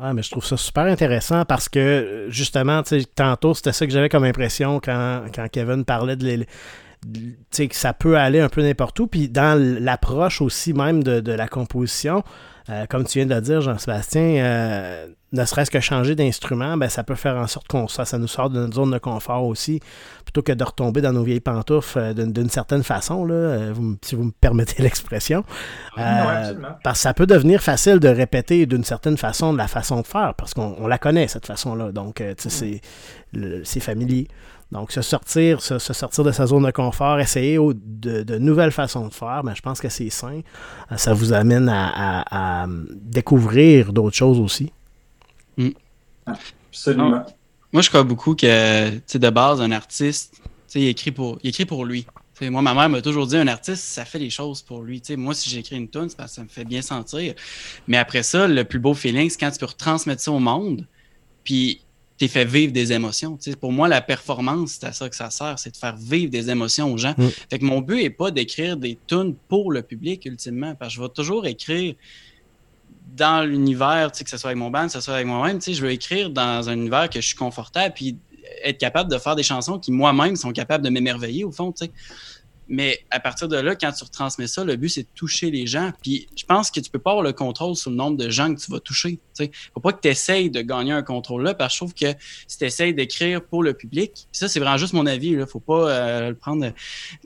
Ah, 0.00 0.14
mais 0.14 0.22
je 0.22 0.30
trouve 0.30 0.44
ça 0.44 0.56
super 0.56 0.84
intéressant 0.84 1.44
parce 1.44 1.68
que, 1.68 2.26
justement, 2.28 2.82
tantôt, 3.14 3.54
c'était 3.54 3.72
ça 3.72 3.86
que 3.86 3.92
j'avais 3.92 4.08
comme 4.08 4.24
impression 4.24 4.80
quand, 4.80 5.24
quand 5.34 5.48
Kevin 5.50 5.84
parlait 5.84 6.16
de 6.16 6.46
sais 7.50 7.68
que 7.68 7.74
ça 7.74 7.92
peut 7.92 8.16
aller 8.16 8.40
un 8.40 8.48
peu 8.48 8.62
n'importe 8.62 8.98
où. 9.00 9.06
Puis 9.06 9.28
dans 9.28 9.58
l'approche 9.58 10.40
aussi 10.40 10.72
même 10.72 11.02
de, 11.02 11.20
de 11.20 11.32
la 11.32 11.48
composition, 11.48 12.22
euh, 12.68 12.86
comme 12.86 13.04
tu 13.04 13.18
viens 13.18 13.26
de 13.26 13.34
le 13.34 13.40
dire, 13.40 13.60
Jean-Sébastien, 13.60 14.44
euh, 14.44 15.06
ne 15.32 15.44
serait-ce 15.44 15.70
que 15.70 15.80
changer 15.80 16.14
d'instrument, 16.14 16.76
ben, 16.76 16.88
ça 16.88 17.04
peut 17.04 17.14
faire 17.14 17.36
en 17.36 17.46
sorte 17.46 17.68
qu'on 17.68 17.88
ça, 17.88 18.04
ça 18.04 18.18
nous 18.18 18.28
sort 18.28 18.50
de 18.50 18.58
notre 18.58 18.74
zone 18.74 18.90
de 18.90 18.98
confort 18.98 19.44
aussi, 19.44 19.80
plutôt 20.24 20.42
que 20.42 20.52
de 20.52 20.64
retomber 20.64 21.00
dans 21.00 21.12
nos 21.12 21.22
vieilles 21.22 21.40
pantoufles 21.40 21.98
euh, 21.98 22.12
d'une 22.14 22.50
certaine 22.50 22.82
façon, 22.82 23.24
là, 23.24 23.72
si 24.02 24.14
vous 24.14 24.24
me 24.24 24.32
permettez 24.32 24.82
l'expression. 24.82 25.44
parce 25.96 26.52
que 26.52 26.98
ça 26.98 27.14
peut 27.14 27.26
devenir 27.26 27.62
facile 27.62 28.00
de 28.00 28.08
répéter 28.08 28.66
d'une 28.66 28.84
certaine 28.84 29.16
façon 29.16 29.52
de 29.52 29.58
la 29.58 29.68
façon 29.68 30.00
de 30.00 30.06
faire, 30.06 30.34
parce 30.36 30.54
qu'on 30.54 30.86
la 30.86 30.98
connaît, 30.98 31.28
cette 31.28 31.46
façon-là. 31.46 31.92
Donc, 31.92 32.22
c'est 32.36 33.80
familier. 33.80 34.28
Donc, 34.72 34.92
se 34.92 35.02
sortir, 35.02 35.60
se, 35.62 35.78
sortir 35.78 36.22
de 36.22 36.30
sa 36.30 36.46
zone 36.46 36.64
de 36.64 36.70
confort, 36.70 37.18
essayer 37.18 37.58
de, 37.58 38.38
nouvelles 38.38 38.70
façons 38.70 39.08
de 39.08 39.14
faire, 39.14 39.42
ben, 39.42 39.52
je 39.54 39.62
pense 39.62 39.80
que 39.80 39.88
c'est 39.88 40.10
sain. 40.10 40.40
Euh, 40.92 40.96
ça 40.96 41.12
vous 41.12 41.32
amène 41.32 41.68
à, 41.68 42.66
découvrir 42.94 43.92
d'autres 43.92 44.16
choses 44.16 44.38
aussi. 44.38 44.72
Mm. 45.60 45.70
Absolument. 46.26 47.26
moi, 47.72 47.82
je 47.82 47.88
crois 47.88 48.02
beaucoup 48.02 48.34
que, 48.34 49.18
de 49.18 49.30
base, 49.30 49.60
un 49.60 49.72
artiste, 49.72 50.40
il 50.74 50.86
écrit 50.86 51.10
pour, 51.10 51.38
il 51.42 51.50
écrit 51.50 51.66
pour 51.66 51.84
lui. 51.84 52.06
moi, 52.42 52.62
ma 52.62 52.74
mère 52.74 52.88
m'a 52.88 53.02
toujours 53.02 53.26
dit 53.26 53.36
un 53.36 53.48
artiste, 53.48 53.82
ça 53.82 54.04
fait 54.04 54.18
les 54.18 54.30
choses 54.30 54.62
pour 54.62 54.82
lui. 54.82 55.02
moi, 55.16 55.34
si 55.34 55.50
j'écris 55.50 55.76
une 55.76 55.88
tune, 55.88 56.08
c'est 56.08 56.16
parce 56.16 56.32
que 56.32 56.36
ça 56.36 56.42
me 56.42 56.48
fait 56.48 56.64
bien 56.64 56.82
sentir. 56.82 57.34
Mais 57.86 57.96
après 57.96 58.22
ça, 58.22 58.46
le 58.46 58.64
plus 58.64 58.78
beau 58.78 58.94
feeling, 58.94 59.28
c'est 59.28 59.38
quand 59.38 59.50
tu 59.50 59.58
peux 59.58 59.66
retransmettre 59.66 60.22
ça 60.22 60.32
au 60.32 60.38
monde. 60.38 60.86
Puis 61.44 61.80
t'es 62.16 62.28
fait 62.28 62.44
vivre 62.44 62.72
des 62.72 62.92
émotions. 62.92 63.38
pour 63.60 63.72
moi, 63.72 63.88
la 63.88 64.02
performance, 64.02 64.76
c'est 64.78 64.86
à 64.86 64.92
ça 64.92 65.08
que 65.08 65.16
ça 65.16 65.30
sert, 65.30 65.58
c'est 65.58 65.70
de 65.70 65.76
faire 65.76 65.96
vivre 65.96 66.30
des 66.30 66.50
émotions 66.50 66.92
aux 66.92 66.98
gens. 66.98 67.14
Mm. 67.16 67.28
Fait 67.50 67.58
que 67.58 67.64
mon 67.64 67.80
but 67.80 68.02
n'est 68.02 68.10
pas 68.10 68.30
d'écrire 68.30 68.76
des 68.76 68.98
tunes 69.06 69.34
pour 69.48 69.72
le 69.72 69.82
public, 69.82 70.26
ultimement, 70.26 70.74
parce 70.74 70.92
que 70.92 70.96
je 70.96 71.02
vais 71.02 71.08
toujours 71.08 71.46
écrire 71.46 71.94
dans 73.14 73.46
l'univers, 73.46 74.12
que 74.12 74.28
ce 74.28 74.36
soit 74.36 74.50
avec 74.50 74.58
mon 74.58 74.70
band, 74.70 74.86
que 74.86 74.92
ce 74.92 75.00
soit 75.00 75.14
avec 75.14 75.26
moi-même, 75.26 75.60
je 75.60 75.80
veux 75.80 75.90
écrire 75.90 76.30
dans 76.30 76.68
un 76.68 76.74
univers 76.74 77.10
que 77.10 77.20
je 77.20 77.26
suis 77.26 77.36
confortable, 77.36 77.94
puis 77.94 78.18
être 78.64 78.78
capable 78.78 79.10
de 79.10 79.18
faire 79.18 79.36
des 79.36 79.42
chansons 79.42 79.78
qui, 79.78 79.92
moi-même, 79.92 80.36
sont 80.36 80.52
capables 80.52 80.84
de 80.84 80.90
m'émerveiller, 80.90 81.44
au 81.44 81.52
fond, 81.52 81.72
tu 81.72 81.86
sais. 81.86 81.92
Mais 82.70 83.00
à 83.10 83.20
partir 83.20 83.48
de 83.48 83.56
là, 83.56 83.74
quand 83.74 83.92
tu 83.92 84.04
retransmets 84.04 84.46
ça, 84.46 84.64
le 84.64 84.76
but, 84.76 84.88
c'est 84.88 85.02
de 85.02 85.08
toucher 85.14 85.50
les 85.50 85.66
gens. 85.66 85.90
Puis 86.02 86.28
je 86.36 86.44
pense 86.44 86.70
que 86.70 86.80
tu 86.80 86.88
peux 86.88 86.98
pas 86.98 87.10
avoir 87.10 87.24
le 87.24 87.32
contrôle 87.32 87.76
sur 87.76 87.90
le 87.90 87.96
nombre 87.96 88.16
de 88.16 88.30
gens 88.30 88.54
que 88.54 88.60
tu 88.60 88.70
vas 88.70 88.80
toucher. 88.80 89.18
Il 89.38 89.44
ne 89.44 89.48
faut 89.74 89.80
pas 89.80 89.92
que 89.92 90.00
tu 90.00 90.08
essayes 90.08 90.50
de 90.50 90.60
gagner 90.60 90.92
un 90.92 91.02
contrôle 91.02 91.42
là, 91.42 91.54
parce 91.54 91.72
que 91.72 91.74
je 91.74 91.78
trouve 91.78 91.94
que 91.94 92.18
si 92.46 92.58
tu 92.58 92.64
essayes 92.64 92.94
d'écrire 92.94 93.42
pour 93.42 93.62
le 93.62 93.74
public, 93.74 94.28
ça, 94.32 94.48
c'est 94.48 94.60
vraiment 94.60 94.76
juste 94.76 94.92
mon 94.92 95.06
avis. 95.06 95.30
Il 95.30 95.46
faut 95.46 95.60
pas 95.60 95.90
euh, 95.90 96.28
le 96.28 96.34
prendre 96.34 96.72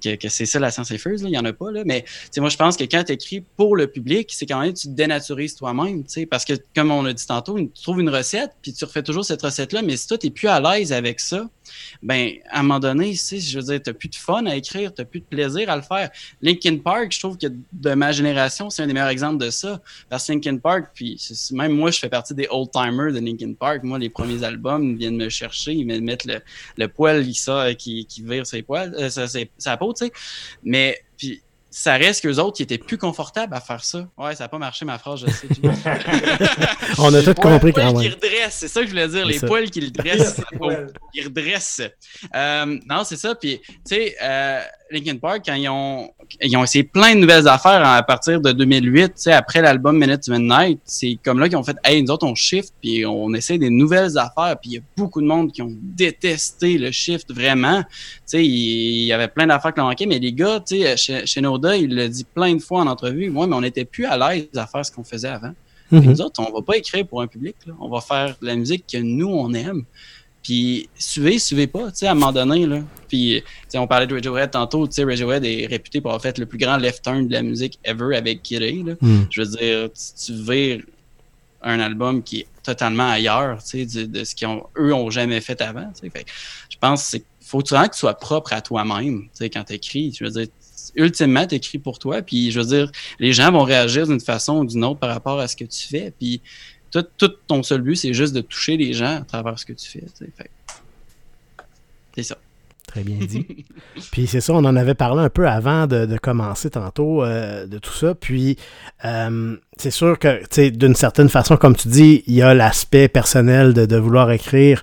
que, 0.03 0.29
c'est 0.29 0.47
ça 0.47 0.59
la 0.59 0.71
science 0.71 0.91
effeuse. 0.91 1.23
Il 1.23 1.29
n'y 1.29 1.39
en 1.39 1.45
a 1.45 1.53
pas. 1.53 1.71
Là. 1.71 1.83
Mais 1.85 2.05
moi, 2.39 2.49
je 2.49 2.57
pense 2.57 2.77
que 2.77 2.85
quand 2.85 3.05
tu 3.05 3.13
écris 3.13 3.43
pour 3.57 3.77
le 3.77 3.87
public, 3.87 4.31
c'est 4.33 4.47
quand 4.47 4.61
même 4.61 4.73
tu 4.73 4.89
te 4.89 4.93
dénaturises 4.93 5.55
toi-même. 5.57 6.05
Parce 6.31 6.45
que, 6.45 6.55
comme 6.75 6.91
on 6.91 7.03
l'a 7.03 7.13
dit 7.13 7.27
tantôt, 7.27 7.59
tu 7.59 7.83
trouves 7.83 8.01
une 8.01 8.11
recette, 8.11 8.53
puis 8.63 8.73
tu 8.73 8.85
refais 8.85 9.03
toujours 9.03 9.25
cette 9.25 9.43
recette-là. 9.43 9.83
Mais 9.83 9.97
si 9.97 10.09
toi, 10.09 10.19
tu 10.19 10.31
plus 10.31 10.49
à 10.49 10.61
l'aise 10.61 10.93
avec 10.93 11.21
ça, 11.21 11.49
ben 12.03 12.33
à 12.51 12.61
un 12.61 12.63
moment 12.63 12.81
donné, 12.81 13.15
je 13.15 13.57
veux 13.57 13.65
dire, 13.65 13.83
tu 13.83 13.91
n'as 13.91 13.95
plus 13.95 14.09
de 14.09 14.15
fun 14.15 14.47
à 14.47 14.57
écrire, 14.57 14.93
tu 14.95 15.01
n'as 15.01 15.07
plus 15.07 15.21
de 15.21 15.25
plaisir 15.25 15.71
à 15.71 15.77
le 15.77 15.83
faire. 15.83 16.11
Linkin 16.43 16.79
Park, 16.79 17.13
je 17.13 17.19
trouve 17.19 17.39
que 17.39 17.47
de 17.73 17.95
ma 17.95 18.13
génération, 18.13 18.71
c'est 18.71 18.83
un 18.83 18.87
des 18.87 18.93
meilleurs 18.93 19.09
exemples 19.09 19.45
de 19.45 19.51
ça. 19.51 19.81
Parce 20.09 20.27
que 20.27 20.33
Linkin 20.33 20.59
Park, 20.59 20.91
puis 20.95 21.21
même 21.53 21.73
moi, 21.73 21.91
je 21.91 21.99
fais 21.99 22.09
partie 22.09 22.35
des 22.35 22.47
old-timers 22.51 23.13
de 23.13 23.21
Linkin 23.21 23.55
Park. 23.55 23.83
Moi, 23.83 23.99
les 23.99 24.11
premiers 24.11 24.43
albums 24.45 24.97
viennent 24.97 25.17
me 25.17 25.29
chercher, 25.29 25.73
ils 25.73 25.87
me 25.87 25.99
mettent 26.01 26.25
le, 26.25 26.41
le 26.77 26.89
poil 26.89 27.25
qui, 27.27 27.77
qui, 27.77 28.07
qui 28.07 28.23
vire 28.23 28.47
ses 28.47 28.63
poils, 28.63 28.95
euh, 28.99 29.09
sa, 29.59 29.77
peau, 29.77 29.93
tu 29.93 30.07
sais. 30.07 30.13
Mais, 30.63 30.99
puis, 31.17 31.41
ça 31.77 31.95
reste 31.95 32.23
qu'eux 32.23 32.37
autres 32.37 32.59
qui 32.59 32.63
étaient 32.63 32.79
plus 32.79 32.99
confortables 32.99 33.53
à 33.53 33.61
faire 33.61 33.85
ça. 33.85 34.07
Ouais, 34.17 34.37
ça 34.37 34.45
n'a 34.45 34.49
pas 34.49 34.59
marché 34.59 34.85
ma 34.85 34.97
phrase, 34.97 35.25
je 35.27 35.31
sais. 35.33 35.49
On 36.99 37.13
a 37.13 37.21
tout 37.21 37.35
compris 37.35 37.73
quand 37.73 37.93
même. 37.93 38.01
qui 38.01 38.09
redressent, 38.09 38.59
c'est 38.59 38.69
ça 38.69 38.81
que 38.81 38.87
je 38.87 38.93
voulais 38.93 39.09
dire, 39.09 39.27
les 39.27 39.41
poils 39.41 39.69
qui 39.69 39.81
le 39.81 39.91
dressent. 39.91 40.41
ils 41.15 41.25
redressent. 41.25 41.83
Euh, 42.33 42.79
non, 42.89 43.03
c'est 43.03 43.17
ça. 43.17 43.35
Puis, 43.35 43.61
tu 43.67 43.75
sais, 43.87 44.15
euh, 44.23 44.61
Linkin 44.93 45.17
Park, 45.17 45.43
quand 45.47 45.55
ils 45.55 45.69
ont, 45.69 46.13
ils 46.41 46.57
ont 46.57 46.63
essayé 46.63 46.85
plein 46.85 47.17
de 47.17 47.21
nouvelles 47.21 47.49
affaires 47.49 47.85
à 47.85 48.01
partir 48.05 48.41
de 48.41 48.53
2008, 48.53 49.29
après 49.33 49.61
l'album 49.61 49.99
Minute 49.99 50.23
to 50.23 50.33
Midnight, 50.33 50.79
c'est 50.85 51.19
comme 51.25 51.41
là 51.41 51.49
qu'ils 51.49 51.59
ont 51.59 51.65
fait, 51.65 51.77
hey, 51.85 52.01
nous 52.03 52.13
autres, 52.13 52.25
on 52.25 52.37
shift, 52.37 52.73
puis 52.81 53.05
on 53.05 53.35
essaie 53.35 53.59
des 53.59 53.71
nouvelles 53.71 54.17
affaires, 54.17 54.57
puis 54.61 54.71
il 54.71 54.75
y 54.75 54.79
a 54.79 54.83
beaucoup 54.97 55.21
de 55.21 55.27
monde 55.27 55.51
qui 55.51 55.61
ont 55.61 55.73
détesté 55.73 56.79
le 56.79 56.93
shift 56.93 57.33
vraiment. 57.33 57.83
Tu 57.83 57.89
sais, 58.27 58.45
il 58.45 59.07
y 59.07 59.13
avait 59.13 59.29
plein 59.29 59.49
d'affaires 59.49 59.75
qui 59.75 59.81
l'ont 59.81 59.87
manqué, 59.87 60.07
mais 60.07 60.21
les 60.21 60.33
gars, 60.33 60.61
tu 60.61 60.83
sais, 60.83 60.97
chez, 60.97 61.27
chez 61.27 61.41
Il 61.73 61.95
l'a 61.95 62.09
dit 62.09 62.25
plein 62.25 62.55
de 62.55 62.63
fois 62.63 62.81
en 62.81 62.87
entrevue, 62.87 63.31
moi, 63.31 63.47
mais 63.47 63.55
on 63.55 63.61
n'était 63.61 63.85
plus 63.85 64.07
à 64.07 64.17
l'aise 64.17 64.49
à 64.57 64.67
faire 64.67 64.85
ce 64.85 64.93
qu'on 64.93 65.05
faisait 65.05 65.29
avant. 65.29 65.55
Mm 65.91 66.01
Nous 66.01 66.21
autres, 66.21 66.41
on 66.41 66.53
va 66.53 66.63
pas 66.63 66.77
écrire 66.77 67.07
pour 67.07 67.23
un 67.23 67.27
public, 67.27 67.57
là. 67.67 67.75
on 67.81 67.89
va 67.89 68.01
faire 68.01 68.37
de 68.41 68.47
la 68.47 68.57
musique 68.57 68.85
que 68.91 68.99
nous, 68.99 69.29
on 69.29 69.53
aime. 69.55 69.85
Puis 70.43 70.91
suivez, 70.95 71.39
suivez 71.39 71.67
pas, 71.67 71.91
tu 71.91 71.99
sais, 71.99 72.07
à 72.07 72.11
un 72.11 72.15
moment 72.15 72.33
donné, 72.33 72.67
là. 72.67 72.81
Puis, 73.09 73.43
on 73.75 73.87
parlait 73.87 74.07
de 74.07 74.15
Radiohead 74.15 74.51
tantôt, 74.51 74.87
tu 74.87 74.93
sais, 74.93 75.05
Radiohead 75.05 75.43
est 75.45 75.67
réputé 75.67 76.03
pour 76.03 76.11
avoir 76.11 76.23
fait 76.23 76.37
le 76.37 76.45
plus 76.45 76.59
grand 76.59 76.77
left 76.77 77.03
turn 77.03 77.27
de 77.27 77.33
la 77.33 77.43
musique 77.43 77.79
ever 77.83 78.15
avec 78.15 78.43
Kid 78.43 78.61
là. 78.87 78.95
Hmm. 79.01 79.23
Je 79.31 79.43
veux 79.43 79.57
dire, 79.57 79.89
tu, 79.93 80.33
vires 80.35 80.83
un 81.63 81.81
album 81.81 82.23
qui 82.23 82.41
est 82.41 82.47
totalement 82.63 83.09
ailleurs, 83.09 83.63
tu 83.65 83.89
sais, 83.89 84.07
de, 84.07 84.23
ce 84.23 84.35
qu'ils 84.35 84.49
eux 84.79 84.93
ont 84.93 85.09
jamais 85.09 85.41
fait 85.41 85.63
avant, 85.63 85.91
tu 85.95 86.03
sais. 86.03 86.11
Fait, 86.11 86.27
je 86.69 86.77
pense 86.79 87.13
que 87.13 87.19
faut 87.41 87.61
vraiment 87.61 87.89
que 87.89 87.95
tu 87.95 88.01
sois 88.01 88.15
propre 88.15 88.53
à 88.53 88.61
toi-même, 88.61 89.23
tu 89.23 89.29
sais, 89.35 89.51
quand 89.51 89.65
tu 89.65 89.75
écris. 89.75 90.15
Je 90.19 90.25
veux 90.25 90.31
dire, 90.31 90.47
ultimement, 90.95 91.47
tu 91.47 91.55
écris 91.55 91.79
pour 91.79 91.99
toi, 91.99 92.23
puis 92.23 92.51
je 92.51 92.61
veux 92.61 92.67
dire, 92.67 92.91
les 93.19 93.33
gens 93.33 93.51
vont 93.53 93.65
réagir 93.65 94.07
d'une 94.07 94.21
façon 94.21 94.59
ou 94.59 94.65
d'une 94.65 94.85
autre 94.85 95.01
par 95.01 95.11
rapport 95.11 95.39
à 95.39 95.49
ce 95.49 95.57
que 95.57 95.65
tu 95.65 95.87
fais, 95.87 96.13
puis 96.19 96.41
tout, 96.91 97.33
ton 97.47 97.63
seul 97.63 97.83
but, 97.83 97.97
c'est 97.97 98.15
juste 98.15 98.35
de 98.35 98.41
toucher 98.41 98.77
les 98.77 98.93
gens 98.93 99.17
à 99.17 99.25
travers 99.25 99.59
ce 99.59 99.67
que 99.67 99.73
tu 99.73 99.89
fais. 99.89 100.05
C'est 102.15 102.23
ça. 102.23 102.39
Très 102.87 103.03
bien 103.03 103.17
dit. 103.27 103.47
puis 104.13 104.27
c'est 104.27 104.41
ça, 104.41 104.53
on 104.53 104.65
en 104.65 104.77
avait 104.77 104.95
parlé 104.95 105.23
un 105.23 105.29
peu 105.29 105.49
avant 105.49 105.87
de, 105.87 106.17
commencer 106.19 106.71
tantôt 106.71 107.25
euh, 107.25 107.67
de 107.67 107.79
tout 107.79 107.93
ça. 107.93 108.15
Puis 108.15 108.57
euh, 109.05 109.57
c'est 109.77 109.91
sûr 109.91 110.19
que, 110.19 110.69
d'une 110.71 110.95
certaine 110.95 111.29
façon, 111.29 111.57
comme 111.57 111.75
tu 111.75 111.89
dis, 111.89 112.23
il 112.27 112.35
y 112.35 112.43
a 112.43 112.55
l'aspect 112.55 113.09
personnel 113.09 113.75
de, 113.75 113.97
vouloir 113.97 114.31
écrire, 114.31 114.83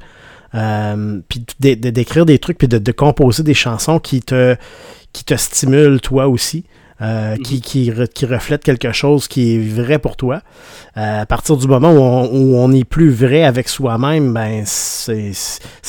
euh, 0.56 1.22
puis 1.30 1.46
d'écrire 1.60 2.26
des 2.26 2.40
trucs, 2.40 2.58
puis 2.58 2.68
de, 2.68 2.92
composer 2.92 3.44
des 3.44 3.54
chansons 3.54 4.00
qui 4.00 4.22
te, 4.22 4.58
qui 5.14 5.24
te 5.24 5.36
stimulent 5.36 6.02
toi 6.02 6.28
aussi. 6.28 6.66
Euh, 7.02 7.32
mhm. 7.32 7.38
qui, 7.40 7.62
qui, 7.62 7.92
qui, 8.14 8.26
reflète 8.28 8.64
quelque 8.64 8.92
chose 8.92 9.28
qui 9.28 9.56
est 9.56 9.58
vrai 9.58 9.98
pour 9.98 10.16
toi. 10.16 10.42
Euh, 10.98 11.22
à 11.22 11.26
partir 11.26 11.58
du 11.58 11.68
moment 11.68 11.92
où 11.94 12.56
on, 12.56 12.68
n'est 12.68 12.84
plus 12.84 13.10
vrai 13.10 13.44
avec 13.44 13.70
soi-même, 13.70 14.32
ben 14.32 14.62
c'est 14.66 15.34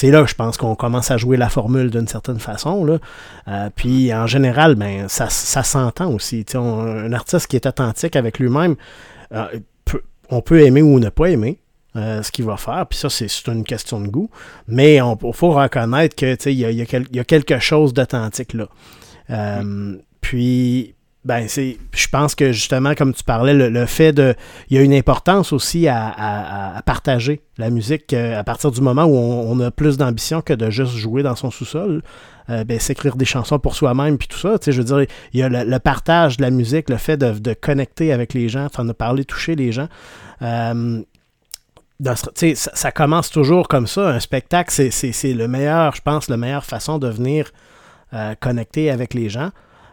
là, 0.04 0.24
je 0.24 0.34
pense, 0.34 0.56
qu'on 0.56 0.74
commence 0.74 1.10
à 1.10 1.18
jouer 1.18 1.36
la 1.36 1.50
formule 1.50 1.90
d'une 1.90 2.08
certaine 2.08 2.38
façon. 2.38 2.86
Là. 2.86 2.98
Euh, 3.48 3.68
puis 3.76 4.14
en 4.14 4.26
général, 4.26 4.74
ben 4.74 5.06
ça, 5.08 5.28
ça 5.28 5.62
s'entend 5.62 6.10
aussi. 6.14 6.46
un 6.54 7.12
artiste 7.12 7.46
qui 7.46 7.56
est 7.56 7.66
authentique 7.66 8.16
avec 8.16 8.38
lui-même, 8.38 8.76
on 10.30 10.40
peut 10.40 10.60
aimer 10.62 10.80
ou 10.80 10.98
ne 10.98 11.10
pas 11.10 11.26
aimer. 11.26 11.58
ce 11.94 12.30
qu'il 12.30 12.46
va 12.46 12.56
faire. 12.56 12.86
Puis 12.88 12.98
ça, 12.98 13.10
c'est 13.10 13.28
une 13.48 13.64
question 13.64 14.00
de 14.00 14.08
goût. 14.08 14.30
Mais 14.66 14.94
il 14.96 15.32
faut 15.34 15.50
reconnaître 15.50 16.16
qu'il 16.16 16.52
y, 16.52 16.64
y, 16.64 16.86
y, 17.12 17.20
a 17.20 17.24
quelque 17.24 17.58
chose 17.58 17.92
d'authentique 17.92 18.54
là. 18.54 18.68
Puis, 20.20 20.94
ben, 21.24 21.46
c'est, 21.46 21.78
je 21.94 22.08
pense 22.08 22.34
que 22.34 22.50
justement, 22.50 22.94
comme 22.94 23.14
tu 23.14 23.22
parlais, 23.22 23.54
le, 23.54 23.86
fait 23.86 24.12
de. 24.12 24.34
Il 24.70 24.76
y 24.76 24.80
a 24.80 24.82
une 24.82 24.92
importance 24.92 25.52
aussi 25.52 25.86
à, 25.86 26.82
partager 26.84 27.42
la 27.58 27.70
musique 27.70 28.12
euh, 28.12 28.38
à 28.38 28.42
partir 28.42 28.72
du 28.72 28.80
moment 28.80 29.04
où 29.04 29.14
on, 29.16 29.60
a 29.60 29.70
plus 29.70 29.96
d'ambition 29.96 30.40
que 30.40 30.52
de 30.52 30.68
juste 30.70 30.94
jouer 30.94 31.22
dans 31.22 31.36
son 31.36 31.50
sous-sol. 31.50 32.02
Euh, 32.50 32.64
ben, 32.64 32.80
s'écrire 32.80 33.14
des 33.14 33.24
chansons 33.24 33.60
pour 33.60 33.76
soi-même, 33.76 34.18
puis 34.18 34.26
tout 34.26 34.38
ça. 34.38 34.56
Je 34.66 34.72
veux 34.72 34.84
dire, 34.84 35.06
il 35.32 35.38
y 35.38 35.42
a 35.44 35.48
le, 35.48 35.78
partage 35.78 36.38
de 36.38 36.42
la 36.42 36.50
musique, 36.50 36.90
le 36.90 36.96
fait 36.96 37.16
de, 37.16 37.54
connecter 37.54 38.12
avec 38.12 38.34
les 38.34 38.48
gens, 38.48 38.64
enfin, 38.64 38.84
de 38.84 38.92
parler, 38.92 39.24
toucher 39.24 39.54
les 39.54 39.70
gens. 39.70 39.88
Euh, 40.42 41.02
ça, 42.04 42.32
ça, 42.54 42.90
commence 42.90 43.30
toujours 43.30 43.68
comme 43.68 43.86
ça. 43.86 44.08
Un 44.08 44.18
spectacle, 44.18 44.72
c'est 44.72 45.32
le 45.34 45.46
meilleur, 45.46 45.94
je 45.94 46.00
pense, 46.00 46.28
la 46.28 46.36
meilleure 46.36 46.64
façon 46.64 46.98
de 46.98 47.06
venir 47.06 47.52
connecter 48.40 48.90
avec 48.90 49.14
les 49.14 49.28
gens. 49.28 49.50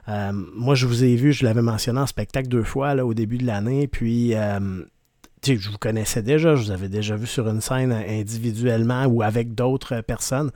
Euh, 0.09 0.31
moi, 0.55 0.75
je 0.75 0.87
vous 0.87 1.03
ai 1.03 1.15
vu, 1.15 1.33
je 1.33 1.45
l'avais 1.45 1.61
mentionné 1.61 1.99
en 1.99 2.07
spectacle 2.07 2.47
deux 2.47 2.63
fois 2.63 2.95
là, 2.95 3.05
au 3.05 3.13
début 3.13 3.37
de 3.37 3.45
l'année, 3.45 3.87
puis 3.87 4.33
euh, 4.33 4.59
je 5.43 5.69
vous 5.69 5.77
connaissais 5.77 6.23
déjà, 6.23 6.55
je 6.55 6.63
vous 6.63 6.71
avais 6.71 6.89
déjà 6.89 7.15
vu 7.15 7.27
sur 7.27 7.47
une 7.47 7.61
scène 7.61 7.91
individuellement 7.91 9.05
ou 9.05 9.21
avec 9.21 9.53
d'autres 9.53 10.01
personnes. 10.01 10.49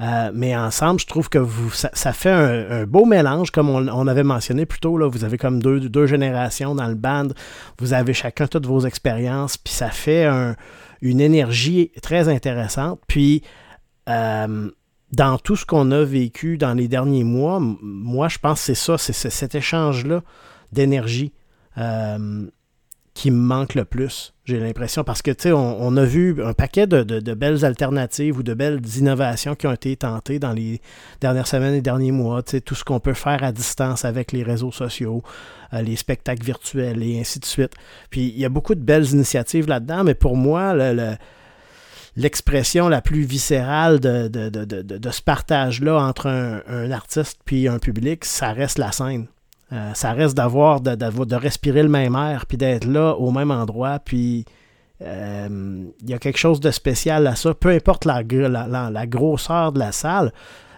Euh, 0.00 0.30
mais 0.32 0.56
ensemble, 0.56 1.00
je 1.00 1.06
trouve 1.06 1.28
que 1.28 1.38
vous, 1.38 1.70
ça, 1.70 2.12
fait 2.12 2.30
un, 2.30 2.86
beau 2.86 3.04
mélange, 3.04 3.50
comme 3.50 3.68
on, 3.68 4.06
avait 4.06 4.22
mentionné 4.24 4.64
plus 4.64 4.80
tôt. 4.80 4.96
Là, 4.96 5.08
vous 5.08 5.24
avez 5.24 5.36
comme 5.36 5.62
deux, 5.62 5.80
deux 5.80 6.06
générations 6.06 6.74
dans 6.74 6.88
le 6.88 6.94
band. 6.94 7.28
Vous 7.78 7.92
avez 7.92 8.14
chacun 8.14 8.46
toutes 8.46 8.66
vos 8.66 8.80
expériences, 8.86 9.58
puis 9.58 9.74
ça 9.74 9.90
fait 9.90 10.26
une 11.02 11.20
énergie 11.20 11.90
très 12.00 12.28
intéressante. 12.28 13.00
Puis 13.06 13.42
dans 15.14 15.38
tout 15.38 15.56
ce 15.56 15.64
qu'on 15.64 15.90
a 15.90 16.02
vécu 16.04 16.58
dans 16.58 16.74
les 16.74 16.88
derniers 16.88 17.24
mois, 17.24 17.60
moi, 17.60 18.28
je 18.28 18.38
pense 18.38 18.60
que 18.60 18.66
c'est 18.66 18.74
ça, 18.74 18.98
c'est 18.98 19.12
cet 19.12 19.54
échange-là 19.54 20.22
d'énergie 20.72 21.32
euh, 21.78 22.46
qui 23.14 23.30
me 23.30 23.36
manque 23.36 23.76
le 23.76 23.84
plus, 23.84 24.34
j'ai 24.44 24.58
l'impression. 24.58 25.04
Parce 25.04 25.22
que, 25.22 25.30
tu 25.30 25.44
sais, 25.44 25.52
on, 25.52 25.96
a 25.96 26.04
vu 26.04 26.42
un 26.42 26.52
paquet 26.52 26.88
de, 26.88 27.34
belles 27.34 27.64
alternatives 27.64 28.38
ou 28.38 28.42
de 28.42 28.54
belles 28.54 28.80
innovations 28.96 29.54
qui 29.54 29.68
ont 29.68 29.72
été 29.72 29.96
tentées 29.96 30.40
dans 30.40 30.52
les 30.52 30.80
dernières 31.20 31.46
semaines 31.46 31.74
et 31.74 31.80
derniers 31.80 32.10
mois. 32.10 32.42
Tu 32.42 32.52
sais, 32.52 32.60
tout 32.60 32.74
ce 32.74 32.82
qu'on 32.82 32.98
peut 32.98 33.14
faire 33.14 33.44
à 33.44 33.52
distance 33.52 34.04
avec 34.04 34.32
les 34.32 34.42
réseaux 34.42 34.72
sociaux, 34.72 35.22
euh, 35.72 35.82
les 35.82 35.94
spectacles 35.94 36.44
virtuels 36.44 37.02
et 37.04 37.20
ainsi 37.20 37.38
de 37.38 37.44
suite. 37.44 37.74
Puis, 38.10 38.32
il 38.34 38.38
y 38.38 38.44
a 38.44 38.48
beaucoup 38.48 38.74
de 38.74 38.82
belles 38.82 39.08
initiatives 39.12 39.68
là-dedans, 39.68 40.02
mais 40.02 40.14
pour 40.14 40.36
moi, 40.36 40.74
le 40.74 41.14
l'expression 42.16 42.88
la 42.88 43.00
plus 43.00 43.22
viscérale 43.22 44.00
de, 44.00 44.28
de, 44.28 45.10
ce 45.10 45.22
partage-là 45.22 45.98
entre 45.98 46.28
un, 46.28 46.90
artiste 46.90 47.40
puis 47.44 47.68
un 47.68 47.78
public, 47.78 48.24
ça 48.24 48.52
reste 48.52 48.78
la 48.78 48.92
scène. 48.92 49.26
Euh, 49.72 49.92
ça 49.94 50.12
reste 50.12 50.36
d'avoir, 50.36 50.80
de, 50.80 51.34
respirer 51.34 51.82
le 51.82 51.88
même 51.88 52.14
air, 52.14 52.46
puis 52.46 52.56
d'être 52.56 52.84
là 52.84 53.14
au 53.14 53.30
même 53.30 53.50
endroit, 53.50 53.98
puis 53.98 54.44
euh, 55.02 55.84
il 56.02 56.10
y 56.10 56.14
a 56.14 56.18
quelque 56.18 56.38
chose 56.38 56.60
de 56.60 56.70
spécial 56.70 57.26
à 57.26 57.34
ça, 57.34 57.54
peu 57.54 57.70
importe 57.70 58.04
la, 58.04 58.22
la, 58.22 59.06
grosseur 59.06 59.72
de 59.72 59.78
la 59.78 59.90
salle. 59.90 60.32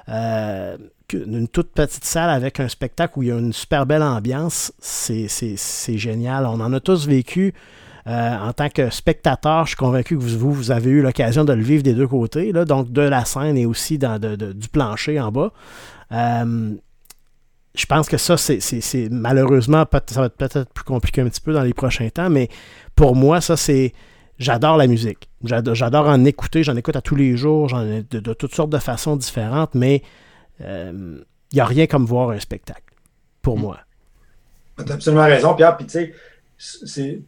Euh, 0.08 0.76
une 1.12 1.46
toute 1.46 1.70
petite 1.72 2.04
salle 2.04 2.30
avec 2.30 2.58
un 2.58 2.68
spectacle 2.68 3.18
où 3.18 3.22
il 3.22 3.28
y 3.28 3.32
a 3.32 3.38
une 3.38 3.52
super 3.52 3.86
belle 3.86 4.02
ambiance, 4.02 4.72
c'est 4.80 5.98
génial. 5.98 6.46
On 6.46 6.60
en 6.60 6.72
a 6.72 6.80
tous 6.80 7.06
vécu 7.06 7.54
euh, 8.06 8.38
en 8.38 8.52
tant 8.52 8.68
que 8.68 8.88
spectateur, 8.90 9.64
je 9.64 9.70
suis 9.70 9.76
convaincu 9.76 10.16
que 10.16 10.22
vous, 10.22 10.52
vous 10.52 10.70
avez 10.70 10.90
eu 10.90 11.02
l'occasion 11.02 11.44
de 11.44 11.52
le 11.52 11.62
vivre 11.62 11.82
des 11.82 11.94
deux 11.94 12.06
côtés, 12.06 12.52
là, 12.52 12.64
donc 12.64 12.92
de 12.92 13.02
la 13.02 13.24
scène 13.24 13.56
et 13.56 13.66
aussi 13.66 13.98
dans, 13.98 14.20
du 14.20 14.68
plancher 14.68 15.18
en 15.18 15.32
bas. 15.32 15.52
Euh, 16.12 16.74
je 17.74 17.86
pense 17.86 18.08
que 18.08 18.16
ça, 18.16 18.36
c'est 18.36 19.08
malheureusement, 19.10 19.84
ça 20.06 20.20
va 20.20 20.26
être 20.26 20.36
peut-être 20.36 20.72
plus 20.72 20.84
compliqué 20.84 21.20
un 21.20 21.28
petit 21.28 21.40
peu 21.40 21.52
dans 21.52 21.62
les 21.62 21.74
prochains 21.74 22.08
temps, 22.08 22.30
mais 22.30 22.48
pour 22.94 23.16
moi, 23.16 23.40
ça, 23.40 23.56
c'est. 23.56 23.92
J'adore 24.38 24.76
la 24.76 24.86
musique. 24.86 25.30
J'adore 25.44 26.08
en 26.08 26.22
écouter. 26.26 26.62
J'en 26.62 26.76
écoute 26.76 26.94
à 26.94 27.00
tous 27.00 27.16
les 27.16 27.38
jours, 27.38 27.70
j'en 27.70 27.82
ai 27.86 28.02
de, 28.02 28.32
toutes 28.34 28.54
sortes 28.54 28.68
de 28.68 28.78
façons 28.78 29.16
différentes, 29.16 29.74
mais 29.74 30.02
il 30.60 30.66
euh, 30.66 31.18
n'y 31.54 31.60
a 31.60 31.64
rien 31.64 31.86
comme 31.86 32.04
voir 32.04 32.30
un 32.30 32.38
spectacle, 32.38 32.94
pour 33.40 33.56
mm. 33.56 33.60
moi. 33.62 33.78
Tu 34.76 34.92
as 34.92 34.94
absolument 34.94 35.24
raison, 35.24 35.54
Pierre. 35.54 35.76
Puis, 35.78 35.86
tu 35.86 35.92
sais, 35.92 36.14
c'est, 36.58 37.22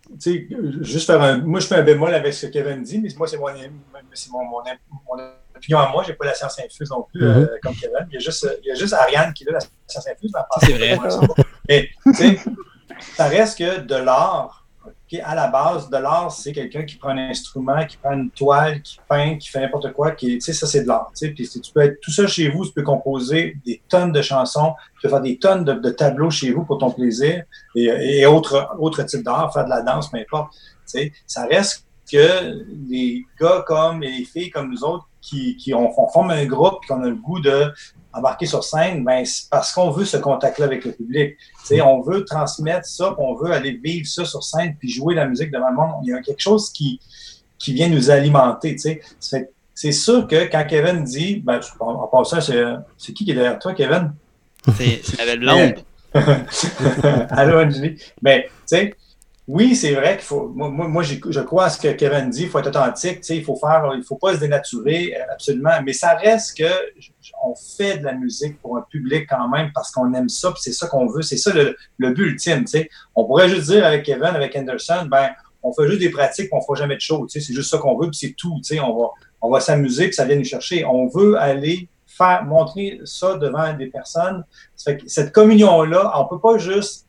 juste 0.80 1.06
faire 1.06 1.22
un. 1.22 1.38
Moi, 1.38 1.60
je 1.60 1.66
fais 1.66 1.76
un 1.76 1.82
bémol 1.82 2.14
avec 2.14 2.32
ce 2.32 2.46
que 2.46 2.52
Kevin 2.52 2.82
dit, 2.82 2.98
mais 2.98 3.10
moi, 3.16 3.26
c'est 3.26 3.36
mon, 3.36 3.48
mon, 3.50 4.62
mon, 5.06 5.22
opinion 5.54 5.78
à 5.78 5.90
moi. 5.90 6.02
Je 6.02 6.10
n'ai 6.10 6.14
pas 6.14 6.26
la 6.26 6.34
science 6.34 6.58
infuse 6.58 6.90
non 6.90 7.02
plus, 7.02 7.22
mm-hmm. 7.22 7.36
euh, 7.36 7.58
comme 7.62 7.74
Kevin. 7.74 8.06
Il 8.10 8.14
y, 8.14 8.16
a 8.16 8.20
juste, 8.20 8.48
il 8.62 8.68
y 8.68 8.70
a 8.70 8.74
juste 8.74 8.94
Ariane 8.94 9.34
qui 9.34 9.46
a 9.48 9.52
la 9.52 9.60
science 9.86 10.08
infuse. 10.08 10.32
C'est 10.60 10.72
vrai. 10.72 10.98
Mais, 11.68 11.90
tu 12.04 12.14
sais, 12.14 12.38
ça 13.14 13.28
reste 13.28 13.58
que 13.58 13.80
de 13.80 13.96
l'art, 13.96 14.66
à 15.22 15.34
la 15.34 15.48
base, 15.48 15.88
de 15.88 15.96
l'art, 15.96 16.30
c'est 16.30 16.52
quelqu'un 16.52 16.84
qui 16.84 16.96
prend 16.96 17.10
un 17.10 17.30
instrument, 17.30 17.84
qui 17.86 17.96
prend 17.96 18.12
une 18.12 18.30
toile, 18.30 18.82
qui 18.82 18.98
peint, 19.08 19.36
qui 19.36 19.48
fait 19.48 19.60
n'importe 19.60 19.92
quoi. 19.92 20.12
Qui, 20.12 20.40
ça, 20.40 20.66
c'est 20.66 20.82
de 20.82 20.88
l'art. 20.88 21.10
Tu 21.14 21.34
peux 21.74 21.80
être 21.80 22.00
tout 22.00 22.10
seul 22.10 22.28
chez 22.28 22.48
vous, 22.50 22.66
tu 22.66 22.72
peux 22.72 22.82
composer 22.82 23.56
des 23.64 23.80
tonnes 23.88 24.12
de 24.12 24.22
chansons, 24.22 24.74
tu 24.94 25.02
peux 25.02 25.08
faire 25.08 25.20
des 25.20 25.38
tonnes 25.38 25.64
de, 25.64 25.90
tableaux 25.90 26.30
chez 26.30 26.52
vous 26.52 26.64
pour 26.64 26.78
ton 26.78 26.90
plaisir 26.90 27.44
et, 27.74 28.26
autres 28.26 28.68
autre 28.78 29.02
types 29.02 29.24
d'art, 29.24 29.52
faire 29.52 29.64
de 29.64 29.70
la 29.70 29.82
danse, 29.82 30.10
peu 30.10 30.18
importe. 30.18 30.52
Ça 31.26 31.46
reste 31.46 31.86
que 32.10 32.64
les 32.88 33.24
gars 33.40 33.64
comme 33.66 34.02
et 34.02 34.10
les 34.10 34.24
filles 34.24 34.50
comme 34.50 34.70
nous 34.70 34.82
autres 34.82 35.08
qui, 35.20 35.56
qui 35.56 35.74
on, 35.74 35.90
forme 35.92 36.30
un 36.30 36.46
groupe 36.46 36.84
qui 36.84 36.92
ont 36.92 37.00
le 37.00 37.14
goût 37.14 37.40
de 37.40 37.72
embarquer 38.12 38.46
sur 38.46 38.64
scène, 38.64 39.04
ben, 39.04 39.24
parce 39.50 39.72
qu'on 39.72 39.90
veut 39.90 40.04
ce 40.04 40.16
contact-là 40.16 40.66
avec 40.66 40.84
le 40.84 40.92
public. 40.92 41.36
sais, 41.64 41.80
on 41.80 42.00
veut 42.00 42.24
transmettre 42.24 42.86
ça, 42.86 43.14
on 43.18 43.34
veut 43.34 43.52
aller 43.52 43.72
vivre 43.72 44.06
ça 44.06 44.24
sur 44.24 44.42
scène, 44.42 44.76
puis 44.78 44.90
jouer 44.90 45.14
la 45.14 45.26
musique 45.26 45.50
devant 45.50 45.70
le 45.70 45.76
monde. 45.76 45.94
Il 46.04 46.10
y 46.10 46.12
a 46.12 46.20
quelque 46.20 46.40
chose 46.40 46.70
qui, 46.70 47.00
qui 47.58 47.72
vient 47.72 47.88
nous 47.88 48.10
alimenter. 48.10 48.76
C'est 49.18 49.92
sûr 49.92 50.26
que 50.26 50.50
quand 50.50 50.64
Kevin 50.68 51.04
dit, 51.04 51.36
ben, 51.36 51.60
en, 51.80 52.06
passant, 52.06 52.40
c'est 52.40 53.12
qui 53.12 53.24
qui 53.24 53.30
est 53.30 53.34
derrière 53.34 53.58
toi, 53.58 53.74
Kevin? 53.74 54.12
C'est 54.76 55.18
la 55.18 55.24
belle 55.24 55.40
blonde. 55.40 55.74
Allô, 57.30 57.60
Angie. 57.60 57.96
Mais, 58.22 58.44
tu 58.44 58.76
sais, 58.76 58.94
oui, 59.48 59.74
c'est 59.74 59.94
vrai 59.94 60.18
qu'il 60.18 60.26
faut. 60.26 60.48
Moi, 60.48 60.68
moi 60.68 61.02
je 61.02 61.40
crois 61.40 61.64
à 61.64 61.70
ce 61.70 61.80
que 61.80 61.90
Kevin 61.92 62.28
dit. 62.28 62.42
Il 62.42 62.48
faut 62.50 62.58
être 62.58 62.66
authentique. 62.66 63.26
Il 63.30 63.42
faut 63.42 63.56
faire. 63.56 63.90
Il 63.96 64.04
faut 64.04 64.16
pas 64.16 64.34
se 64.34 64.40
dénaturer 64.40 65.16
euh, 65.16 65.32
absolument. 65.32 65.70
Mais 65.82 65.94
ça 65.94 66.16
reste 66.16 66.58
que 66.58 66.70
on 67.42 67.54
fait 67.54 67.96
de 67.96 68.04
la 68.04 68.12
musique 68.12 68.60
pour 68.60 68.76
un 68.76 68.82
public 68.82 69.26
quand 69.26 69.48
même 69.48 69.70
parce 69.74 69.90
qu'on 69.90 70.12
aime 70.12 70.28
ça. 70.28 70.52
C'est 70.58 70.72
ça 70.72 70.86
qu'on 70.86 71.06
veut. 71.06 71.22
C'est 71.22 71.38
ça 71.38 71.54
le, 71.54 71.74
le, 71.96 72.10
but 72.12 72.32
ultime. 72.32 72.66
sais. 72.66 72.90
On 73.14 73.24
pourrait 73.24 73.48
juste 73.48 73.70
dire 73.70 73.86
avec 73.86 74.04
Kevin, 74.04 74.34
avec 74.34 74.54
Anderson, 74.54 75.08
ben 75.10 75.30
on 75.62 75.72
fait 75.72 75.88
juste 75.88 76.00
des 76.00 76.10
pratiques, 76.10 76.50
on 76.52 76.58
ne 76.58 76.62
fera 76.62 76.74
jamais 76.74 76.96
de 76.96 77.00
show. 77.00 77.26
C'est 77.26 77.40
juste 77.40 77.70
ça 77.70 77.78
qu'on 77.78 77.98
veut. 77.98 78.10
Puis 78.10 78.18
c'est 78.18 78.34
tout. 78.36 78.60
On 78.82 79.00
va, 79.00 79.08
on 79.40 79.50
va 79.50 79.60
s'amuser. 79.60 80.08
Puis 80.08 80.14
ça 80.14 80.26
vient 80.26 80.36
nous 80.36 80.44
chercher. 80.44 80.84
On 80.84 81.08
veut 81.08 81.38
aller 81.38 81.88
faire 82.06 82.44
montrer 82.44 83.00
ça 83.04 83.38
devant 83.38 83.72
des 83.72 83.86
personnes. 83.86 84.44
cette 84.76 85.32
communion 85.32 85.84
là, 85.84 86.12
on 86.16 86.26
peut 86.26 86.40
pas 86.40 86.58
juste 86.58 87.06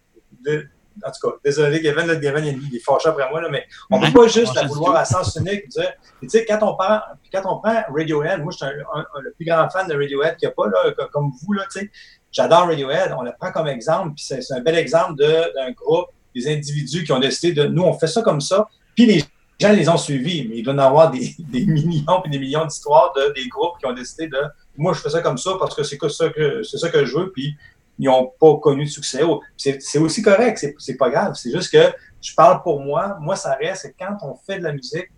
en 1.05 1.11
tout 1.11 1.29
cas, 1.29 1.35
désolé, 1.43 1.81
Gavin, 1.81 2.05
là, 2.05 2.15
Gavin, 2.15 2.43
il 2.43 2.75
est 2.75 2.79
fâché 2.79 3.09
après 3.09 3.29
moi, 3.29 3.41
là, 3.41 3.49
mais 3.49 3.65
on 3.89 3.99
ne 3.99 4.07
peut 4.07 4.21
pas 4.21 4.27
juste 4.27 4.55
la 4.55 4.65
vouloir 4.65 4.95
à 4.95 5.05
sens 5.05 5.35
unique 5.35 5.67
dire. 5.69 5.91
Tu 6.21 6.29
sais, 6.29 6.45
quand 6.45 6.59
on 6.61 6.75
prend, 6.75 6.99
quand 7.31 7.41
on 7.45 7.59
prend 7.59 7.83
Radiohead, 7.95 8.41
moi, 8.41 8.51
je 8.51 8.57
suis 8.57 8.75
le 9.21 9.31
plus 9.33 9.45
grand 9.45 9.69
fan 9.69 9.87
de 9.87 9.93
Radiohead 9.93 10.37
qu'il 10.37 10.47
n'y 10.47 10.51
a 10.51 10.55
pas, 10.55 10.67
là, 10.67 11.07
comme 11.11 11.31
vous, 11.41 11.53
là, 11.53 11.63
tu 11.71 11.79
sais. 11.79 11.91
J'adore 12.31 12.67
Radiohead, 12.67 13.13
on 13.17 13.23
le 13.23 13.31
prend 13.39 13.51
comme 13.51 13.67
exemple, 13.67 14.13
puis 14.15 14.25
c'est 14.25 14.53
un 14.53 14.61
bel 14.61 14.75
exemple 14.75 15.15
d'un 15.15 15.71
groupe, 15.71 16.07
des 16.35 16.47
individus 16.47 17.03
qui 17.03 17.11
ont 17.11 17.19
décidé 17.19 17.53
de. 17.53 17.67
Nous, 17.67 17.83
on 17.83 17.93
fait 17.93 18.07
ça 18.07 18.21
comme 18.21 18.41
ça, 18.41 18.67
puis 18.95 19.05
les 19.05 19.23
gens 19.59 19.73
les 19.73 19.89
ont 19.89 19.97
suivis, 19.97 20.47
mais 20.47 20.57
il 20.57 20.63
doit 20.63 20.75
y 20.75 20.79
avoir 20.79 21.09
des, 21.09 21.35
des 21.39 21.65
millions 21.65 22.23
et 22.23 22.29
des 22.29 22.39
millions 22.39 22.65
d'histoires 22.65 23.13
de 23.15 23.33
des 23.33 23.47
groupes 23.47 23.77
qui 23.79 23.85
ont 23.87 23.93
décidé 23.93 24.27
de 24.27 24.37
moi, 24.79 24.93
je 24.93 25.01
fais 25.01 25.09
ça 25.09 25.21
comme 25.21 25.37
ça 25.37 25.51
parce 25.59 25.75
que 25.75 25.83
c'est 25.83 25.99
ça 26.09 26.29
que, 26.29 26.63
c'est 26.63 26.77
ça 26.77 26.89
que 26.89 27.05
je 27.05 27.17
veux, 27.17 27.31
puis 27.31 27.55
ils 27.99 28.05
n'ont 28.05 28.31
pas 28.39 28.55
connu 28.57 28.85
de 28.85 28.89
succès. 28.89 29.21
C'est 29.57 29.99
aussi 29.99 30.21
correct, 30.21 30.65
c'est 30.77 30.97
pas 30.97 31.09
grave. 31.09 31.33
C'est 31.35 31.51
juste 31.51 31.71
que 31.71 31.93
je 32.21 32.33
parle 32.33 32.63
pour 32.63 32.79
moi. 32.81 33.17
Moi, 33.19 33.35
ça 33.35 33.55
reste 33.55 33.93
quand 33.99 34.17
on 34.21 34.35
fait 34.35 34.57
de 34.57 34.63
la 34.63 34.71
musique, 34.71 35.09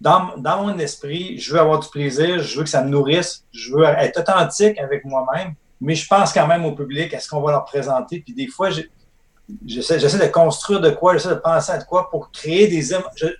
dans, 0.00 0.34
dans 0.38 0.64
mon 0.64 0.78
esprit, 0.78 1.38
je 1.38 1.52
veux 1.52 1.60
avoir 1.60 1.78
du 1.78 1.88
plaisir, 1.88 2.42
je 2.42 2.58
veux 2.58 2.64
que 2.64 2.70
ça 2.70 2.82
me 2.82 2.88
nourrisse, 2.88 3.44
je 3.52 3.74
veux 3.74 3.84
être 3.84 4.20
authentique 4.20 4.78
avec 4.78 5.04
moi-même, 5.04 5.54
mais 5.78 5.94
je 5.94 6.08
pense 6.08 6.32
quand 6.32 6.46
même 6.46 6.64
au 6.64 6.72
public, 6.72 7.12
est-ce 7.12 7.28
qu'on 7.28 7.42
va 7.42 7.52
leur 7.52 7.64
présenter? 7.66 8.20
Puis 8.20 8.32
des 8.32 8.46
fois, 8.46 8.70
j'essaie 9.66 9.98
de 9.98 10.32
construire 10.32 10.80
de 10.80 10.88
quoi, 10.88 11.12
j'essaie 11.12 11.28
de 11.28 11.34
penser 11.34 11.72
à 11.72 11.78
de 11.78 11.84
quoi 11.84 12.08
pour 12.08 12.30
créer 12.30 12.68
des 12.68 12.80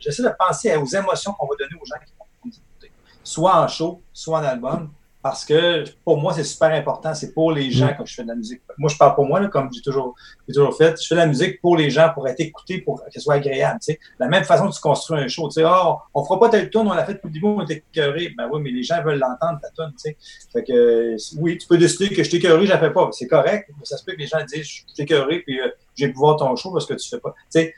J'essaie 0.00 0.22
de 0.22 0.34
penser 0.38 0.76
aux 0.76 0.84
émotions 0.84 1.32
qu'on 1.32 1.46
va 1.46 1.54
donner 1.58 1.80
aux 1.80 1.86
gens 1.86 1.96
qui 2.04 2.12
vont 2.18 2.26
nous 2.44 2.52
écouter, 2.52 2.92
soit 3.24 3.56
en 3.56 3.66
show, 3.66 4.02
soit 4.12 4.40
en 4.40 4.44
album 4.44 4.90
parce 5.22 5.44
que 5.44 5.84
pour 6.04 6.18
moi, 6.18 6.32
c'est 6.32 6.44
super 6.44 6.72
important. 6.72 7.14
C'est 7.14 7.34
pour 7.34 7.52
les 7.52 7.70
gens 7.70 7.88
mm. 7.88 7.94
quand 7.98 8.06
je 8.06 8.14
fais 8.14 8.22
de 8.22 8.28
la 8.28 8.34
musique. 8.34 8.62
Moi, 8.78 8.90
je 8.90 8.96
parle 8.96 9.14
pour 9.14 9.26
moi, 9.26 9.40
là, 9.40 9.48
comme 9.48 9.68
j'ai 9.72 9.82
toujours, 9.82 10.14
toujours 10.48 10.74
fait. 10.76 11.00
Je 11.00 11.06
fais 11.06 11.14
de 11.14 11.20
la 11.20 11.26
musique 11.26 11.60
pour 11.60 11.76
les 11.76 11.90
gens, 11.90 12.10
pour 12.14 12.26
être 12.26 12.40
écouté, 12.40 12.80
pour 12.80 13.04
que 13.04 13.10
ce 13.12 13.20
soit 13.20 13.34
agréable. 13.34 13.78
Tu 13.80 13.92
sais. 13.92 14.00
La 14.18 14.28
même 14.28 14.44
façon 14.44 14.68
que 14.68 14.74
tu 14.74 14.80
construis 14.80 15.20
un 15.20 15.28
show. 15.28 15.48
Tu 15.48 15.54
sais, 15.54 15.64
oh, 15.66 15.98
on 16.14 16.24
fera 16.24 16.40
pas 16.40 16.48
tel 16.48 16.70
tune, 16.70 16.86
on 16.86 16.94
l'a 16.94 17.04
fait 17.04 17.14
depuis 17.14 17.28
le 17.28 17.32
début, 17.34 17.46
on 17.46 17.66
est 17.66 17.84
écœuré. 17.92 18.32
Ben 18.36 18.48
oui, 18.50 18.60
mais 18.62 18.70
les 18.70 18.82
gens 18.82 19.02
veulent 19.02 19.18
l'entendre, 19.18 19.60
ta 19.60 19.68
tune. 19.70 19.92
Tu 19.92 20.10
sais. 20.10 20.16
Fait 20.52 20.64
que 20.64 21.16
oui, 21.38 21.58
tu 21.58 21.66
peux 21.66 21.76
décider 21.76 22.14
que 22.14 22.22
je 22.22 22.30
t'écœuré, 22.30 22.64
je 22.64 22.70
la 22.70 22.78
fais 22.78 22.92
pas. 22.92 23.10
C'est 23.12 23.28
correct. 23.28 23.70
Ça 23.82 23.98
se 23.98 24.04
peut 24.04 24.12
que 24.12 24.18
les 24.18 24.26
gens 24.26 24.38
disent 24.46 24.62
je 24.62 24.72
suis 24.72 24.84
écœuré, 24.98 25.40
puis 25.40 25.60
euh, 25.60 25.68
j'ai 25.94 26.08
pu 26.08 26.18
voir 26.18 26.36
ton 26.36 26.54
show 26.56 26.72
parce 26.72 26.86
que 26.86 26.94
tu 26.94 27.08
fais 27.08 27.18
pas. 27.18 27.34
Tu 27.52 27.60
sais, 27.60 27.74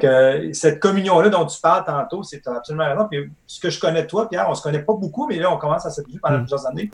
que 0.00 0.52
cette 0.52 0.80
communion-là 0.80 1.28
dont 1.28 1.46
tu 1.46 1.60
parles 1.60 1.84
tantôt, 1.84 2.22
c'est 2.22 2.46
absolument 2.46 2.86
raison. 2.86 3.06
Puis 3.10 3.30
ce 3.46 3.60
que 3.60 3.70
je 3.70 3.78
connais 3.78 4.02
de 4.02 4.08
toi, 4.08 4.28
Pierre, 4.28 4.46
on 4.48 4.54
se 4.54 4.62
connaît 4.62 4.82
pas 4.82 4.94
beaucoup, 4.94 5.26
mais 5.26 5.36
là, 5.36 5.52
on 5.52 5.58
commence 5.58 5.86
à 5.86 5.90
s'habituer 5.90 6.18
pendant 6.20 6.38
mm. 6.38 6.42
plusieurs 6.42 6.66
années. 6.66 6.90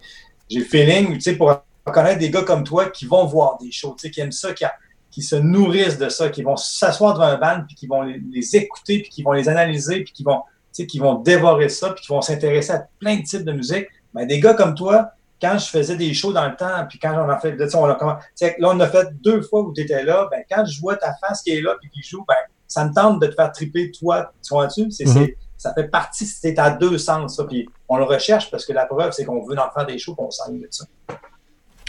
J'ai 0.49 0.59
le 0.59 0.65
feeling, 0.65 1.15
tu 1.15 1.21
sais, 1.21 1.37
pour 1.37 1.53
reconnaître 1.87 2.19
des 2.19 2.31
gars 2.31 2.43
comme 2.43 2.65
toi 2.65 2.87
qui 2.87 3.07
vont 3.07 3.25
voir 3.25 3.59
des 3.59 3.71
shows, 3.71 3.95
tu 3.99 4.07
sais, 4.07 4.11
qui 4.11 4.21
aiment 4.21 4.33
ça, 4.33 4.53
qui, 4.53 4.65
qui 5.11 5.23
se 5.23 5.37
nourrissent 5.37 5.99
de 5.99 6.09
ça, 6.09 6.29
qui 6.29 6.43
vont 6.43 6.57
s'asseoir 6.57 7.15
devant 7.15 7.27
un 7.27 7.37
band, 7.37 7.65
puis 7.67 7.77
qui 7.77 7.87
vont 7.87 8.03
les, 8.03 8.57
écouter, 8.57 9.01
puis 9.01 9.11
qui 9.11 9.23
vont 9.23 9.33
les 9.33 9.49
analyser, 9.49 10.03
puis 10.03 10.13
qui 10.13 10.25
vont, 10.25 10.41
tu 10.73 10.83
sais, 10.83 10.87
qui 10.87 10.99
vont 10.99 11.15
dévorer 11.15 11.69
ça, 11.69 11.91
puis 11.91 12.03
qui 12.03 12.13
vont 12.13 12.21
s'intéresser 12.21 12.73
à 12.73 12.87
plein 12.99 13.17
de 13.17 13.23
types 13.23 13.45
de 13.45 13.53
musique. 13.53 13.87
Mais 14.15 14.27
des 14.27 14.41
gars 14.41 14.55
comme 14.55 14.75
toi, 14.75 15.11
quand 15.43 15.59
je 15.59 15.67
faisais 15.67 15.97
des 15.97 16.15
shows 16.15 16.33
dans 16.33 16.47
le 16.47 16.55
temps, 16.55 16.87
puis 16.89 17.01
quand 17.01 17.13
on 17.15 17.29
a 17.29 17.39
fait, 17.39 17.57
on 17.75 17.85
a, 17.85 17.99
là, 17.99 18.69
on 18.69 18.81
a 18.81 18.87
fait 18.89 19.09
deux 19.23 19.43
fois 19.43 19.63
où 19.63 19.73
tu 19.75 19.81
étais 19.81 20.05
là, 20.05 20.29
ben, 20.31 20.45
quand 20.49 20.65
je 20.65 20.81
vois 20.81 20.95
ta 20.95 21.15
face 21.15 21.43
qui 21.43 21.51
est 21.51 21.61
là, 21.61 21.75
puis 21.81 21.91
qui 21.91 22.01
joue, 22.09 22.25
ben, 22.29 22.37
ça 22.69 22.85
me 22.85 22.95
tente 22.95 23.21
de 23.21 23.27
te 23.27 23.35
faire 23.35 23.51
triper, 23.51 23.91
toi, 23.91 24.33
tu 24.41 24.55
vois-tu? 24.55 24.83
Mm-hmm. 24.83 25.35
Ça 25.59 25.75
fait 25.75 25.89
partie, 25.89 26.27
c'est 26.27 26.59
à 26.59 26.71
deux 26.71 26.97
sens, 26.97 27.37
ça. 27.37 27.45
Puis 27.45 27.69
on 27.89 27.97
le 27.97 28.05
recherche 28.05 28.51
parce 28.53 28.65
que 28.65 28.73
la 28.73 28.87
preuve, 28.87 29.11
c'est 29.13 29.25
qu'on 29.25 29.45
veut 29.45 29.59
en 29.59 29.71
faire 29.73 29.85
des 29.85 29.99
shows, 29.99 30.15
puis 30.15 30.25
on 30.27 30.31
s'ennuie 30.31 30.61
de 30.61 30.69
ça. 30.71 30.85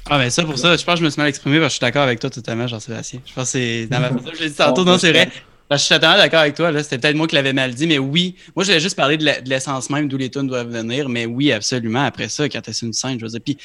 Ah, 0.09 0.17
ben 0.17 0.29
ça, 0.29 0.43
pour 0.43 0.57
ça, 0.57 0.75
je 0.75 0.83
pense 0.83 0.95
que 0.95 0.99
je 0.99 1.05
me 1.05 1.09
suis 1.11 1.21
mal 1.21 1.29
exprimé 1.29 1.59
parce 1.59 1.67
que 1.67 1.73
je 1.73 1.75
suis 1.75 1.81
d'accord 1.81 2.03
avec 2.03 2.19
toi 2.19 2.29
totalement, 2.29 2.67
Jean-Sébastien. 2.67 3.21
Je 3.23 3.33
pense 3.33 3.45
que 3.45 3.51
c'est 3.51 3.85
dans 3.85 3.99
ma 3.99 4.09
Je 4.33 4.43
l'ai 4.43 4.49
dit 4.49 4.55
tantôt, 4.55 4.83
non, 4.83 4.97
c'est 4.97 5.11
vrai. 5.11 5.29
Je 5.77 5.83
suis 5.83 5.93
totalement 5.93 6.17
d'accord 6.17 6.41
avec 6.41 6.55
toi. 6.55 6.71
C'était 6.83 6.97
peut-être 6.97 7.15
moi 7.15 7.27
qui 7.27 7.35
l'avais 7.35 7.53
mal 7.53 7.73
dit, 7.73 7.87
mais 7.87 7.99
oui. 7.99 8.35
Moi, 8.55 8.63
je 8.63 8.69
voulais 8.69 8.79
juste 8.79 8.95
parler 8.95 9.17
de 9.17 9.25
l'essence 9.45 9.89
même 9.89 10.07
d'où 10.07 10.17
les 10.17 10.29
tunes 10.29 10.47
doivent 10.47 10.71
venir, 10.71 11.09
mais 11.09 11.25
oui, 11.25 11.51
absolument. 11.51 12.03
Après 12.03 12.29
ça, 12.29 12.47
quand 12.49 12.61
tu 12.61 12.71
une 12.85 12.93
scène, 12.93 13.19
je 13.19 13.25
veux 13.25 13.31
dire. 13.31 13.41
Puis 13.43 13.57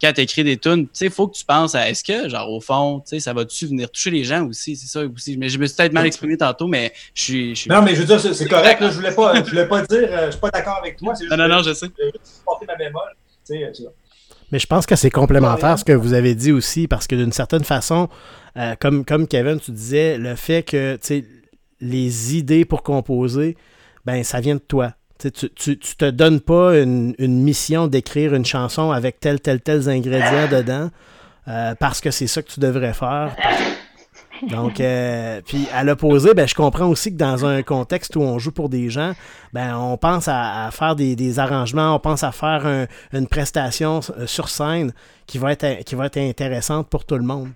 quand 0.00 0.12
tu 0.12 0.20
écris 0.20 0.44
des 0.44 0.58
tunes, 0.58 0.84
tu 0.84 0.90
sais, 0.92 1.04
il 1.06 1.10
faut 1.10 1.28
que 1.28 1.36
tu 1.36 1.44
penses 1.44 1.74
à 1.74 1.88
est-ce 1.88 2.04
que, 2.04 2.28
genre, 2.28 2.50
au 2.50 2.60
fond, 2.60 3.00
tu 3.00 3.10
sais, 3.10 3.20
ça 3.20 3.32
va-tu 3.32 3.66
venir 3.66 3.90
toucher 3.90 4.10
les 4.10 4.24
gens 4.24 4.46
aussi? 4.46 4.76
C'est 4.76 4.88
ça 4.88 5.04
aussi. 5.04 5.36
Mais 5.38 5.48
je 5.48 5.58
me 5.58 5.66
suis 5.66 5.76
peut-être 5.76 5.92
mal 5.92 6.06
exprimé 6.06 6.36
tantôt, 6.36 6.66
mais 6.66 6.92
je 7.14 7.22
suis. 7.22 7.64
Non, 7.68 7.82
mais 7.82 7.94
je 7.94 8.02
veux 8.02 8.06
dire, 8.06 8.20
c'est 8.20 8.48
correct. 8.48 8.80
Là, 8.80 8.90
je 8.90 8.96
voulais 8.96 9.14
pas, 9.14 9.34
je 9.42 9.50
voulais 9.50 9.68
pas 9.68 9.82
dire, 9.82 10.08
euh, 10.10 10.26
je 10.26 10.32
suis 10.32 10.40
pas 10.40 10.50
d'accord 10.50 10.78
avec 10.80 10.96
toi. 10.96 11.14
non, 11.30 11.36
non, 11.36 11.48
non, 11.48 11.62
je 11.62 11.72
sais. 11.72 11.86
Je 11.86 11.92
voulais 11.92 12.12
juste 12.12 12.42
porter 12.44 12.66
ma 12.66 12.76
bémol. 12.76 13.02
Tu 13.46 13.58
sais, 13.58 13.72
mais 14.52 14.58
je 14.58 14.66
pense 14.66 14.86
que 14.86 14.94
c'est 14.94 15.10
complémentaire 15.10 15.78
ce 15.78 15.84
que 15.84 15.92
vous 15.92 16.12
avez 16.12 16.34
dit 16.34 16.52
aussi, 16.52 16.86
parce 16.86 17.06
que 17.06 17.16
d'une 17.16 17.32
certaine 17.32 17.64
façon, 17.64 18.08
euh, 18.56 18.74
comme, 18.78 19.04
comme 19.04 19.26
Kevin, 19.26 19.58
tu 19.58 19.72
disais, 19.72 20.18
le 20.18 20.36
fait 20.36 20.62
que 20.62 20.96
les 21.80 22.36
idées 22.36 22.64
pour 22.64 22.82
composer, 22.82 23.56
ben 24.04 24.22
ça 24.24 24.40
vient 24.40 24.54
de 24.54 24.60
toi. 24.60 24.92
Tu, 25.18 25.30
tu, 25.30 25.78
te 25.78 26.10
donnes 26.10 26.40
pas 26.40 26.78
une, 26.78 27.14
mission 27.18 27.86
d'écrire 27.86 28.34
une 28.34 28.44
chanson 28.44 28.90
avec 28.90 29.18
tel, 29.18 29.40
tel, 29.40 29.62
tel 29.62 29.88
ingrédients 29.88 30.48
dedans 30.50 30.90
euh, 31.48 31.74
parce 31.74 32.02
que 32.02 32.10
c'est 32.10 32.26
ça 32.26 32.42
que 32.42 32.48
tu 32.48 32.60
devrais 32.60 32.92
faire. 32.92 33.34
Donc, 34.50 34.80
euh, 34.80 35.40
puis 35.46 35.66
à 35.72 35.84
l'opposé, 35.84 36.34
ben, 36.34 36.46
je 36.46 36.54
comprends 36.54 36.88
aussi 36.88 37.10
que 37.12 37.16
dans 37.16 37.46
un 37.46 37.62
contexte 37.62 38.16
où 38.16 38.20
on 38.20 38.38
joue 38.38 38.52
pour 38.52 38.68
des 38.68 38.90
gens, 38.90 39.14
ben, 39.54 39.78
on 39.78 39.96
pense 39.96 40.28
à, 40.28 40.68
faire 40.70 40.94
des, 40.94 41.38
arrangements, 41.38 41.94
on 41.94 41.98
pense 41.98 42.22
à 42.22 42.32
faire 42.32 42.86
une 43.14 43.26
prestation 43.26 44.00
euh, 44.18 44.26
sur 44.26 44.50
scène 44.50 44.92
qui 45.26 45.38
va 45.38 45.52
être 45.52 46.18
intéressante 46.18 46.88
pour 46.88 47.06
tout 47.06 47.16
le 47.16 47.24
monde 47.24 47.48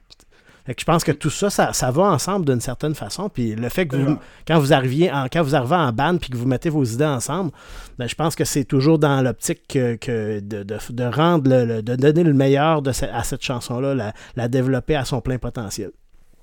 je 0.66 0.84
pense 0.84 1.04
que 1.04 1.12
tout 1.12 1.30
ça, 1.30 1.50
ça, 1.50 1.90
va 1.90 2.02
ensemble 2.02 2.46
d'une 2.46 2.60
certaine 2.60 2.94
façon. 2.94 3.28
Puis 3.28 3.54
le 3.54 3.68
fait 3.68 3.86
que 3.86 3.96
vous, 3.96 4.18
quand 4.46 4.58
vous 4.58 4.72
arriviez 4.72 5.10
en, 5.10 5.26
quand 5.26 5.42
vous 5.42 5.54
arrivez 5.54 5.76
en 5.76 5.92
bande 5.92 6.20
puis 6.20 6.30
que 6.30 6.36
vous 6.36 6.46
mettez 6.46 6.70
vos 6.70 6.84
idées 6.84 7.04
ensemble, 7.04 7.50
ben, 7.98 8.08
je 8.08 8.14
pense 8.14 8.34
que 8.34 8.44
c'est 8.44 8.64
toujours 8.64 8.98
dans 8.98 9.20
l'optique 9.22 9.66
que, 9.68 10.40
de, 10.40 11.04
rendre 11.04 11.50
le, 11.50 11.82
de 11.82 11.96
donner 11.96 12.22
le 12.22 12.34
meilleur 12.34 12.82
de 12.82 12.90
à 12.90 13.24
cette 13.24 13.42
chanson-là, 13.42 14.12
la, 14.36 14.48
développer 14.48 14.96
à 14.96 15.04
son 15.04 15.20
plein 15.20 15.38
potentiel. 15.38 15.90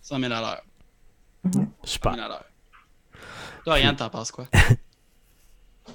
100 0.02 0.20
000 0.20 0.32
à 0.34 0.42
l'heure. 0.42 0.64
Super. 1.84 2.14
100 2.14 2.18
000 2.18 2.26
à 2.26 2.30
l'heure. 2.30 2.46
Toi, 3.66 3.80
Yann, 3.80 3.96
t'en 3.96 4.10
penses 4.10 4.32
quoi? 4.32 4.46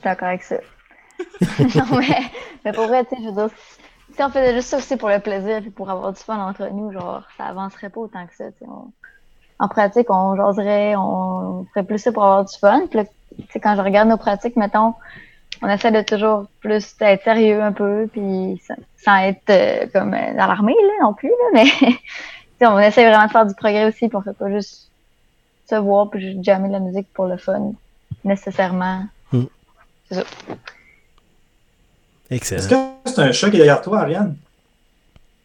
d'accord 0.04 0.28
avec 0.28 0.42
ça. 0.42 0.56
non, 1.58 1.98
mais, 1.98 2.30
mais 2.64 2.72
pour 2.72 2.86
vrai, 2.86 3.04
tu 3.04 3.16
sais, 3.16 3.22
je 3.22 3.28
veux 3.28 3.34
dire, 3.34 3.56
si 4.14 4.22
on 4.22 4.30
faisait 4.30 4.54
juste 4.54 4.68
ça 4.68 4.78
aussi 4.78 4.96
pour 4.96 5.08
le 5.08 5.18
plaisir 5.18 5.58
et 5.58 5.70
pour 5.70 5.90
avoir 5.90 6.12
du 6.12 6.20
fun 6.20 6.38
entre 6.38 6.68
nous, 6.72 6.92
genre, 6.92 7.22
ça 7.36 7.44
avancerait 7.44 7.88
pas 7.88 8.00
autant 8.00 8.26
que 8.26 8.34
ça. 8.34 8.44
En 9.58 9.68
pratique, 9.68 10.10
on 10.10 10.36
jaserait, 10.36 10.94
on 10.96 11.66
ferait 11.72 11.84
plus 11.84 11.98
ça 11.98 12.12
pour 12.12 12.24
avoir 12.24 12.44
du 12.44 12.56
fun. 12.58 12.82
Puis 12.90 13.60
quand 13.60 13.76
je 13.76 13.80
regarde 13.80 14.08
nos 14.08 14.16
pratiques, 14.16 14.56
mettons, 14.56 14.94
on 15.62 15.68
essaie 15.68 15.92
de 15.92 16.02
toujours 16.02 16.46
plus 16.60 16.94
être 17.00 17.22
sérieux 17.22 17.62
un 17.62 17.72
peu, 17.72 18.08
puis 18.10 18.60
sans, 18.96 19.16
être 19.18 19.50
euh, 19.50 19.86
comme 19.92 20.12
euh, 20.14 20.32
dans 20.32 20.46
l'armée 20.46 20.74
là, 20.74 21.04
non 21.04 21.14
plus, 21.14 21.28
là, 21.28 21.50
mais 21.54 22.66
on 22.66 22.78
essaie 22.78 23.08
vraiment 23.08 23.26
de 23.26 23.30
faire 23.30 23.46
du 23.46 23.54
progrès 23.54 23.84
aussi, 23.84 24.08
puis 24.08 24.16
on 24.16 24.22
fait 24.22 24.36
pas 24.36 24.50
juste 24.50 24.90
se 25.68 25.76
voir 25.76 26.10
puis 26.10 26.20
juste 26.20 26.44
jammer 26.44 26.68
la 26.68 26.80
musique 26.80 27.06
pour 27.14 27.26
le 27.26 27.36
fun, 27.36 27.72
nécessairement. 28.24 29.04
Hmm. 29.30 29.44
C'est 30.08 30.16
ça. 30.16 30.24
Est-ce 32.32 32.68
que 32.68 32.74
c'est 33.04 33.18
un 33.18 33.32
chat 33.32 33.50
qui 33.50 33.56
est 33.56 33.58
derrière 33.58 33.82
toi, 33.82 34.00
Ariane? 34.00 34.36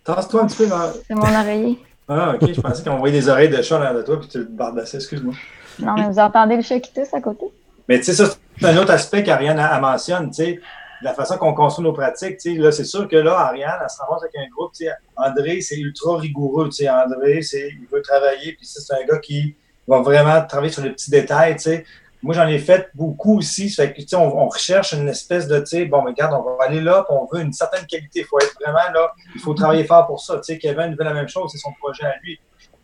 Tasse-toi 0.03 0.43
un 0.43 0.47
petit 0.47 0.57
peu 0.57 0.69
C'est 1.05 1.15
mon 1.15 1.23
oreiller. 1.23 1.79
Ah, 2.07 2.35
ok, 2.35 2.53
je 2.53 2.61
pensais 2.61 2.83
qu'on 2.83 2.97
voyait 2.97 3.19
des 3.19 3.27
oreilles 3.27 3.49
de 3.49 3.61
chat 3.61 3.77
derrière 3.79 4.03
toi 4.05 4.19
puis 4.19 4.29
tu 4.29 4.37
le 4.37 4.45
bardassais, 4.45 4.97
excuse-moi. 4.97 5.33
Non, 5.79 5.95
mais 5.95 6.07
vous 6.07 6.19
entendez 6.19 6.55
le 6.55 6.61
chat 6.61 6.79
qui 6.79 6.93
tousse 6.93 7.13
à 7.13 7.19
côté? 7.19 7.45
Mais 7.89 7.97
tu 7.97 8.05
sais, 8.05 8.13
ça, 8.13 8.33
c'est 8.59 8.65
un 8.65 8.77
autre 8.77 8.91
aspect 8.91 9.23
qu'Ariane 9.23 9.57
mentionne, 9.81 10.29
tu 10.29 10.43
sais, 10.43 10.61
la 11.01 11.13
façon 11.13 11.37
qu'on 11.37 11.53
construit 11.53 11.83
nos 11.83 11.93
pratiques, 11.93 12.37
tu 12.37 12.55
sais, 12.55 12.57
là, 12.57 12.71
c'est 12.71 12.85
sûr 12.85 13.07
que 13.07 13.17
là, 13.17 13.37
Ariane, 13.37 13.79
elle 13.81 13.89
se 13.89 13.97
ramasse 14.01 14.23
avec 14.23 14.35
un 14.37 14.49
groupe, 14.49 14.71
tu 14.73 14.85
sais, 14.85 14.91
André, 15.15 15.61
c'est 15.61 15.77
ultra 15.77 16.17
rigoureux, 16.17 16.69
tu 16.69 16.83
sais, 16.83 16.89
André, 16.89 17.41
c'est, 17.41 17.69
il 17.69 17.87
veut 17.91 18.01
travailler, 18.01 18.53
puis 18.53 18.65
c'est 18.65 18.93
un 18.93 19.05
gars 19.05 19.19
qui 19.19 19.55
va 19.87 19.99
vraiment 19.99 20.41
travailler 20.45 20.71
sur 20.71 20.83
les 20.83 20.91
petits 20.91 21.11
détails, 21.11 21.55
tu 21.57 21.63
sais. 21.63 21.85
Moi, 22.23 22.33
j'en 22.33 22.47
ai 22.47 22.59
fait 22.59 22.89
beaucoup 22.95 23.37
aussi. 23.37 23.69
Fait 23.69 23.93
que, 23.93 24.15
on, 24.15 24.39
on 24.39 24.47
recherche 24.47 24.93
une 24.93 25.07
espèce 25.07 25.47
de, 25.47 25.59
tu 25.59 25.65
sais, 25.65 25.85
bon, 25.85 26.03
regarde, 26.03 26.33
on 26.33 26.43
va 26.43 26.65
aller 26.65 26.81
là, 26.81 27.05
puis 27.07 27.15
on 27.17 27.27
veut 27.31 27.43
une 27.43 27.53
certaine 27.53 27.85
qualité. 27.85 28.21
Il 28.21 28.25
faut 28.25 28.39
être 28.39 28.55
vraiment 28.59 28.91
là, 28.93 29.11
il 29.35 29.41
faut 29.41 29.53
travailler 29.53 29.83
fort 29.83 30.07
pour 30.07 30.19
ça. 30.19 30.35
Tu 30.37 30.53
sais, 30.53 30.57
Kevin 30.57 30.95
veut 30.95 31.03
la 31.03 31.13
même 31.13 31.27
chose, 31.27 31.51
c'est 31.51 31.59
son 31.59 31.71
projet 31.73 32.03
à 32.03 32.15
lui. 32.23 32.39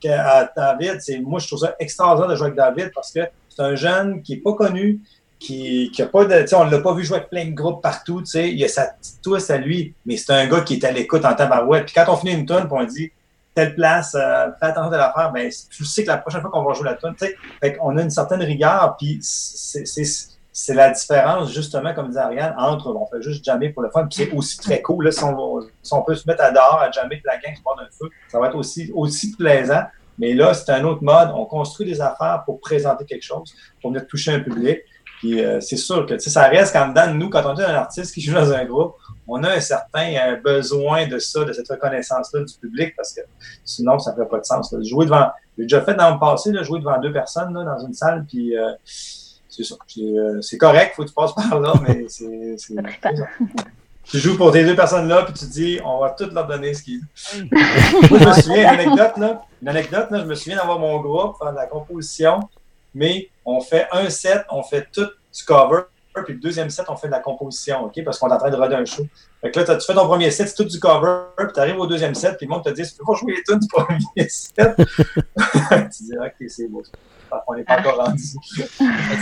À 0.05 0.51
David, 0.55 0.99
c'est, 1.01 1.19
moi, 1.19 1.39
je 1.39 1.47
trouve 1.47 1.59
ça 1.59 1.75
extraordinaire 1.79 2.29
de 2.29 2.35
jouer 2.35 2.47
avec 2.47 2.57
David 2.57 2.91
parce 2.93 3.11
que 3.11 3.21
c'est 3.47 3.61
un 3.61 3.75
jeune 3.75 4.21
qui 4.21 4.35
n'est 4.35 4.41
pas 4.41 4.53
connu, 4.53 4.99
qui, 5.39 5.91
qui 5.93 6.01
a 6.01 6.07
pas 6.07 6.25
de, 6.25 6.41
tu 6.41 6.47
sais, 6.47 6.55
on 6.55 6.65
ne 6.65 6.71
l'a 6.71 6.79
pas 6.79 6.93
vu 6.93 7.03
jouer 7.03 7.17
avec 7.17 7.29
plein 7.29 7.45
de 7.45 7.51
groupes 7.51 7.81
partout, 7.81 8.21
tu 8.21 8.27
sais, 8.27 8.51
il 8.51 8.63
a 8.63 8.67
sa 8.67 8.87
petite 8.87 9.21
twist 9.21 9.49
à 9.49 9.57
lui, 9.57 9.93
mais 10.05 10.17
c'est 10.17 10.33
un 10.33 10.45
gars 10.47 10.61
qui 10.61 10.75
est 10.75 10.83
à 10.83 10.91
l'écoute 10.91 11.23
en 11.25 11.33
tabarouette. 11.33 11.85
Puis 11.85 11.93
quand 11.95 12.05
on 12.11 12.17
finit 12.17 12.33
une 12.33 12.45
tonne, 12.45 12.67
on 12.69 12.83
dit, 12.83 13.11
telle 13.55 13.75
place, 13.75 14.15
euh, 14.15 14.47
fais 14.59 14.67
attention 14.67 14.91
à 14.91 14.97
l'affaire, 14.97 15.31
ben, 15.31 15.49
tu 15.69 15.85
sais 15.85 16.03
que 16.03 16.07
la 16.07 16.17
prochaine 16.17 16.41
fois 16.41 16.49
qu'on 16.49 16.63
va 16.63 16.73
jouer 16.73 16.85
la 16.85 16.95
tune, 16.95 17.15
fait 17.17 17.73
qu'on 17.75 17.97
a 17.97 18.01
une 18.01 18.09
certaine 18.09 18.41
rigueur, 18.41 18.95
puis 18.97 19.19
c'est 19.21 20.73
la 20.73 20.89
différence, 20.89 21.51
justement, 21.51 21.93
comme 21.93 22.07
disait 22.07 22.19
Ariane, 22.19 22.55
entre 22.57 22.95
on 22.95 23.05
fait 23.07 23.21
juste 23.21 23.45
jammer 23.45 23.69
pour 23.69 23.83
le 23.83 23.89
fun, 23.91 24.07
puis 24.07 24.25
c'est 24.25 24.31
aussi 24.31 24.57
très 24.57 24.81
cool, 24.81 25.05
là, 25.05 25.11
si, 25.11 25.23
on, 25.23 26.01
peut 26.01 26.15
se 26.15 26.27
mettre 26.27 26.43
à 26.43 26.51
dehors 26.51 26.79
à 26.79 26.89
jammer 26.91 27.19
que 27.19 27.27
la 27.27 27.37
gang 27.37 27.55
se 27.55 27.61
part 27.61 27.75
d'un 27.75 27.87
feu, 27.91 28.09
ça 28.27 28.39
va 28.39 28.47
être 28.47 28.55
aussi, 28.55 28.91
aussi 28.93 29.35
plaisant. 29.35 29.83
Mais 30.19 30.33
là, 30.33 30.53
c'est 30.53 30.71
un 30.71 30.83
autre 30.83 31.03
mode. 31.03 31.31
On 31.33 31.45
construit 31.45 31.87
des 31.87 31.99
affaires 31.99 32.43
pour 32.45 32.59
présenter 32.59 33.03
quelque 33.03 33.23
chose, 33.23 33.51
pour 33.81 33.91
venir 33.91 34.05
toucher 34.05 34.31
un 34.31 34.41
public. 34.41 34.81
Puis 35.19 35.43
euh, 35.43 35.59
c'est 35.59 35.77
sûr 35.77 36.05
que 36.05 36.17
ça 36.19 36.47
reste 36.49 36.73
quand 36.73 36.89
dedans, 36.89 37.13
nous, 37.13 37.29
quand 37.29 37.43
on 37.45 37.57
est 37.57 37.63
un 37.63 37.73
artiste 37.73 38.13
qui 38.13 38.21
joue 38.21 38.33
dans 38.33 38.51
un 38.51 38.65
groupe, 38.65 38.95
on 39.27 39.43
a 39.43 39.53
un 39.53 39.59
certain 39.59 40.13
euh, 40.15 40.35
besoin 40.37 41.07
de 41.07 41.19
ça, 41.19 41.43
de 41.45 41.53
cette 41.53 41.67
reconnaissance-là 41.69 42.43
du 42.43 42.53
public, 42.55 42.95
parce 42.95 43.13
que 43.13 43.21
sinon, 43.63 43.99
ça 43.99 44.11
ne 44.11 44.15
ferait 44.17 44.27
pas 44.27 44.39
de 44.39 44.45
sens. 44.45 44.73
Jouer 44.83 45.05
devant. 45.05 45.29
J'ai 45.57 45.63
déjà 45.63 45.81
fait 45.81 45.93
dans 45.93 46.13
le 46.13 46.19
passé, 46.19 46.51
là, 46.51 46.63
jouer 46.63 46.79
devant 46.79 46.99
deux 46.99 47.13
personnes 47.13 47.53
là, 47.53 47.63
dans 47.63 47.85
une 47.85 47.93
salle, 47.93 48.25
puis 48.27 48.57
euh, 48.57 48.71
c'est 48.85 49.63
ça. 49.63 49.75
C'est 50.41 50.57
correct, 50.57 50.93
il 50.93 50.95
faut 50.95 51.03
que 51.03 51.09
tu 51.09 51.13
passes 51.13 51.33
par 51.49 51.59
là, 51.59 51.73
mais 51.81 52.05
c'est. 52.09 52.55
tu 54.05 54.19
joues 54.19 54.35
pour 54.35 54.51
tes 54.51 54.65
deux 54.65 54.75
personnes-là, 54.75 55.23
puis 55.23 55.33
tu 55.33 55.45
dis, 55.45 55.79
on 55.85 55.99
va 55.99 56.09
toutes 56.11 56.33
leur 56.33 56.47
donner 56.47 56.73
ce 56.73 56.83
qu'ils. 56.83 57.01
Je 57.33 57.43
me 57.43 58.33
souviens, 58.33 58.73
une 58.73 58.79
anecdote, 58.79 59.17
là, 59.17 59.41
une 59.61 59.69
anecdote, 59.69 60.11
là, 60.11 60.19
je 60.19 60.25
me 60.25 60.35
souviens 60.35 60.57
d'avoir 60.57 60.79
mon 60.79 60.99
groupe, 60.99 61.37
faire 61.37 61.51
de 61.51 61.57
la 61.57 61.67
composition, 61.67 62.41
mais 62.93 63.29
on 63.45 63.61
fait 63.61 63.87
un 63.91 64.09
set, 64.09 64.43
on 64.49 64.63
fait 64.63 64.87
tout 64.91 65.05
du 65.05 65.43
cover, 65.45 65.83
puis 66.21 66.33
le 66.33 66.39
deuxième 66.39 66.69
set, 66.69 66.85
on 66.89 66.95
fait 66.95 67.07
de 67.07 67.13
la 67.13 67.19
composition, 67.19 67.85
OK? 67.85 68.03
Parce 68.03 68.19
qu'on 68.19 68.29
est 68.29 68.33
en 68.33 68.37
train 68.37 68.49
de 68.51 68.55
roder 68.55 68.75
un 68.75 68.85
show. 68.85 69.05
Fait 69.41 69.51
que 69.51 69.59
là, 69.59 69.75
tu 69.75 69.85
fais 69.85 69.93
ton 69.93 70.05
premier 70.05 70.29
set, 70.31 70.47
c'est 70.47 70.55
tout 70.55 70.63
du 70.63 70.79
cover, 70.79 71.23
puis 71.37 71.47
tu 71.53 71.59
arrives 71.59 71.79
au 71.79 71.87
deuxième 71.87 72.13
set, 72.15 72.37
puis 72.37 72.45
le 72.45 72.51
monde 72.51 72.63
te 72.63 72.69
dit, 72.69 72.83
tu 72.83 72.95
peux 72.97 73.05
pas 73.05 73.15
jouer 73.15 73.35
les 73.35 73.43
tunes 73.43 73.59
du 73.59 73.67
premier 73.67 73.99
set? 74.29 74.75
tu 74.77 76.03
dis, 76.03 76.17
OK, 76.17 76.49
c'est 76.49 76.67
beau. 76.67 76.83
On 77.47 77.55
n'est 77.55 77.63
pas 77.63 77.79
encore 77.79 78.05
rendu. 78.05 78.23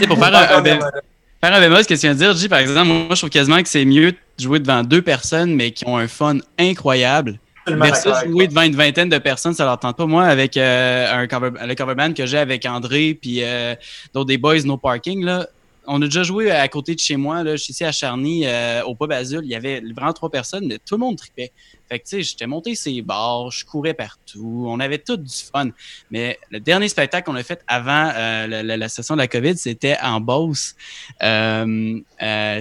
pour 0.07 0.17
faire 0.17 0.35
un, 0.35 0.63
faire 0.63 1.53
un 1.53 1.59
bémol, 1.61 1.83
ce 1.83 1.87
que 1.87 1.93
tu 1.93 2.01
viens 2.01 2.13
de 2.13 2.19
dire, 2.19 2.33
J, 2.35 2.49
par 2.49 2.59
exemple, 2.59 2.87
moi, 2.87 3.07
je 3.11 3.15
trouve 3.15 3.29
quasiment 3.29 3.61
que 3.61 3.69
c'est 3.69 3.85
mieux 3.85 4.11
de 4.11 4.17
jouer 4.37 4.59
devant 4.59 4.83
deux 4.83 5.01
personnes, 5.01 5.55
mais 5.55 5.71
qui 5.71 5.87
ont 5.87 5.97
un 5.97 6.07
fun 6.07 6.37
incroyable. 6.59 7.39
Versus 7.67 8.11
jouer 8.25 8.47
devant 8.47 8.63
une 8.63 8.75
vingtaine 8.75 9.09
de 9.09 9.17
personnes, 9.19 9.53
ça 9.53 9.65
leur 9.65 9.79
tente 9.79 9.95
pas. 9.95 10.05
Moi, 10.05 10.23
avec 10.23 10.57
euh, 10.57 11.13
un 11.13 11.27
cover, 11.27 11.51
le 11.65 11.75
cover 11.75 11.95
band 11.95 12.13
que 12.13 12.25
j'ai 12.25 12.39
avec 12.39 12.65
André 12.65 13.17
puis 13.19 13.43
euh, 13.43 13.75
d'autres 14.13 14.27
des 14.27 14.39
boys 14.39 14.63
No 14.65 14.77
Parking, 14.77 15.23
là, 15.23 15.47
on 15.87 16.01
a 16.01 16.05
déjà 16.05 16.23
joué 16.23 16.51
à 16.51 16.67
côté 16.67 16.95
de 16.95 16.99
chez 16.99 17.17
moi, 17.17 17.43
là, 17.43 17.55
je 17.55 17.63
suis 17.63 17.71
ici 17.71 17.83
à 17.83 17.91
Charny, 17.91 18.45
euh, 18.45 18.83
au 18.83 18.95
pub 18.95 19.11
Azul. 19.11 19.41
Il 19.43 19.49
y 19.49 19.55
avait 19.55 19.81
vraiment 19.95 20.13
trois 20.13 20.29
personnes, 20.29 20.67
mais 20.67 20.77
tout 20.77 20.95
le 20.95 20.99
monde 20.99 21.17
tripait. 21.17 21.51
Fait 21.89 21.99
que, 21.99 22.03
tu 22.03 22.09
sais, 22.17 22.23
j'étais 22.23 22.47
monté 22.47 22.75
ces 22.75 23.01
bars, 23.01 23.51
je 23.51 23.65
courais 23.65 23.93
partout, 23.93 24.65
on 24.67 24.79
avait 24.79 24.99
tout 24.99 25.17
du 25.17 25.33
fun. 25.33 25.69
Mais 26.09 26.39
le 26.49 26.59
dernier 26.59 26.87
spectacle 26.87 27.25
qu'on 27.29 27.35
a 27.35 27.43
fait 27.43 27.61
avant 27.67 28.11
euh, 28.15 28.63
la, 28.63 28.89
session 28.89 29.15
de 29.15 29.19
la 29.19 29.27
COVID, 29.27 29.57
c'était 29.57 29.97
en 30.01 30.21
Beauce. 30.21 30.75
Euh, 31.23 31.99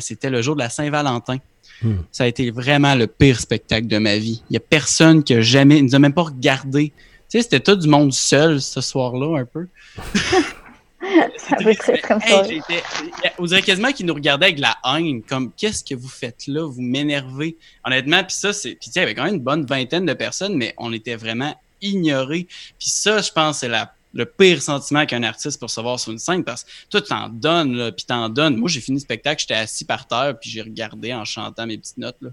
c'était 0.01 0.31
le 0.31 0.43
jour 0.43 0.57
de 0.57 0.61
la 0.61 0.71
Saint-Valentin. 0.71 1.39
Hmm. 1.83 1.99
Ça 2.13 2.25
a 2.25 2.27
été 2.27 2.51
vraiment 2.51 2.95
le 2.95 3.07
pire 3.07 3.41
spectacle 3.41 3.87
de 3.87 3.99
ma 3.99 4.17
vie. 4.17 4.43
Il 4.51 4.55
y 4.55 4.57
a 4.57 4.61
personne 4.61 5.23
qui 5.23 5.35
a 5.35 5.41
jamais, 5.41 5.79
il 5.79 5.85
nous 5.85 5.95
a 5.95 5.99
même 5.99 6.13
pas 6.13 6.25
regardé. 6.25 6.93
Tu 7.31 7.39
sais, 7.39 7.43
c'était 7.43 7.61
tout 7.61 7.77
du 7.77 7.89
monde 7.89 8.13
seul 8.13 8.61
ce 8.61 8.81
soir-là, 8.81 9.41
un 9.41 9.45
peu. 9.45 9.67
on 13.39 13.45
dirait 13.45 13.63
quasiment 13.63 13.93
qu'ils 13.93 14.07
nous 14.07 14.15
regardaient 14.15 14.47
avec 14.47 14.59
la 14.59 14.77
haine, 14.85 15.23
comme 15.23 15.53
qu'est-ce 15.53 15.85
que 15.85 15.95
vous 15.95 16.09
faites 16.09 16.47
là, 16.47 16.67
vous 16.67 16.83
m'énervez. 16.83 17.57
Honnêtement, 17.85 18.23
puis 18.25 18.37
ça, 18.37 18.53
c'est. 18.53 18.75
Puis 18.75 18.91
il 18.95 18.99
y 18.99 19.03
avait 19.03 19.15
quand 19.15 19.25
même 19.25 19.37
une 19.37 19.41
bonne 19.41 19.65
vingtaine 19.65 20.07
de 20.07 20.15
personnes, 20.15 20.57
mais 20.57 20.75
on 20.79 20.93
était 20.93 21.17
vraiment 21.17 21.55
ignorés. 21.83 22.47
Puis 22.79 22.91
ça, 22.91 23.21
je 23.21 23.33
pense, 23.33 23.59
c'est 23.59 23.69
la 23.69 23.93
le 24.13 24.25
pire 24.25 24.61
sentiment 24.61 25.07
qu'un 25.07 25.23
artiste 25.23 25.61
peut 25.61 25.67
recevoir 25.67 26.01
sur 26.01 26.11
une 26.13 26.19
scène 26.19 26.43
parce 26.43 26.65
que 26.65 26.69
toi, 26.91 27.01
t'en 27.01 27.29
donnes, 27.29 27.75
là, 27.75 27.93
puis 27.93 28.05
t'en 28.05 28.29
donnes. 28.29 28.57
Moi, 28.57 28.69
j'ai 28.69 28.81
fini 28.81 28.99
le 28.99 29.03
spectacle, 29.03 29.41
j'étais 29.41 29.55
assis 29.55 29.85
par 29.85 30.07
terre, 30.07 30.35
puis 30.41 30.51
j'ai 30.51 30.63
regardé 30.63 31.15
en 31.15 31.25
chantant 31.25 31.67
mes 31.67 31.79
petites 31.79 31.99
notes. 31.99 32.17
Là. 32.21 32.31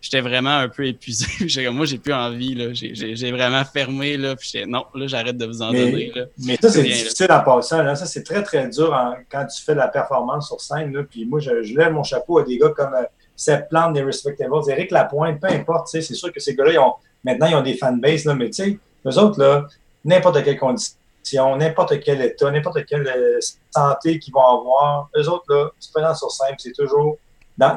J'étais 0.00 0.20
vraiment 0.20 0.56
un 0.56 0.68
peu 0.68 0.86
épuisé. 0.86 1.26
moi, 1.70 1.86
j'ai 1.86 1.98
plus 1.98 2.12
envie. 2.12 2.54
Là. 2.54 2.72
J'ai, 2.72 3.32
vraiment 3.32 3.64
fermé, 3.64 4.16
là, 4.16 4.36
puis 4.36 4.52
non, 4.66 4.86
là, 4.94 5.06
j'arrête 5.06 5.36
de 5.36 5.46
vous 5.46 5.62
en 5.62 5.72
donner. 5.72 6.12
Là. 6.14 6.26
Mais 6.38 6.56
ça, 6.60 6.70
c'est 6.70 6.82
difficile 6.82 7.30
en 7.30 7.40
passant. 7.40 7.82
Là. 7.82 7.96
Ça, 7.96 8.06
c'est 8.06 8.22
très, 8.22 8.42
très 8.42 8.68
dur 8.68 8.96
quand 9.30 9.46
tu 9.46 9.62
fais 9.62 9.74
la 9.74 9.88
performance 9.88 10.46
sur 10.46 10.60
scène. 10.60 10.92
Là. 10.92 11.02
Puis 11.02 11.24
moi, 11.26 11.40
je, 11.40 11.50
lève 11.76 11.92
mon 11.92 12.04
chapeau 12.04 12.38
à 12.38 12.44
des 12.44 12.56
gars 12.56 12.70
comme 12.70 12.94
euh, 12.94 13.02
Seth 13.34 13.68
Plante 13.68 13.94
des 13.94 14.02
Respectables, 14.02 14.52
Eric 14.68 14.92
Lapointe, 14.92 15.40
peu 15.40 15.48
importe. 15.48 15.88
C'est 15.88 16.02
sûr 16.02 16.32
que 16.32 16.40
ces 16.40 16.54
gars-là, 16.54 16.72
ils 16.72 16.78
ont, 16.78 16.94
maintenant, 17.24 17.46
ils 17.46 17.56
ont 17.56 17.62
des 17.62 17.76
fanbases, 17.76 18.24
là, 18.24 18.34
mais 18.34 18.46
tu 18.50 18.64
sais, 18.64 18.78
eux 19.06 19.18
autres, 19.18 19.40
là, 19.40 19.66
n'importe 20.04 20.42
quelle 20.44 20.58
condition 20.58 20.96
n'importe 21.34 22.00
quel 22.00 22.22
état, 22.22 22.50
n'importe 22.50 22.84
quelle 22.86 23.06
euh, 23.06 23.38
santé 23.70 24.18
qu'ils 24.18 24.32
vont 24.32 24.40
avoir, 24.40 25.08
eux 25.16 25.28
autres, 25.28 25.44
là, 25.48 25.70
se 25.78 25.90
prenant 25.92 26.14
sur 26.14 26.30
scène, 26.30 26.54
c'est 26.58 26.72
toujours. 26.72 27.18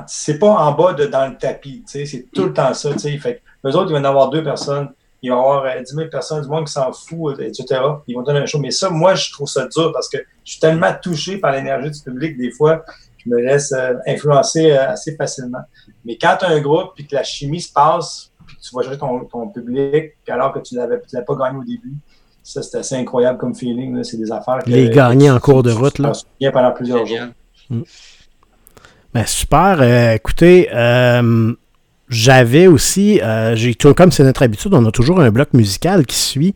C'est 0.08 0.40
pas 0.40 0.50
en 0.50 0.74
bas 0.74 0.92
de 0.94 1.06
dans 1.06 1.28
le 1.28 1.38
tapis, 1.38 1.84
c'est 1.88 2.26
tout 2.34 2.46
le 2.46 2.54
temps 2.54 2.74
ça. 2.74 2.92
Fait 2.98 3.42
eux 3.66 3.76
autres, 3.76 3.92
ils 3.92 3.98
vont 3.98 4.04
avoir 4.04 4.30
deux 4.30 4.44
personnes, 4.44 4.90
ils 5.22 5.32
vont 5.32 5.40
avoir 5.40 5.64
10 5.64 5.94
euh, 5.94 5.96
000 5.96 6.10
personnes, 6.10 6.42
du 6.42 6.50
monde 6.50 6.66
qui 6.66 6.74
s'en 6.74 6.92
fout, 6.92 7.40
etc. 7.40 7.82
Ils 8.08 8.16
vont 8.16 8.22
donner 8.22 8.40
un 8.40 8.46
show. 8.46 8.60
Mais 8.60 8.72
ça, 8.72 8.90
moi, 8.90 9.16
je 9.16 9.32
trouve 9.32 9.48
ça 9.48 9.68
dur 9.68 9.92
parce 9.94 10.10
que 10.10 10.18
je 10.44 10.52
suis 10.52 10.60
tellement 10.60 10.92
touché 11.02 11.38
par 11.38 11.54
l'énergie 11.54 11.92
du 11.92 12.02
public, 12.02 12.38
des 12.38 12.52
fois, 12.52 12.84
je 13.18 13.30
me 13.30 13.40
laisse 13.40 13.72
euh, 13.72 13.94
influencer 14.06 14.72
assez 14.72 15.16
facilement. 15.16 15.62
Mais 16.04 16.18
quand 16.18 16.36
tu 16.40 16.46
as 16.46 16.50
un 16.50 16.60
groupe 16.60 16.92
puis 16.96 17.08
que 17.08 17.16
la 17.16 17.24
chimie 17.24 17.62
se 17.62 17.72
passe, 17.72 18.32
tu 18.62 18.76
vas 18.76 18.84
chercher 18.84 19.00
ton, 19.00 19.24
ton 19.26 19.48
public, 19.48 20.14
alors 20.28 20.52
que 20.52 20.60
tu 20.60 20.76
ne 20.76 20.80
l'avais 20.80 21.00
pas 21.26 21.36
gagné 21.36 21.58
au 21.58 21.64
début, 21.64 21.96
ça, 22.50 22.64
c'est 22.64 22.78
assez 22.80 22.96
incroyable 22.96 23.38
comme 23.38 23.54
feeling. 23.54 24.04
C'est 24.04 24.18
des 24.18 24.32
affaires. 24.32 24.60
Que, 24.66 24.72
Les 24.72 24.90
gagner 24.90 25.30
en 25.30 25.40
cours 25.40 25.62
de 25.62 25.72
route. 25.72 26.00
Là. 26.00 26.14
pendant 26.52 26.72
plusieurs 26.72 27.06
jours. 27.06 27.18
Mm. 27.70 27.82
Ben, 29.14 29.26
super. 29.28 29.78
Euh, 29.82 30.14
écoutez, 30.16 30.68
euh, 30.74 31.54
j'avais 32.10 32.66
aussi, 32.66 33.22
euh, 33.22 33.56
j'ai 33.56 33.76
comme 33.76 34.12
c'est 34.12 34.24
notre 34.24 34.42
habitude, 34.42 34.74
on 34.74 34.84
a 34.86 34.92
toujours 34.92 35.22
un 35.22 35.30
bloc 35.30 35.54
musical 35.54 36.08
qui 36.08 36.16
suit 36.16 36.56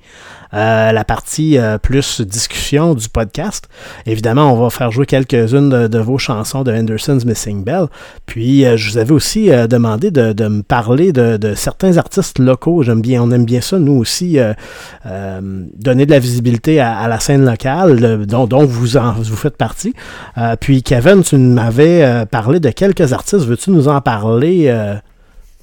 euh, 0.56 0.91
la 0.91 1.04
partie 1.04 1.58
euh, 1.58 1.78
plus 1.78 2.22
discussion 2.22 2.95
du 2.95 3.08
podcast. 3.08 3.70
Évidemment, 4.08 4.51
on 4.51 4.62
va 4.62 4.72
faire 4.72 4.91
jouer 4.91 5.06
quelques-unes 5.06 5.88
de, 5.88 5.99
vos 5.99 6.18
chansons 6.18 6.64
de 6.64 6.72
Henderson's 6.72 7.26
Missing 7.26 7.64
Bell. 7.64 7.86
Puis, 8.26 8.64
je 8.64 8.89
vous 8.89 8.97
avais 8.97 9.12
aussi 9.12 9.49
demandé 9.70 10.10
de, 10.12 10.47
me 10.47 10.62
parler 10.62 11.12
de, 11.12 11.54
certains 11.56 11.97
artistes 11.97 12.39
locaux. 12.39 12.84
J'aime 12.84 13.01
bien, 13.01 13.22
on 13.22 13.32
aime 13.32 13.45
bien 13.45 13.62
ça, 13.62 13.80
nous 13.80 13.93
aussi, 13.93 14.38
donner 15.06 16.06
de 16.06 16.12
la 16.12 16.20
visibilité 16.20 16.80
à, 16.80 17.08
la 17.08 17.20
scène 17.20 17.45
locale, 17.45 18.26
dont, 18.26 18.45
dont, 18.45 18.66
vous 18.66 18.97
en, 18.97 19.14
vous 19.14 19.36
faites 19.36 19.58
partie. 19.58 19.93
puis, 20.60 20.84
Kevin, 20.84 21.24
tu 21.24 21.38
m'avais 21.38 22.26
parlé 22.28 22.60
de 22.60 22.70
quelques 22.70 23.14
artistes. 23.14 23.45
Veux-tu 23.45 23.72
nous 23.72 23.88
en 23.88 24.01
parler? 24.01 24.72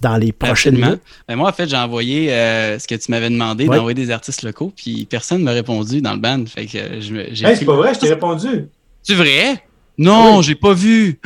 Dans 0.01 0.17
les 0.17 0.33
prochaines 0.33 0.77
minutes? 0.77 1.03
Ben 1.29 1.37
moi, 1.37 1.51
en 1.51 1.53
fait, 1.53 1.69
j'ai 1.69 1.77
envoyé 1.77 2.33
euh, 2.33 2.79
ce 2.79 2.87
que 2.87 2.95
tu 2.95 3.11
m'avais 3.11 3.31
demandé, 3.31 3.67
d'envoyer 3.67 3.95
des 3.95 4.11
artistes 4.11 4.43
locaux, 4.43 4.73
puis 4.75 5.07
personne 5.09 5.39
ne 5.41 5.45
m'a 5.45 5.53
répondu 5.53 6.01
dans 6.01 6.13
le 6.13 6.19
band. 6.19 6.45
Fait 6.47 6.67
que 6.67 7.01
j'ai. 7.01 7.47
Hey, 7.47 7.57
c'est 7.57 7.65
pas 7.65 7.77
vrai, 7.77 7.95
je 7.95 8.01
t'ai 8.01 8.09
répondu. 8.09 8.69
C'est 9.03 9.15
vrai? 9.15 9.63
Non, 9.97 10.43
j'ai 10.43 10.55
pas 10.55 10.73
vu. 10.73 11.19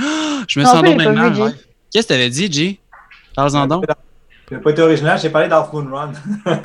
je 0.49 0.61
me 0.61 0.65
sens 0.65 0.83
donc 0.83 0.97
mal. 0.97 1.55
Qu'est-ce 1.93 2.09
que 2.09 2.13
tu 2.13 2.15
avais 2.15 2.31
dit, 2.31 2.51
G? 2.51 2.81
Parle-en 3.35 3.67
donc. 3.67 3.85
Pas 4.63 4.71
été 4.71 4.83
original, 4.83 5.19
j'ai 5.19 5.31
parlé 5.31 5.49
d'Half 5.49 5.73
Moon 5.73 5.89
Run. 5.91 6.13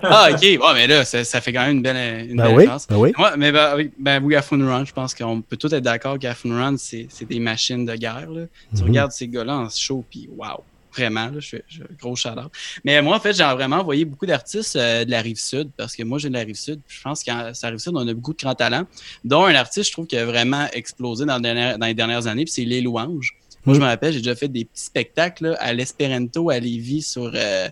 ah, 0.03 0.27
ok. 0.31 0.41
Ouais, 0.41 0.73
mais 0.73 0.87
là, 0.87 1.05
ça, 1.05 1.23
ça, 1.23 1.39
fait 1.39 1.53
quand 1.53 1.61
même 1.61 1.77
une 1.77 1.81
belle, 1.81 2.29
une 2.29 2.35
ben 2.35 2.47
belle 2.47 2.55
oui, 2.55 2.65
Ben 2.89 2.97
oui. 2.97 3.13
Ouais, 3.17 3.29
mais 3.37 3.51
ben, 3.51 3.73
oui, 3.77 3.91
ben, 3.97 4.21
oui, 4.23 4.35
Half 4.35 4.51
Moon 4.51 4.67
Run, 4.67 4.85
je 4.85 4.91
pense 4.91 5.15
qu'on 5.15 5.41
peut 5.41 5.55
tous 5.55 5.71
être 5.73 5.83
d'accord 5.83 6.19
qu'Half 6.19 6.43
Moon 6.43 6.57
Run, 6.57 6.75
c'est 6.77 7.07
des 7.27 7.39
machines 7.39 7.85
de 7.85 7.95
guerre. 7.95 8.29
Là. 8.29 8.41
Tu 8.75 8.81
mhm. 8.81 8.89
regardes 8.89 9.11
ces 9.11 9.27
gars-là 9.27 9.55
en 9.55 9.69
show, 9.69 10.03
puis 10.09 10.29
waouh. 10.35 10.61
Vraiment, 10.91 11.27
là, 11.27 11.39
je 11.39 11.49
fais 11.49 11.63
gros 11.99 12.15
shout 12.15 12.29
Mais 12.83 13.01
moi, 13.01 13.17
en 13.17 13.19
fait, 13.19 13.33
j'ai 13.33 13.43
vraiment 13.43 13.77
envoyé 13.77 14.05
beaucoup 14.05 14.25
d'artistes 14.25 14.75
euh, 14.75 15.05
de 15.05 15.11
la 15.11 15.21
rive 15.21 15.39
sud 15.39 15.69
parce 15.77 15.95
que 15.95 16.03
moi, 16.03 16.17
j'ai 16.17 16.29
de 16.29 16.33
la 16.33 16.43
rive 16.43 16.55
sud. 16.55 16.81
Je 16.87 17.01
pense 17.01 17.23
qu'à 17.23 17.51
la 17.61 17.69
rive 17.69 17.79
sud, 17.79 17.93
on 17.95 18.07
a 18.07 18.13
beaucoup 18.13 18.33
de 18.33 18.39
grands 18.39 18.55
talents, 18.55 18.87
dont 19.23 19.45
un 19.45 19.55
artiste, 19.55 19.87
je 19.87 19.93
trouve, 19.93 20.07
qui 20.07 20.17
a 20.17 20.25
vraiment 20.25 20.67
explosé 20.73 21.25
dans, 21.25 21.37
les 21.37 21.93
dernières 21.93 22.27
années, 22.27 22.45
puis 22.45 22.53
c'est 22.53 22.65
Les 22.65 22.81
Louanges. 22.81 23.35
Moi, 23.65 23.75
je 23.75 23.81
me 23.81 23.85
rappelle, 23.85 24.13
j'ai 24.13 24.19
déjà 24.19 24.35
fait 24.35 24.47
des 24.47 24.65
petits 24.65 24.85
spectacles 24.85 25.55
à 25.59 25.73
l'Esperanto 25.73 26.49
à 26.49 26.59
Lévis 26.59 27.03
sur. 27.03 27.31
Euh, 27.35 27.69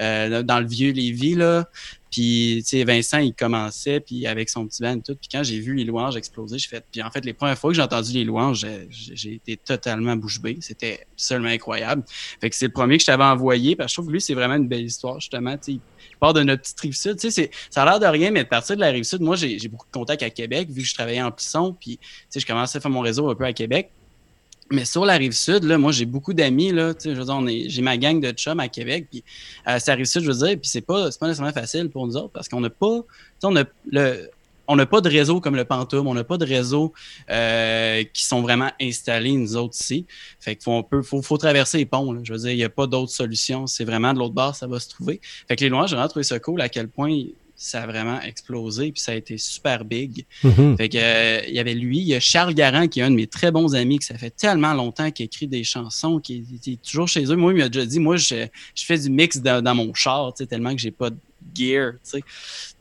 euh, 0.00 0.42
dans 0.42 0.60
le 0.60 0.66
vieux 0.66 0.92
Lévis, 0.92 1.34
là. 1.34 1.68
Puis, 2.16 2.62
tu 2.62 2.78
sais, 2.78 2.84
Vincent, 2.84 3.18
il 3.18 3.34
commençait, 3.34 4.00
puis 4.00 4.26
avec 4.26 4.48
son 4.48 4.66
petit 4.66 4.82
band 4.82 4.96
et 4.96 5.02
tout. 5.02 5.14
Puis 5.16 5.28
quand 5.30 5.42
j'ai 5.42 5.60
vu 5.60 5.74
les 5.74 5.84
louanges 5.84 6.16
exploser, 6.16 6.56
j'ai 6.56 6.66
fait... 6.66 6.82
Puis 6.90 7.02
en 7.02 7.10
fait, 7.10 7.22
les 7.26 7.34
premières 7.34 7.58
fois 7.58 7.68
que 7.68 7.76
j'ai 7.76 7.82
entendu 7.82 8.14
les 8.14 8.24
louanges, 8.24 8.66
j'ai 8.88 9.34
été 9.34 9.58
totalement 9.58 10.16
bouche 10.16 10.40
bée. 10.40 10.56
C'était 10.62 11.06
absolument 11.12 11.50
incroyable. 11.50 12.04
Fait 12.40 12.48
que 12.48 12.56
c'est 12.56 12.68
le 12.68 12.72
premier 12.72 12.96
que 12.96 13.02
je 13.02 13.06
t'avais 13.08 13.22
envoyé, 13.22 13.76
parce 13.76 13.88
que 13.88 13.90
je 13.90 13.94
trouve 13.96 14.06
que 14.06 14.12
lui, 14.12 14.22
c'est 14.22 14.32
vraiment 14.32 14.54
une 14.54 14.66
belle 14.66 14.86
histoire, 14.86 15.20
justement. 15.20 15.58
Tu 15.58 15.62
sais, 15.62 15.72
il 15.72 16.16
part 16.18 16.32
de 16.32 16.42
notre 16.42 16.62
petite 16.62 16.80
rive 16.80 16.96
sud. 16.96 17.18
Tu 17.18 17.30
sais, 17.30 17.50
ça 17.68 17.82
a 17.82 17.84
l'air 17.84 18.00
de 18.00 18.06
rien, 18.06 18.30
mais 18.30 18.44
de 18.44 18.48
partir 18.48 18.76
de 18.76 18.80
la 18.80 18.88
rive 18.88 19.04
sud, 19.04 19.20
moi, 19.20 19.36
j'ai 19.36 19.68
beaucoup 19.68 19.84
de 19.84 19.92
contacts 19.92 20.22
à 20.22 20.30
Québec, 20.30 20.70
vu 20.70 20.80
que 20.80 20.88
je 20.88 20.94
travaillais 20.94 21.20
en 21.20 21.30
Plisson. 21.30 21.76
Puis, 21.78 21.98
tu 21.98 22.08
sais, 22.30 22.40
je 22.40 22.46
commençais 22.46 22.78
à 22.78 22.80
faire 22.80 22.90
mon 22.90 23.00
réseau 23.00 23.28
un 23.28 23.34
peu 23.34 23.44
à 23.44 23.52
Québec. 23.52 23.90
Mais 24.70 24.84
sur 24.84 25.04
la 25.04 25.14
rive 25.14 25.32
sud, 25.32 25.64
là, 25.64 25.78
moi, 25.78 25.92
j'ai 25.92 26.06
beaucoup 26.06 26.34
d'amis, 26.34 26.72
là, 26.72 26.92
je 27.02 27.10
veux 27.10 27.24
dire, 27.24 27.68
j'ai 27.68 27.82
ma 27.82 27.96
gang 27.96 28.20
de 28.20 28.30
chums 28.32 28.58
à 28.58 28.68
Québec, 28.68 29.06
puis 29.10 29.22
euh, 29.68 29.78
la 29.86 29.94
rive 29.94 30.06
sud, 30.06 30.22
je 30.22 30.28
veux 30.28 30.46
dire, 30.46 30.58
puis 30.58 30.68
c'est 30.68 30.80
pas, 30.80 31.10
c'est 31.10 31.20
pas 31.20 31.28
nécessairement 31.28 31.52
facile 31.52 31.88
pour 31.88 32.06
nous 32.06 32.16
autres, 32.16 32.30
parce 32.30 32.48
qu'on 32.48 32.60
n'a 32.60 32.70
pas, 32.70 33.00
on 33.44 33.56
a 33.56 33.64
le, 33.90 34.28
on 34.68 34.76
n'a 34.76 34.86
pas 34.86 35.00
de 35.00 35.08
réseau 35.08 35.40
comme 35.40 35.56
le 35.56 35.64
Pantoum, 35.64 36.06
on 36.06 36.14
n'a 36.14 36.24
pas 36.24 36.38
de 36.38 36.44
réseau 36.44 36.92
euh, 37.30 38.02
qui 38.12 38.24
sont 38.24 38.42
vraiment 38.42 38.70
installés, 38.80 39.32
nous 39.32 39.56
autres 39.56 39.76
ici. 39.78 40.06
Fait 40.40 40.56
qu'il 40.56 40.64
faut, 40.64 40.86
faut, 41.02 41.22
faut, 41.22 41.38
traverser 41.38 41.78
les 41.78 41.86
ponts. 41.86 42.12
Là. 42.12 42.20
Je 42.24 42.32
veux 42.32 42.38
dire, 42.40 42.50
il 42.50 42.56
n'y 42.56 42.64
a 42.64 42.68
pas 42.68 42.86
d'autre 42.86 43.12
solution. 43.12 43.66
C'est 43.66 43.84
vraiment 43.84 44.12
de 44.12 44.18
l'autre 44.18 44.34
bord, 44.34 44.54
ça 44.54 44.66
va 44.66 44.80
se 44.80 44.88
trouver. 44.88 45.20
Fait 45.48 45.56
que 45.56 45.64
les 45.64 45.70
loin, 45.70 45.86
j'ai 45.86 45.94
vraiment 45.94 46.08
trouvé 46.08 46.24
ça 46.24 46.38
cool 46.38 46.60
à 46.60 46.68
quel 46.68 46.88
point 46.88 47.16
ça 47.56 47.82
a 47.82 47.86
vraiment 47.86 48.20
explosé, 48.20 48.92
puis 48.92 49.00
ça 49.00 49.12
a 49.12 49.14
été 49.14 49.38
super 49.38 49.84
big. 49.84 50.24
Mm-hmm. 50.44 50.76
Fait 50.76 50.88
que, 50.88 50.98
euh, 50.98 51.40
il 51.48 51.54
y 51.54 51.58
avait 51.58 51.74
lui, 51.74 51.98
il 51.98 52.06
y 52.06 52.14
a 52.14 52.20
Charles 52.20 52.54
Garand, 52.54 52.86
qui 52.86 53.00
est 53.00 53.02
un 53.02 53.10
de 53.10 53.16
mes 53.16 53.26
très 53.26 53.50
bons 53.50 53.74
amis, 53.74 53.98
que 53.98 54.04
ça 54.04 54.18
fait 54.18 54.30
tellement 54.30 54.74
longtemps 54.74 55.10
qu'il 55.10 55.26
écrit 55.26 55.46
des 55.46 55.64
chansons, 55.64 56.20
qui 56.20 56.44
est, 56.66 56.82
toujours 56.82 57.08
chez 57.08 57.24
eux. 57.24 57.36
Moi, 57.36 57.52
il 57.52 57.58
m'a 57.58 57.68
déjà 57.68 57.86
dit, 57.86 57.98
moi, 57.98 58.16
je, 58.16 58.46
je 58.74 58.84
fais 58.84 58.98
du 58.98 59.10
mix 59.10 59.38
dans, 59.38 59.74
mon 59.74 59.94
char, 59.94 60.34
tellement 60.34 60.74
que 60.74 60.80
j'ai 60.80 60.90
pas 60.90 61.10
gear, 61.56 61.92
tu 61.92 61.98
sais. 62.02 62.24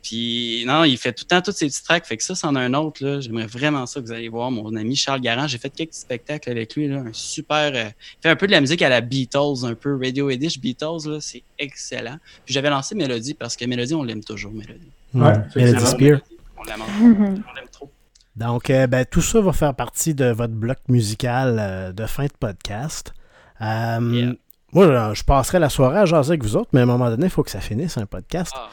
Puis 0.03 0.63
non, 0.67 0.83
il 0.83 0.97
fait 0.97 1.13
tout 1.13 1.25
le 1.25 1.29
temps 1.29 1.41
tous 1.41 1.51
ces 1.51 1.65
petits 1.65 1.83
tracks. 1.83 2.05
Fait 2.05 2.17
que 2.17 2.23
ça, 2.23 2.35
c'en 2.35 2.53
a 2.55 2.59
un 2.59 2.73
autre. 2.75 3.03
Là. 3.03 3.19
J'aimerais 3.21 3.47
vraiment 3.47 3.87
ça 3.87 3.99
que 3.99 4.05
vous 4.05 4.11
allez 4.11 4.29
voir. 4.29 4.51
Mon 4.51 4.75
ami 4.75 4.95
Charles 4.95 5.21
Garand, 5.21 5.47
j'ai 5.47 5.57
fait 5.57 5.71
quelques 5.71 5.95
spectacles 5.95 6.49
avec 6.51 6.75
lui. 6.75 6.87
Là, 6.87 6.97
un 6.97 7.13
super. 7.13 7.71
Euh, 7.73 7.89
il 7.89 8.21
fait 8.21 8.29
un 8.29 8.35
peu 8.35 8.45
de 8.45 8.51
la 8.51 8.61
musique 8.61 8.83
à 8.83 8.89
la 8.89 9.01
Beatles, 9.01 9.65
un 9.65 9.73
peu 9.73 9.97
Radio 9.97 10.29
Edish 10.29 10.59
Beatles. 10.59 11.07
Là, 11.09 11.17
c'est 11.21 11.41
excellent. 11.57 12.17
Puis 12.45 12.53
j'avais 12.53 12.69
lancé 12.69 12.93
Mélodie 12.93 13.33
parce 13.33 13.55
que 13.55 13.65
Mélodie, 13.65 13.95
on 13.95 14.03
l'aime 14.03 14.23
toujours, 14.23 14.51
Mélodie. 14.51 14.91
Ouais, 15.15 15.33
Mélodie 15.55 15.85
Spear. 15.87 16.19
On 16.57 16.63
l'aime 16.63 16.81
on 17.01 17.53
l'aime 17.55 17.69
trop. 17.71 17.89
Donc, 18.35 18.69
euh, 18.69 18.85
ben, 18.85 19.05
tout 19.05 19.21
ça 19.21 19.39
va 19.41 19.53
faire 19.53 19.73
partie 19.73 20.13
de 20.13 20.25
votre 20.25 20.53
bloc 20.53 20.77
musical 20.89 21.57
euh, 21.59 21.91
de 21.93 22.05
fin 22.05 22.25
de 22.25 22.33
podcast. 22.39 23.13
Euh, 23.61 23.99
Yeah. 24.11 24.33
Moi, 24.75 25.13
je 25.13 25.23
passerai 25.23 25.59
la 25.59 25.69
soirée 25.69 25.99
à 25.99 26.05
jaser 26.05 26.31
avec 26.31 26.43
vous 26.43 26.57
autres, 26.57 26.67
mais 26.73 26.81
à 26.81 26.83
un 26.83 26.85
moment 26.85 27.09
donné, 27.09 27.27
il 27.27 27.29
faut 27.29 27.43
que 27.43 27.49
ça 27.49 27.61
finisse 27.61 27.97
un 27.97 28.05
podcast. 28.05 28.51
Ah, 28.53 28.67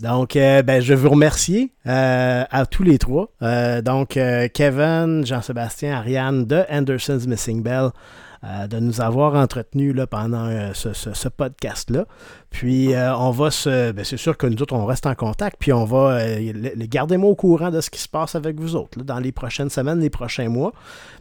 Donc, 0.00 0.34
euh, 0.34 0.62
ben, 0.62 0.82
je 0.82 0.88
vais 0.88 1.00
vous 1.00 1.10
remercier 1.10 1.70
euh, 1.86 2.42
à 2.50 2.66
tous 2.66 2.82
les 2.82 2.98
trois. 2.98 3.28
Euh, 3.40 3.80
donc, 3.80 4.18
Kevin, 4.52 5.24
Jean-Sébastien, 5.24 5.94
Ariane 5.94 6.44
de 6.44 6.64
Anderson's 6.68 7.28
Missing 7.28 7.62
Bell, 7.62 7.90
euh, 8.44 8.66
de 8.66 8.78
nous 8.78 9.00
avoir 9.00 9.34
entretenus 9.34 9.94
là, 9.94 10.06
pendant 10.06 10.46
euh, 10.46 10.72
ce, 10.74 10.92
ce- 10.92 11.14
ce 11.14 11.28
podcast-là. 11.28 12.04
Puis, 12.50 12.94
euh, 12.94 13.16
on 13.16 13.30
va 13.30 13.50
se. 13.50 13.90
Ben, 13.92 14.04
c'est 14.04 14.16
sûr 14.18 14.36
que 14.36 14.46
nous 14.46 14.60
autres, 14.62 14.74
on 14.74 14.84
reste 14.84 15.06
en 15.06 15.14
contact, 15.14 15.56
puis 15.58 15.72
on 15.72 15.84
va. 15.84 16.18
euh, 16.18 16.52
Gardez-moi 16.76 17.30
au 17.30 17.34
courant 17.34 17.70
de 17.70 17.80
ce 17.80 17.88
qui 17.90 17.98
se 18.00 18.08
passe 18.08 18.34
avec 18.34 18.60
vous 18.60 18.76
autres 18.76 18.98
là, 18.98 19.04
dans 19.04 19.18
les 19.18 19.32
prochaines 19.32 19.70
semaines, 19.70 19.98
les 20.00 20.10
prochains 20.10 20.48
mois. 20.48 20.72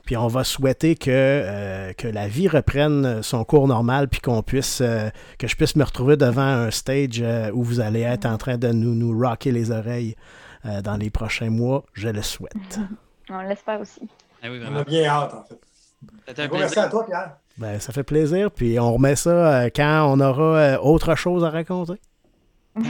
Puis, 0.05 0.17
on 0.17 0.27
va 0.27 0.43
souhaiter 0.43 0.95
que, 0.95 1.09
euh, 1.11 1.93
que 1.93 2.07
la 2.07 2.27
vie 2.27 2.47
reprenne 2.49 3.23
son 3.23 3.43
cours 3.45 3.67
normal, 3.67 4.09
puis 4.09 4.19
qu'on 4.19 4.43
puisse. 4.43 4.81
euh, 4.81 5.09
que 5.39 5.47
je 5.47 5.55
puisse 5.55 5.75
me 5.75 5.83
retrouver 5.83 6.17
devant 6.17 6.41
un 6.41 6.71
stage 6.71 7.21
euh, 7.21 7.51
où 7.53 7.63
vous 7.63 7.79
allez 7.79 8.01
être 8.01 8.25
en 8.25 8.37
train 8.37 8.57
de 8.57 8.67
nous, 8.69 8.93
nous 8.93 9.17
rocker 9.17 9.51
les 9.51 9.71
oreilles 9.71 10.15
euh, 10.65 10.81
dans 10.81 10.97
les 10.97 11.09
prochains 11.09 11.49
mois. 11.49 11.83
Je 11.93 12.09
le 12.09 12.21
souhaite. 12.21 12.79
On 13.29 13.39
l'espère 13.41 13.79
aussi. 13.79 14.01
Ah 14.43 14.47
oui, 14.51 14.59
On 14.69 14.75
a 14.75 14.83
bien 14.83 15.05
hâte, 15.05 15.33
en 15.33 15.43
fait. 15.43 15.59
Un 16.37 16.47
gros 16.47 16.57
merci 16.57 16.79
à 16.79 16.87
toi, 16.87 17.05
Pierre. 17.05 17.37
Ben, 17.57 17.79
ça 17.79 17.93
fait 17.93 18.03
plaisir. 18.03 18.49
Puis 18.51 18.79
on 18.79 18.93
remet 18.93 19.15
ça 19.15 19.29
euh, 19.29 19.69
quand 19.75 20.07
on 20.11 20.19
aura 20.19 20.43
euh, 20.57 20.77
autre 20.79 21.15
chose 21.15 21.43
à 21.43 21.49
raconter. 21.49 21.99
oui. 22.75 22.83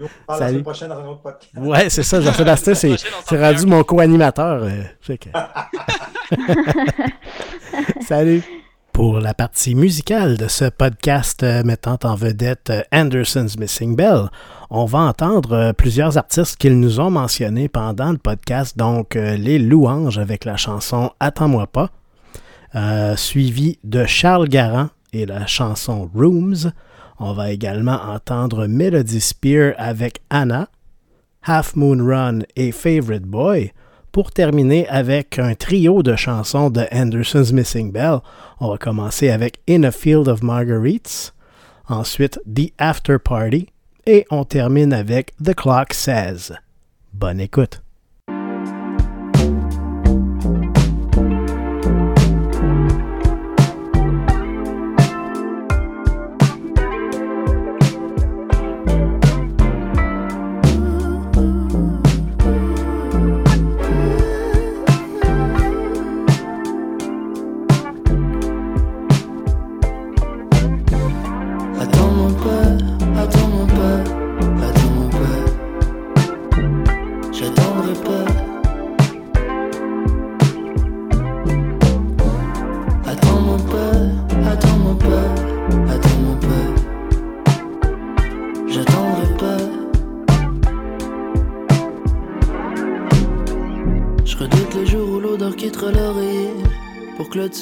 Nous, 0.00 0.06
on 0.06 0.08
parle 0.28 0.38
la 0.40 0.46
Salut. 0.46 0.50
semaine 0.52 0.62
prochaine 0.62 0.88
dans 0.90 0.98
un 1.00 1.06
autre 1.08 1.22
podcast. 1.22 1.52
Ouais, 1.56 1.90
c'est 1.90 2.04
ça. 2.04 2.20
Jean-Sébastien, 2.20 2.74
c'est, 2.74 2.96
rendu 3.36 3.66
mon 3.66 3.82
co-animateur. 3.82 4.62
euh, 4.62 4.82
que- 5.16 5.28
Salut. 8.06 8.42
Pour 8.92 9.20
la 9.20 9.32
partie 9.34 9.74
musicale 9.74 10.36
de 10.36 10.48
ce 10.48 10.64
podcast 10.66 11.42
euh, 11.42 11.62
mettant 11.62 11.98
en 12.04 12.14
vedette 12.16 12.70
euh, 12.70 12.82
Anderson's 12.92 13.56
Missing 13.58 13.94
Bell, 13.94 14.28
on 14.70 14.84
va 14.84 14.98
entendre 15.00 15.52
euh, 15.52 15.72
plusieurs 15.72 16.18
artistes 16.18 16.56
qu'ils 16.56 16.78
nous 16.78 17.00
ont 17.00 17.10
mentionnés 17.10 17.68
pendant 17.68 18.12
le 18.12 18.18
podcast, 18.18 18.76
donc 18.76 19.16
euh, 19.16 19.36
les 19.36 19.58
louanges 19.58 20.18
avec 20.18 20.44
la 20.44 20.56
chanson 20.56 21.10
Attends-moi 21.20 21.66
pas, 21.66 21.90
euh, 22.74 23.16
suivi 23.16 23.78
de 23.84 24.04
Charles 24.04 24.48
Garand 24.48 24.88
et 25.14 25.24
la 25.24 25.46
chanson 25.46 26.10
Rooms. 26.14 26.72
On 27.18 27.32
va 27.32 27.50
également 27.50 27.98
entendre 28.12 28.66
Melody 28.66 29.20
Spear 29.20 29.72
avec 29.78 30.20
Anna, 30.28 30.68
Half 31.44 31.74
Moon 31.74 32.04
Run 32.04 32.40
et 32.54 32.70
Favorite 32.70 33.24
Boy, 33.24 33.72
pour 34.12 34.32
terminer 34.32 34.86
avec 34.88 35.38
un 35.38 35.54
trio 35.54 36.02
de 36.02 36.14
chansons 36.14 36.68
de 36.68 36.84
Anderson's 36.92 37.52
Missing 37.52 37.90
Bell. 37.90 38.18
On 38.60 38.68
va 38.68 38.76
commencer 38.76 39.30
avec 39.30 39.60
In 39.68 39.84
a 39.84 39.90
Field 39.90 40.28
of 40.28 40.42
Marguerites, 40.42 41.32
ensuite 41.88 42.38
The 42.44 42.72
After 42.78 43.18
Party, 43.18 43.68
et 44.08 44.24
on 44.30 44.44
termine 44.44 44.94
avec 44.94 45.34
The 45.36 45.54
Clock 45.54 45.92
Says. 45.92 46.54
Bonne 47.12 47.40
écoute. 47.40 47.82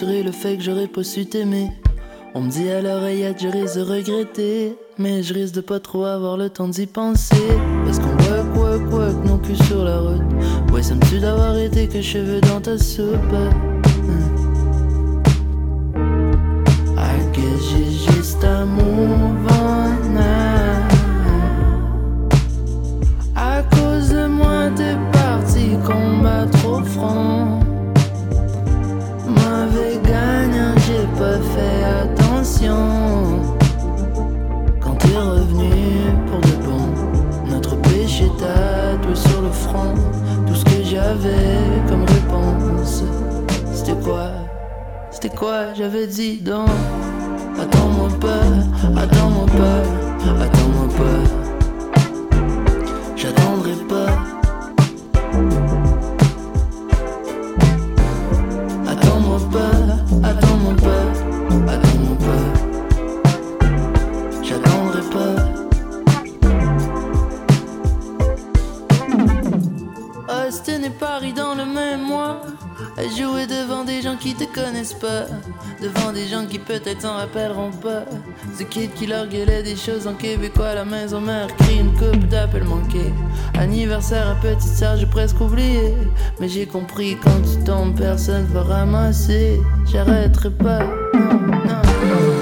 Le 0.04 0.32
fait 0.32 0.56
que 0.56 0.62
j'aurais 0.62 0.88
pas 0.88 1.02
su 1.02 1.26
t'aimer 1.26 1.70
on 2.36 2.42
me 2.42 2.50
dit 2.50 2.68
à 2.68 2.82
l'oreillette, 2.82 3.40
je 3.40 3.48
risque 3.48 3.76
de 3.76 3.82
regretter. 3.82 4.76
Mais 4.98 5.22
je 5.22 5.32
risque 5.32 5.54
de 5.54 5.62
pas 5.62 5.80
trop 5.80 6.04
avoir 6.04 6.36
le 6.36 6.50
temps 6.50 6.68
d'y 6.68 6.84
penser. 6.84 7.34
Parce 7.86 7.98
qu'on 7.98 8.14
quoi, 8.54 8.78
quoi, 8.90 9.08
que 9.08 9.26
non 9.26 9.38
cul 9.38 9.56
sur 9.64 9.82
la 9.82 10.00
route. 10.00 10.20
Ouais, 10.70 10.82
ça 10.82 10.96
me 10.96 11.00
tue 11.08 11.18
d'avoir 11.18 11.56
été 11.56 11.88
que 11.88 12.02
cheveux 12.02 12.42
dans 12.42 12.60
ta 12.60 12.76
soupe. 12.76 13.32
Hmm. 14.02 15.22
I 16.98 17.16
guess 17.32 17.62
j'ai 17.70 17.90
juste 18.12 18.44
à 18.44 18.66
move 18.66 19.65
comme 41.88 42.04
réponse, 42.04 43.02
c'était 43.72 43.98
quoi? 44.04 44.30
C'était 45.10 45.34
quoi? 45.34 45.74
J'avais 45.74 46.06
dit 46.06 46.40
donc. 46.40 46.68
Attends-moi 47.58 48.08
pas, 48.20 49.00
attends-moi 49.00 49.46
pas, 49.46 50.42
attends-moi 50.42 50.88
pas. 50.96 51.35
Peut-être 76.66 77.02
s'en 77.02 77.14
rappelleront 77.14 77.70
pas. 77.70 78.04
Ce 78.58 78.62
kid 78.64 78.92
qui 78.94 79.06
leur 79.06 79.26
gueulait 79.28 79.62
des 79.62 79.76
choses 79.76 80.06
en 80.06 80.14
québécois. 80.14 80.74
La 80.74 80.84
maison 80.84 81.20
mère 81.20 81.48
crie 81.56 81.78
une 81.78 81.92
coupe 81.94 82.26
d'appel 82.28 82.64
manqué. 82.64 83.12
Anniversaire 83.58 84.30
à 84.30 84.34
petite 84.34 84.62
sœur, 84.62 84.96
j'ai 84.96 85.06
presque 85.06 85.40
oublié. 85.40 85.94
Mais 86.40 86.48
j'ai 86.48 86.66
compris 86.66 87.16
quand 87.22 87.40
tu 87.42 87.64
tombes, 87.64 87.96
personne 87.96 88.46
va 88.46 88.62
ramasser. 88.62 89.60
J'arrêterai 89.90 90.50
pas. 90.50 90.84
Non, 91.14 91.40
non. 91.64 92.35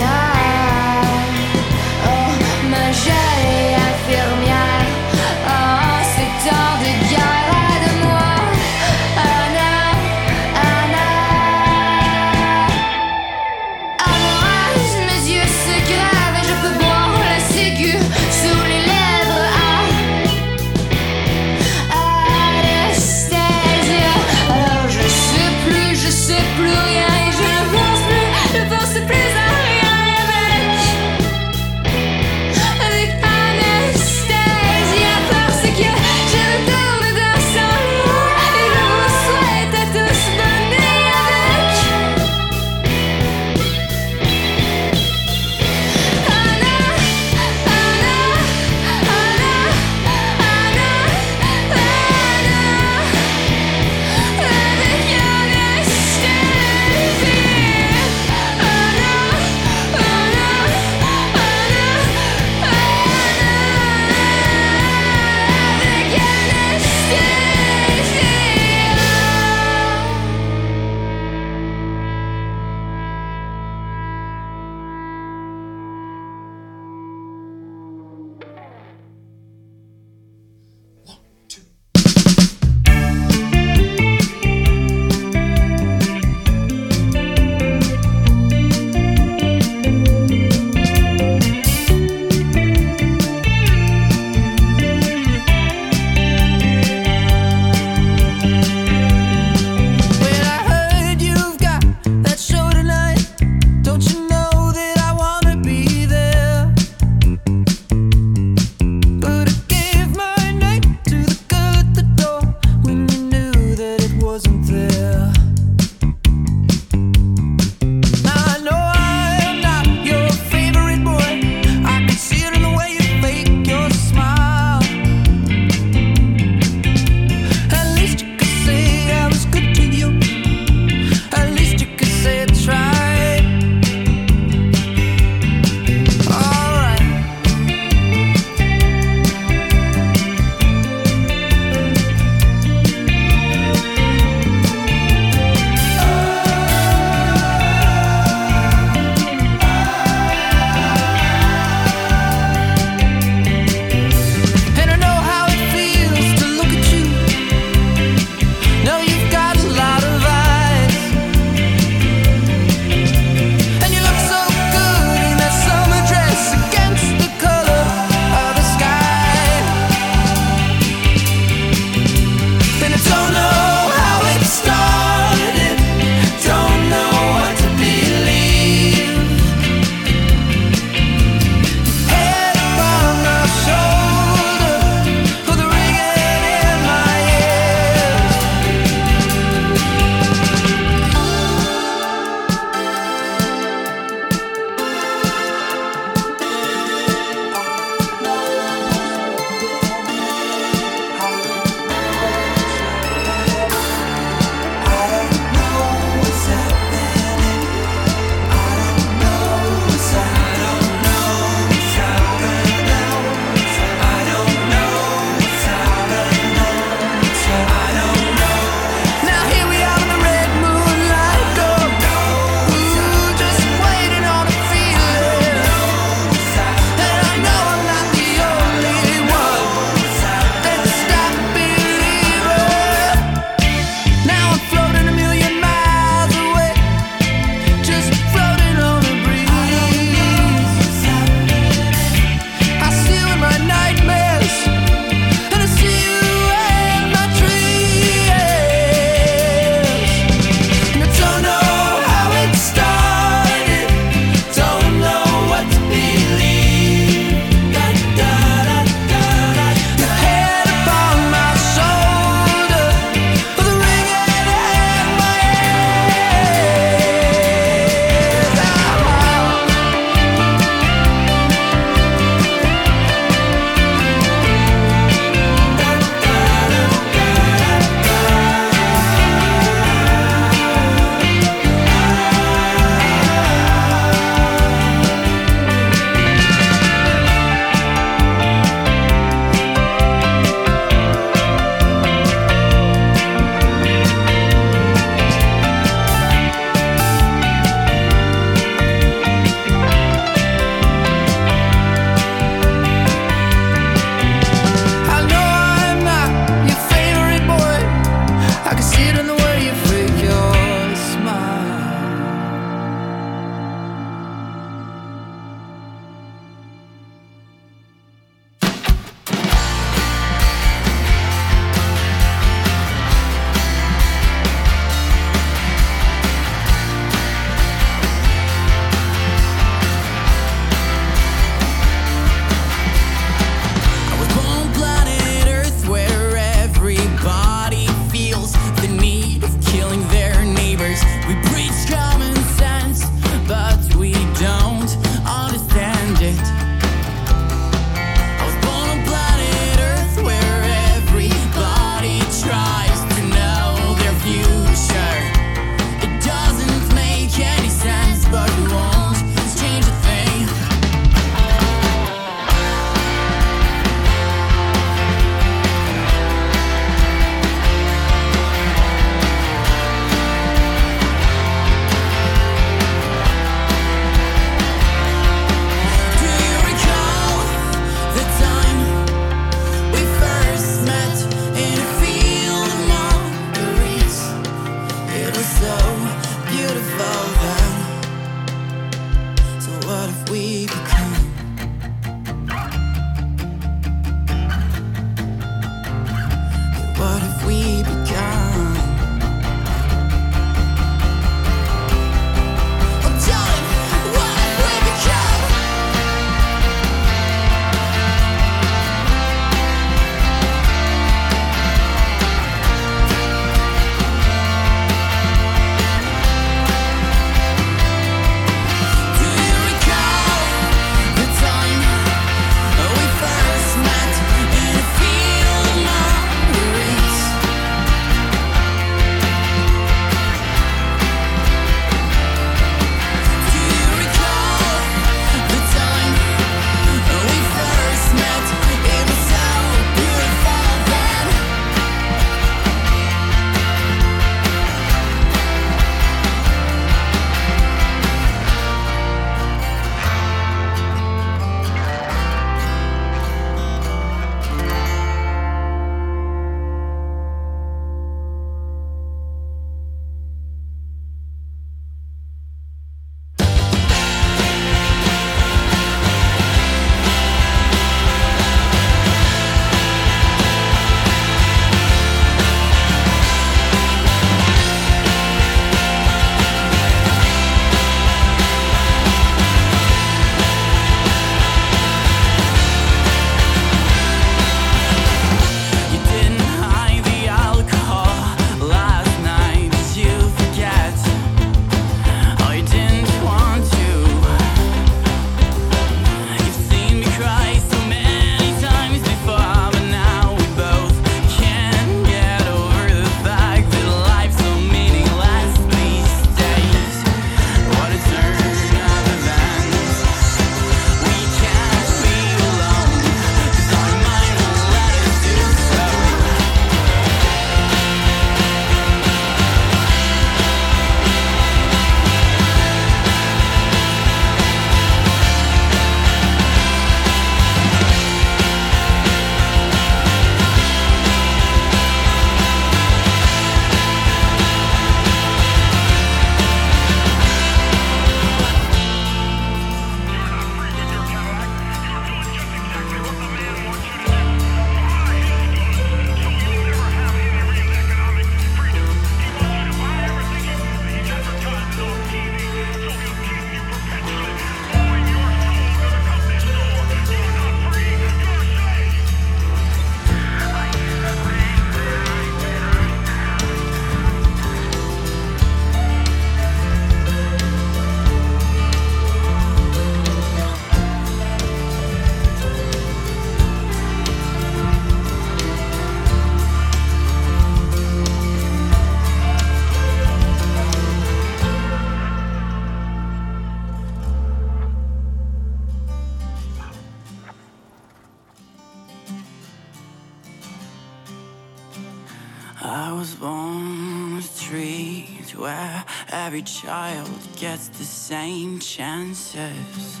every 596.30 596.42
child 596.42 597.10
gets 597.34 597.66
the 597.70 597.82
same 597.82 598.60
chances. 598.60 600.00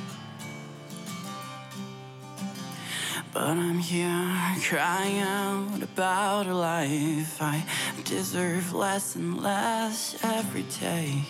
But 3.34 3.56
I'm 3.58 3.78
here 3.78 4.56
crying 4.62 5.18
out 5.18 5.82
about 5.82 6.46
a 6.46 6.54
life 6.54 7.42
I 7.42 7.64
deserve 8.04 8.72
less 8.72 9.16
and 9.16 9.42
less 9.42 10.16
every 10.22 10.66
day. 10.80 11.24